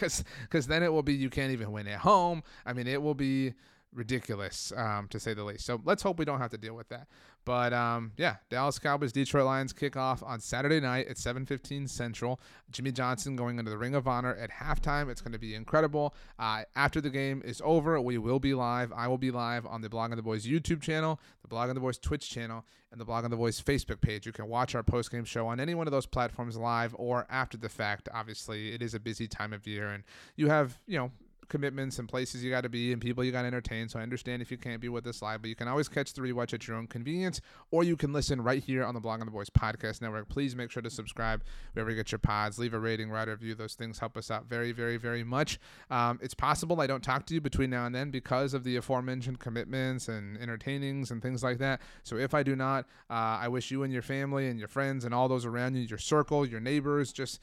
because 0.00 0.66
then 0.66 0.82
it 0.82 0.92
will 0.92 1.02
be 1.02 1.14
you 1.14 1.30
can't 1.30 1.52
even 1.52 1.72
win 1.72 1.88
at 1.88 2.00
home. 2.00 2.42
I 2.66 2.72
mean, 2.72 2.86
it 2.86 3.00
will 3.02 3.14
be 3.14 3.54
ridiculous 3.94 4.72
um, 4.76 5.08
to 5.08 5.20
say 5.20 5.34
the 5.34 5.44
least. 5.44 5.66
So 5.66 5.80
let's 5.84 6.02
hope 6.02 6.18
we 6.18 6.24
don't 6.24 6.40
have 6.40 6.50
to 6.50 6.58
deal 6.58 6.74
with 6.74 6.88
that. 6.88 7.06
But 7.44 7.72
um, 7.72 8.12
yeah, 8.16 8.36
Dallas 8.50 8.78
Cowboys, 8.78 9.12
Detroit 9.12 9.44
Lions 9.46 9.72
kick 9.72 9.96
off 9.96 10.22
on 10.22 10.40
Saturday 10.40 10.80
night 10.80 11.08
at 11.08 11.16
7:15 11.16 11.88
Central. 11.88 12.40
Jimmy 12.70 12.92
Johnson 12.92 13.34
going 13.34 13.58
into 13.58 13.70
the 13.70 13.78
Ring 13.78 13.94
of 13.94 14.06
Honor 14.06 14.34
at 14.36 14.50
halftime. 14.50 15.10
It's 15.10 15.20
going 15.20 15.32
to 15.32 15.38
be 15.38 15.54
incredible. 15.54 16.14
Uh, 16.38 16.62
after 16.76 17.00
the 17.00 17.10
game 17.10 17.42
is 17.44 17.60
over, 17.64 18.00
we 18.00 18.16
will 18.18 18.38
be 18.38 18.54
live. 18.54 18.92
I 18.92 19.08
will 19.08 19.18
be 19.18 19.30
live 19.30 19.66
on 19.66 19.80
the 19.80 19.88
Blogging 19.88 20.16
the 20.16 20.22
Boys 20.22 20.46
YouTube 20.46 20.80
channel, 20.80 21.20
the 21.42 21.48
Blogging 21.48 21.74
the 21.74 21.80
Boys 21.80 21.98
Twitch 21.98 22.30
channel, 22.30 22.64
and 22.92 23.00
the 23.00 23.04
Blogging 23.04 23.30
the 23.30 23.36
Boys 23.36 23.60
Facebook 23.60 24.00
page. 24.00 24.24
You 24.24 24.32
can 24.32 24.48
watch 24.48 24.74
our 24.74 24.82
post 24.84 25.10
game 25.10 25.24
show 25.24 25.48
on 25.48 25.58
any 25.58 25.74
one 25.74 25.88
of 25.88 25.92
those 25.92 26.06
platforms 26.06 26.56
live 26.56 26.94
or 26.96 27.26
after 27.28 27.56
the 27.58 27.68
fact. 27.68 28.08
Obviously, 28.14 28.72
it 28.72 28.82
is 28.82 28.94
a 28.94 29.00
busy 29.00 29.26
time 29.26 29.52
of 29.52 29.66
year, 29.66 29.88
and 29.88 30.04
you 30.36 30.48
have 30.48 30.78
you 30.86 30.98
know 30.98 31.10
commitments 31.52 31.98
and 31.98 32.08
places 32.08 32.42
you 32.42 32.50
got 32.50 32.62
to 32.62 32.70
be 32.70 32.92
and 32.92 33.00
people 33.00 33.22
you 33.22 33.30
got 33.30 33.42
to 33.42 33.46
entertain. 33.46 33.86
So 33.86 34.00
I 34.00 34.02
understand 34.02 34.40
if 34.40 34.50
you 34.50 34.56
can't 34.56 34.80
be 34.80 34.88
with 34.88 35.06
us 35.06 35.20
live, 35.20 35.42
but 35.42 35.50
you 35.50 35.54
can 35.54 35.68
always 35.68 35.86
catch 35.86 36.14
the 36.14 36.22
rewatch 36.22 36.54
at 36.54 36.66
your 36.66 36.78
own 36.78 36.86
convenience, 36.86 37.42
or 37.70 37.84
you 37.84 37.94
can 37.94 38.10
listen 38.10 38.40
right 38.40 38.64
here 38.64 38.82
on 38.84 38.94
the 38.94 39.00
Blogging 39.00 39.26
the 39.26 39.30
Boys 39.30 39.50
Podcast 39.50 40.00
Network. 40.00 40.30
Please 40.30 40.56
make 40.56 40.70
sure 40.70 40.82
to 40.82 40.88
subscribe 40.88 41.44
wherever 41.74 41.90
you 41.90 41.96
get 41.96 42.10
your 42.10 42.18
pods. 42.18 42.58
Leave 42.58 42.72
a 42.72 42.78
rating, 42.78 43.10
write 43.10 43.28
a 43.28 43.32
review. 43.32 43.54
Those 43.54 43.74
things 43.74 43.98
help 43.98 44.16
us 44.16 44.30
out 44.30 44.46
very, 44.46 44.72
very, 44.72 44.96
very 44.96 45.22
much. 45.22 45.60
Um, 45.90 46.18
it's 46.22 46.34
possible 46.34 46.80
I 46.80 46.86
don't 46.86 47.04
talk 47.04 47.26
to 47.26 47.34
you 47.34 47.40
between 47.42 47.68
now 47.68 47.84
and 47.84 47.94
then 47.94 48.10
because 48.10 48.54
of 48.54 48.64
the 48.64 48.76
aforementioned 48.76 49.38
commitments 49.38 50.08
and 50.08 50.38
entertainings 50.38 51.10
and 51.10 51.20
things 51.20 51.42
like 51.42 51.58
that. 51.58 51.82
So 52.02 52.16
if 52.16 52.32
I 52.32 52.42
do 52.42 52.56
not, 52.56 52.86
uh, 53.10 53.38
I 53.42 53.48
wish 53.48 53.70
you 53.70 53.82
and 53.82 53.92
your 53.92 54.00
family 54.00 54.48
and 54.48 54.58
your 54.58 54.68
friends 54.68 55.04
and 55.04 55.12
all 55.12 55.28
those 55.28 55.44
around 55.44 55.74
you, 55.74 55.82
your 55.82 55.98
circle, 55.98 56.46
your 56.46 56.60
neighbors, 56.60 57.12
just 57.12 57.40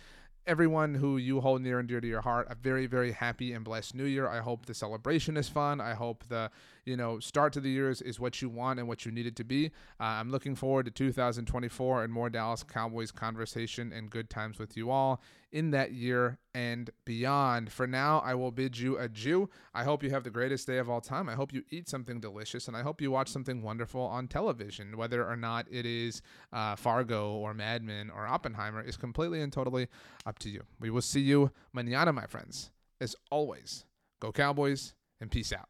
everyone 0.49 0.95
who 0.95 1.17
you 1.17 1.41
hold 1.41 1.61
near 1.61 1.77
and 1.77 1.87
dear 1.87 2.01
to 2.01 2.07
your 2.07 2.21
heart 2.21 2.47
a 2.49 2.55
very 2.55 2.87
very 2.87 3.11
happy 3.11 3.53
and 3.53 3.63
blessed 3.63 3.93
new 3.93 4.03
year. 4.03 4.27
I 4.27 4.39
hope 4.39 4.65
the 4.65 4.73
celebration 4.73 5.37
is 5.37 5.47
fun. 5.47 5.79
I 5.79 5.93
hope 5.93 6.23
the 6.27 6.49
you 6.89 6.97
know 6.97 7.19
start 7.19 7.53
to 7.53 7.59
the 7.59 7.69
year 7.69 7.89
is, 7.89 8.01
is 8.01 8.19
what 8.19 8.41
you 8.41 8.49
want 8.49 8.79
and 8.79 8.87
what 8.87 9.05
you 9.05 9.11
need 9.11 9.25
it 9.25 9.35
to 9.35 9.43
be 9.43 9.67
uh, 9.99 10.03
i'm 10.03 10.29
looking 10.29 10.55
forward 10.55 10.85
to 10.85 10.91
2024 10.91 12.03
and 12.03 12.11
more 12.11 12.29
dallas 12.29 12.63
cowboys 12.63 13.11
conversation 13.11 13.93
and 13.93 14.09
good 14.09 14.29
times 14.29 14.57
with 14.57 14.75
you 14.75 14.89
all 14.89 15.21
in 15.51 15.71
that 15.71 15.91
year 15.91 16.37
and 16.53 16.89
beyond 17.05 17.71
for 17.71 17.87
now 17.87 18.19
i 18.25 18.33
will 18.33 18.51
bid 18.51 18.77
you 18.77 18.97
adieu 18.97 19.49
i 19.73 19.83
hope 19.83 20.03
you 20.03 20.09
have 20.09 20.23
the 20.23 20.29
greatest 20.29 20.67
day 20.67 20.77
of 20.77 20.89
all 20.89 21.01
time 21.01 21.29
i 21.29 21.33
hope 21.33 21.53
you 21.53 21.63
eat 21.69 21.87
something 21.87 22.19
delicious 22.19 22.67
and 22.67 22.75
i 22.75 22.81
hope 22.81 23.01
you 23.01 23.11
watch 23.11 23.29
something 23.29 23.61
wonderful 23.61 24.01
on 24.01 24.27
television 24.27 24.97
whether 24.97 25.27
or 25.27 25.35
not 25.35 25.65
it 25.71 25.85
is 25.85 26.21
uh, 26.53 26.75
fargo 26.75 27.33
or 27.33 27.53
mad 27.53 27.83
men 27.83 28.09
or 28.09 28.27
oppenheimer 28.27 28.81
is 28.81 28.97
completely 28.97 29.41
and 29.41 29.53
totally 29.53 29.87
up 30.25 30.39
to 30.39 30.49
you. 30.49 30.63
We 30.79 30.89
will 30.89 31.01
see 31.01 31.21
you 31.21 31.51
manana, 31.73 32.13
my 32.13 32.25
friends. 32.25 32.71
As 33.01 33.15
always, 33.31 33.85
go 34.19 34.31
Cowboys 34.31 34.93
and 35.21 35.31
peace 35.31 35.53
out. 35.53 35.69